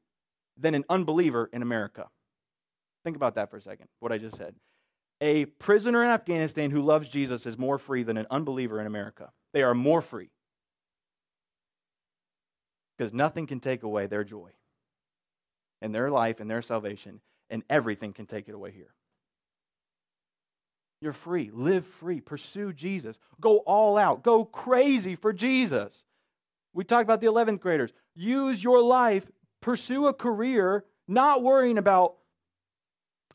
than 0.57 0.76
an 0.76 0.86
unbeliever 0.89 1.49
in 1.51 1.61
America? 1.61 2.09
Think 3.03 3.16
about 3.16 3.36
that 3.36 3.49
for 3.49 3.57
a 3.57 3.61
second, 3.61 3.88
what 3.99 4.11
I 4.11 4.18
just 4.18 4.38
said. 4.38 4.55
A 5.22 5.45
prisoner 5.45 6.03
in 6.03 6.09
Afghanistan 6.09 6.72
who 6.72 6.82
loves 6.82 7.07
Jesus 7.07 7.45
is 7.45 7.57
more 7.57 7.78
free 7.78 8.03
than 8.03 8.18
an 8.18 8.28
unbeliever 8.32 8.80
in 8.80 8.88
America. 8.88 9.32
They 9.53 9.64
are 9.64 9.74
more 9.74 10.01
free 10.01 10.30
because 12.97 13.14
nothing 13.14 13.47
can 13.47 13.59
take 13.59 13.84
away 13.84 14.07
their 14.07 14.24
joy 14.24 14.51
and 15.82 15.93
their 15.93 16.09
life 16.09 16.39
and 16.39 16.49
their 16.49 16.61
salvation, 16.61 17.20
and 17.49 17.64
everything 17.70 18.14
can 18.14 18.26
take 18.26 18.47
it 18.47 18.55
away 18.55 18.72
here. 18.72 18.93
You're 21.03 21.11
free. 21.11 21.51
Live 21.53 21.85
free. 21.85 22.21
Pursue 22.21 22.71
Jesus. 22.71 23.19
Go 23.41 23.57
all 23.57 23.97
out. 23.97 24.23
Go 24.23 24.45
crazy 24.45 25.17
for 25.17 25.33
Jesus. 25.33 26.05
We 26.73 26.85
talked 26.85 27.03
about 27.03 27.19
the 27.19 27.27
11th 27.27 27.59
graders. 27.59 27.91
Use 28.15 28.63
your 28.63 28.81
life. 28.81 29.29
Pursue 29.59 30.07
a 30.07 30.13
career, 30.13 30.85
not 31.05 31.43
worrying 31.43 31.77
about 31.77 32.15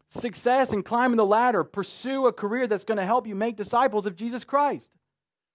success 0.08 0.72
and 0.72 0.82
climbing 0.82 1.18
the 1.18 1.26
ladder. 1.26 1.62
Pursue 1.62 2.26
a 2.26 2.32
career 2.32 2.66
that's 2.66 2.84
going 2.84 2.96
to 2.96 3.04
help 3.04 3.26
you 3.26 3.34
make 3.34 3.56
disciples 3.56 4.06
of 4.06 4.16
Jesus 4.16 4.44
Christ, 4.44 4.88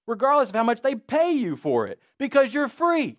regardless 0.05 0.49
of 0.49 0.55
how 0.55 0.61
much 0.61 0.83
they 0.83 0.93
pay 0.93 1.31
you 1.31 1.55
for 1.55 1.87
it, 1.87 1.99
because 2.19 2.53
you're 2.53 2.67
free. 2.67 3.17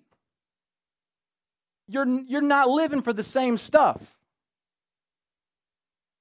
You're, 1.88 2.06
you're 2.28 2.42
not 2.42 2.68
living 2.68 3.02
for 3.02 3.12
the 3.12 3.24
same 3.24 3.58
stuff. 3.58 4.16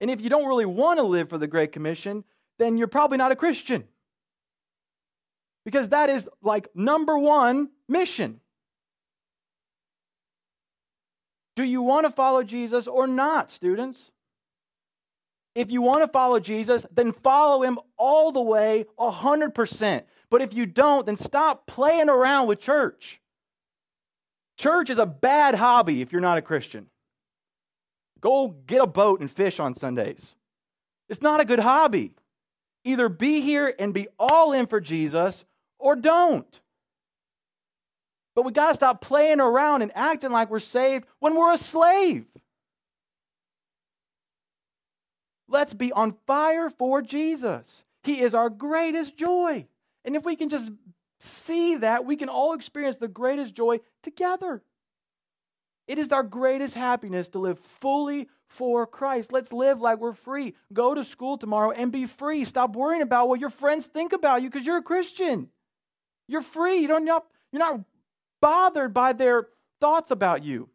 And 0.02 0.10
if 0.10 0.22
you 0.22 0.32
don't 0.32 0.48
really 0.48 0.66
want 0.66 0.98
to 0.98 1.04
live 1.04 1.30
for 1.30 1.38
the 1.38 1.46
Great 1.46 1.72
Commission, 1.72 2.24
then 2.60 2.78
you're 2.78 2.88
probably 2.88 3.18
not 3.18 3.32
a 3.32 3.36
Christian. 3.36 3.86
Because 5.66 5.90
that 5.90 6.10
is 6.10 6.28
like 6.42 6.68
number 6.76 7.18
one 7.18 7.70
mission. 7.88 8.42
Do 11.56 11.64
you 11.64 11.82
want 11.82 12.06
to 12.06 12.12
follow 12.12 12.44
Jesus 12.44 12.88
or 12.88 13.08
not, 13.08 13.52
students? 13.52 14.12
If 15.56 15.70
you 15.70 15.82
want 15.84 16.04
to 16.04 16.08
follow 16.08 16.40
Jesus, 16.40 16.86
then 16.92 17.12
follow 17.12 17.62
him 17.62 17.78
all 17.96 18.32
the 18.32 18.42
way, 18.42 18.86
100%. 18.98 20.04
But 20.32 20.42
if 20.42 20.54
you 20.54 20.66
don't, 20.66 21.06
then 21.06 21.16
stop 21.16 21.68
playing 21.68 22.10
around 22.10 22.48
with 22.48 22.60
church. 22.60 23.22
Church 24.58 24.90
is 24.90 24.98
a 24.98 25.06
bad 25.06 25.56
hobby 25.56 26.02
if 26.02 26.12
you're 26.12 26.22
not 26.22 26.40
a 26.40 26.42
Christian. 26.42 26.88
Go 28.20 28.48
get 28.48 28.82
a 28.82 28.88
boat 28.88 29.20
and 29.20 29.30
fish 29.30 29.60
on 29.60 29.76
Sundays. 29.76 30.36
It's 31.10 31.22
not 31.22 31.42
a 31.42 31.46
good 31.46 31.60
hobby. 31.60 32.14
Either 32.84 33.10
be 33.10 33.42
here 33.42 33.74
and 33.80 33.94
be 33.94 34.08
all 34.20 34.52
in 34.52 34.68
for 34.68 34.82
Jesus 34.82 35.46
or 35.80 35.96
don't. 35.96 36.62
But 38.36 38.46
we 38.46 38.52
got 38.52 38.70
to 38.70 38.74
stop 38.74 39.02
playing 39.02 39.40
around 39.40 39.84
and 39.84 39.92
acting 39.96 40.32
like 40.32 40.50
we're 40.50 40.60
saved 40.60 41.06
when 41.20 41.36
we're 41.36 41.54
a 41.54 41.58
slave. 41.58 42.26
Let's 45.48 45.74
be 45.74 45.92
on 45.92 46.16
fire 46.26 46.70
for 46.70 47.02
Jesus. 47.02 47.84
He 48.04 48.22
is 48.22 48.34
our 48.34 48.50
greatest 48.50 49.18
joy. 49.18 49.68
And 50.04 50.16
if 50.16 50.26
we 50.26 50.36
can 50.36 50.50
just 50.50 50.72
see 51.20 51.78
that, 51.78 52.06
we 52.06 52.16
can 52.16 52.28
all 52.28 52.54
experience 52.54 52.98
the 52.98 53.08
greatest 53.08 53.54
joy 53.54 53.80
together. 54.02 54.64
It 55.88 55.98
is 55.98 56.12
our 56.12 56.24
greatest 56.24 56.76
happiness 56.76 57.30
to 57.30 57.40
live 57.40 57.60
fully 57.60 58.30
for 58.54 58.86
Christ. 58.88 59.32
Let's 59.32 59.52
live 59.52 59.82
like 59.82 60.00
we're 60.00 60.14
free. 60.14 60.56
Go 60.72 60.94
to 60.94 61.04
school 61.04 61.38
tomorrow 61.38 61.72
and 61.72 61.92
be 61.92 62.06
free. 62.06 62.46
Stop 62.46 62.76
worrying 62.76 63.02
about 63.02 63.28
what 63.28 63.40
your 63.40 63.50
friends 63.50 63.86
think 63.86 64.14
about 64.14 64.42
you 64.42 64.50
because 64.50 64.66
you're 64.66 64.78
a 64.78 64.84
Christian. 64.84 65.50
You're 66.28 66.42
free. 66.42 66.78
You 66.78 66.88
don't, 66.88 67.06
you're 67.06 67.60
not 67.60 67.82
bothered 68.42 68.94
by 68.94 69.14
their 69.14 69.48
thoughts 69.82 70.12
about 70.12 70.44
you. 70.44 70.70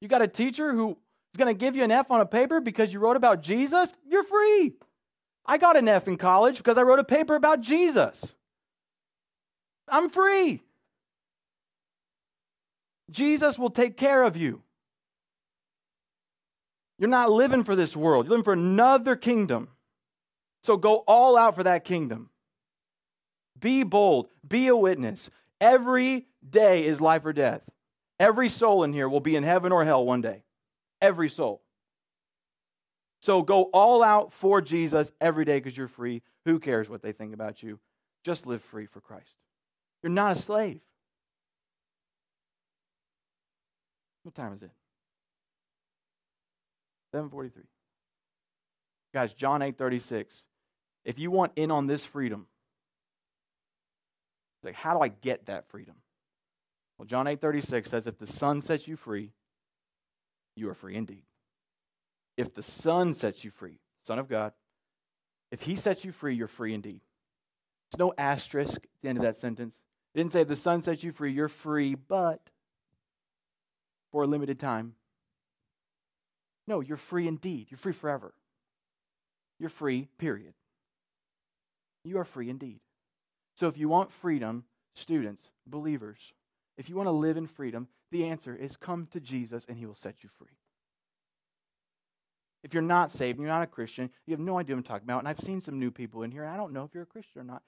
You 0.00 0.08
got 0.08 0.22
a 0.22 0.28
teacher 0.28 0.72
who 0.72 0.90
is 0.90 1.38
going 1.38 1.54
to 1.54 1.58
give 1.58 1.74
you 1.74 1.82
an 1.82 1.90
F 1.90 2.10
on 2.10 2.20
a 2.20 2.26
paper 2.26 2.60
because 2.60 2.92
you 2.92 3.00
wrote 3.00 3.16
about 3.16 3.42
Jesus? 3.42 3.92
You're 4.06 4.22
free. 4.22 4.74
I 5.46 5.58
got 5.58 5.76
an 5.76 5.88
F 5.88 6.08
in 6.08 6.16
college 6.16 6.58
because 6.58 6.78
I 6.78 6.82
wrote 6.82 6.98
a 6.98 7.04
paper 7.04 7.34
about 7.34 7.60
Jesus. 7.60 8.34
I'm 9.88 10.10
free. 10.10 10.60
Jesus 13.10 13.58
will 13.58 13.70
take 13.70 13.96
care 13.96 14.22
of 14.22 14.36
you. 14.36 14.62
You're 16.98 17.10
not 17.10 17.30
living 17.30 17.64
for 17.64 17.74
this 17.74 17.96
world, 17.96 18.26
you're 18.26 18.30
living 18.30 18.44
for 18.44 18.52
another 18.52 19.16
kingdom. 19.16 19.68
So 20.62 20.76
go 20.76 21.04
all 21.06 21.36
out 21.36 21.54
for 21.54 21.62
that 21.64 21.84
kingdom. 21.84 22.30
Be 23.58 23.82
bold, 23.82 24.28
be 24.46 24.68
a 24.68 24.76
witness. 24.76 25.30
Every 25.60 26.26
day 26.48 26.86
is 26.86 27.00
life 27.00 27.24
or 27.24 27.32
death. 27.32 27.62
Every 28.18 28.48
soul 28.48 28.84
in 28.84 28.92
here 28.92 29.08
will 29.08 29.20
be 29.20 29.36
in 29.36 29.42
heaven 29.42 29.72
or 29.72 29.84
hell 29.84 30.04
one 30.04 30.20
day. 30.20 30.44
Every 31.00 31.28
soul. 31.28 31.62
So 33.20 33.42
go 33.42 33.64
all 33.72 34.02
out 34.02 34.32
for 34.32 34.60
Jesus 34.60 35.10
every 35.20 35.44
day 35.44 35.58
because 35.58 35.76
you're 35.76 35.88
free. 35.88 36.22
Who 36.44 36.58
cares 36.58 36.88
what 36.88 37.02
they 37.02 37.12
think 37.12 37.32
about 37.32 37.62
you? 37.62 37.80
Just 38.22 38.46
live 38.46 38.62
free 38.62 38.86
for 38.86 39.00
Christ. 39.00 39.34
You're 40.02 40.10
not 40.10 40.36
a 40.36 40.40
slave. 40.40 40.80
What 44.22 44.34
time 44.34 44.52
is 44.52 44.62
it? 44.62 44.70
743. 47.14 47.62
Guys, 49.12 49.32
John 49.34 49.62
8 49.62 49.78
36. 49.78 50.42
If 51.04 51.20
you 51.20 51.30
want 51.30 51.52
in 51.54 51.70
on 51.70 51.86
this 51.86 52.04
freedom, 52.04 52.48
like, 54.64 54.74
how 54.74 54.94
do 54.94 55.00
I 55.00 55.08
get 55.08 55.46
that 55.46 55.68
freedom? 55.68 55.94
Well, 56.98 57.06
John 57.06 57.28
8 57.28 57.40
36 57.40 57.88
says, 57.88 58.08
if 58.08 58.18
the 58.18 58.26
Son 58.26 58.60
sets 58.60 58.88
you 58.88 58.96
free, 58.96 59.30
you 60.56 60.68
are 60.68 60.74
free 60.74 60.96
indeed. 60.96 61.22
If 62.36 62.52
the 62.52 62.64
Son 62.64 63.14
sets 63.14 63.44
you 63.44 63.52
free, 63.52 63.78
Son 64.02 64.18
of 64.18 64.28
God, 64.28 64.52
if 65.52 65.62
He 65.62 65.76
sets 65.76 66.04
you 66.04 66.10
free, 66.10 66.34
you're 66.34 66.48
free 66.48 66.74
indeed. 66.74 67.00
There's 67.92 68.00
no 68.00 68.12
asterisk 68.18 68.74
at 68.74 69.02
the 69.02 69.08
end 69.08 69.18
of 69.18 69.22
that 69.22 69.36
sentence. 69.36 69.78
It 70.14 70.18
didn't 70.18 70.32
say, 70.32 70.40
if 70.40 70.48
the 70.48 70.56
Son 70.56 70.82
sets 70.82 71.04
you 71.04 71.12
free, 71.12 71.32
you're 71.32 71.46
free, 71.46 71.94
but 71.94 72.50
for 74.10 74.24
a 74.24 74.26
limited 74.26 74.58
time. 74.58 74.94
No, 76.66 76.80
you're 76.80 76.96
free 76.96 77.28
indeed. 77.28 77.66
You're 77.70 77.78
free 77.78 77.92
forever. 77.92 78.32
You're 79.58 79.68
free, 79.68 80.08
period. 80.18 80.54
You 82.04 82.18
are 82.18 82.24
free 82.24 82.50
indeed. 82.50 82.80
So 83.56 83.68
if 83.68 83.78
you 83.78 83.88
want 83.88 84.10
freedom, 84.10 84.64
students, 84.94 85.50
believers, 85.66 86.18
if 86.76 86.88
you 86.88 86.96
want 86.96 87.06
to 87.06 87.12
live 87.12 87.36
in 87.36 87.46
freedom, 87.46 87.88
the 88.10 88.26
answer 88.26 88.54
is 88.54 88.76
come 88.76 89.08
to 89.12 89.20
Jesus 89.20 89.64
and 89.68 89.78
he 89.78 89.86
will 89.86 89.94
set 89.94 90.22
you 90.22 90.30
free. 90.38 90.56
If 92.62 92.72
you're 92.72 92.82
not 92.82 93.12
saved, 93.12 93.38
and 93.38 93.46
you're 93.46 93.54
not 93.54 93.62
a 93.62 93.66
Christian, 93.66 94.10
you 94.26 94.32
have 94.32 94.40
no 94.40 94.58
idea 94.58 94.74
what 94.74 94.80
I'm 94.80 94.84
talking 94.84 95.06
about. 95.06 95.18
And 95.18 95.28
I've 95.28 95.38
seen 95.38 95.60
some 95.60 95.78
new 95.78 95.90
people 95.90 96.22
in 96.22 96.30
here. 96.30 96.44
and 96.44 96.52
I 96.52 96.56
don't 96.56 96.72
know 96.72 96.84
if 96.84 96.94
you're 96.94 97.02
a 97.02 97.06
Christian 97.06 97.42
or 97.42 97.44
not. 97.44 97.62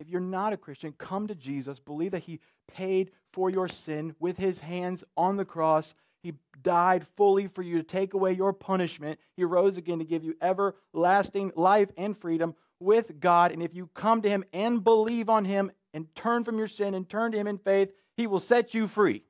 If 0.00 0.08
you're 0.08 0.20
not 0.20 0.52
a 0.52 0.56
Christian, 0.56 0.92
come 0.98 1.28
to 1.28 1.36
Jesus. 1.36 1.78
Believe 1.78 2.10
that 2.10 2.24
He 2.24 2.40
paid 2.66 3.12
for 3.32 3.48
your 3.48 3.68
sin 3.68 4.16
with 4.18 4.38
His 4.38 4.58
hands 4.58 5.04
on 5.16 5.36
the 5.36 5.44
cross. 5.44 5.94
He 6.22 6.34
died 6.62 7.06
fully 7.16 7.46
for 7.46 7.62
you 7.62 7.78
to 7.78 7.82
take 7.82 8.14
away 8.14 8.32
your 8.32 8.52
punishment. 8.52 9.18
He 9.36 9.44
rose 9.44 9.76
again 9.76 9.98
to 9.98 10.04
give 10.04 10.24
you 10.24 10.36
everlasting 10.42 11.52
life 11.56 11.88
and 11.96 12.16
freedom 12.16 12.54
with 12.78 13.20
God. 13.20 13.52
And 13.52 13.62
if 13.62 13.74
you 13.74 13.88
come 13.94 14.22
to 14.22 14.28
Him 14.28 14.44
and 14.52 14.84
believe 14.84 15.28
on 15.28 15.44
Him 15.44 15.70
and 15.94 16.14
turn 16.14 16.44
from 16.44 16.58
your 16.58 16.68
sin 16.68 16.94
and 16.94 17.08
turn 17.08 17.32
to 17.32 17.38
Him 17.38 17.46
in 17.46 17.58
faith, 17.58 17.92
He 18.16 18.26
will 18.26 18.40
set 18.40 18.74
you 18.74 18.86
free. 18.86 19.22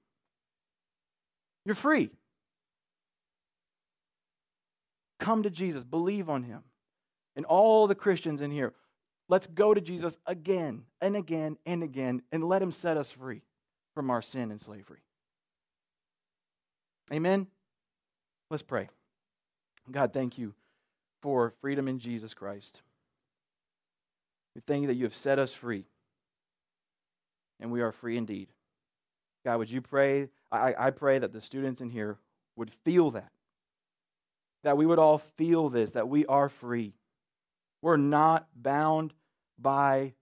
You're 1.65 1.75
free. 1.75 2.11
Come 5.21 5.43
to 5.43 5.51
Jesus, 5.51 5.85
believe 5.85 6.29
on 6.29 6.43
Him. 6.43 6.63
And 7.37 7.45
all 7.47 7.87
the 7.87 7.95
Christians 7.95 8.41
in 8.41 8.51
here, 8.51 8.73
let's 9.29 9.47
go 9.47 9.75
to 9.75 9.81
Jesus 9.81 10.17
again 10.27 10.85
and 11.01 11.15
again 11.15 11.59
and 11.65 11.83
again 11.83 12.23
and 12.33 12.43
let 12.43 12.63
Him 12.63 12.73
set 12.73 12.97
us 12.97 13.11
free 13.11 13.43
from 13.95 14.11
our 14.11 14.23
sin 14.23 14.51
and 14.51 14.61
slavery. 14.61 15.01
Amen? 17.13 17.47
Let's 18.51 18.63
pray. 18.63 18.89
God, 19.91 20.13
thank 20.13 20.39
you 20.39 20.55
for 21.23 21.55
freedom 21.61 21.89
in 21.89 21.99
Jesus 21.99 22.35
Christ. 22.35 22.83
We 24.55 24.63
thank 24.67 24.83
you 24.83 24.89
that 24.89 24.95
you 24.95 25.05
have 25.05 25.15
set 25.15 25.39
us 25.39 25.53
free, 25.53 25.85
and 27.61 27.71
we 27.71 27.81
are 27.81 27.93
free 27.93 28.17
indeed. 28.17 28.49
God, 29.45 29.59
would 29.59 29.71
you 29.71 29.81
pray? 29.81 30.29
I, 30.53 30.75
I 30.79 30.91
pray 30.91 31.19
that 31.19 31.33
the 31.33 31.41
students 31.41 31.81
in 31.81 31.91
here 31.91 32.19
would 32.57 32.73
feel 32.73 33.11
that. 33.13 33.31
That 34.65 34.77
we 34.77 34.87
would 34.87 34.99
all 34.99 35.19
feel 35.19 35.69
this, 35.69 35.93
that 35.93 36.09
we 36.09 36.27
are 36.27 36.49
free. 36.49 36.95
We're 37.81 37.97
not 37.97 38.49
bound 38.55 39.15
by 39.59 40.15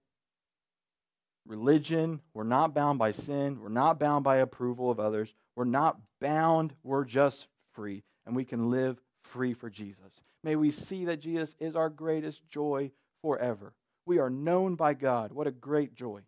religion. 1.47 2.21
We're 2.35 2.45
not 2.45 2.75
bound 2.75 2.99
by 2.99 3.11
sin. 3.11 3.59
We're 3.61 3.69
not 3.69 3.99
bound 3.99 4.23
by 4.23 4.37
approval 4.37 4.91
of 4.91 5.01
others. 5.01 5.35
We're 5.57 5.65
not 5.65 5.99
bound. 6.21 6.75
We're 6.83 7.05
just 7.05 7.49
free. 7.73 8.03
And 8.27 8.37
we 8.37 8.45
can 8.45 8.71
live 8.71 9.01
free 9.23 9.55
for 9.55 9.71
Jesus. 9.71 10.23
May 10.45 10.57
we 10.57 10.71
see 10.71 11.07
that 11.07 11.21
Jesus 11.21 11.55
is 11.59 11.77
our 11.77 11.89
greatest 11.89 12.47
joy 12.49 12.91
forever. 13.23 13.73
We 14.07 14.19
are 14.19 14.31
known 14.31 14.75
by 14.75 14.95
God. 14.95 15.33
What 15.33 15.47
a 15.47 15.53
great 15.53 15.95
joy. 15.95 16.23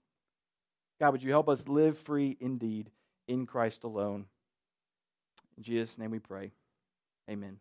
God, 0.98 1.12
would 1.12 1.22
you 1.22 1.30
help 1.30 1.48
us 1.48 1.68
live 1.68 1.98
free 1.98 2.36
indeed 2.40 2.90
in 3.26 3.46
Christ 3.46 3.84
alone? 3.84 4.26
In 5.56 5.62
Jesus' 5.62 5.98
name 5.98 6.10
we 6.10 6.18
pray. 6.18 6.52
Amen. 7.28 7.58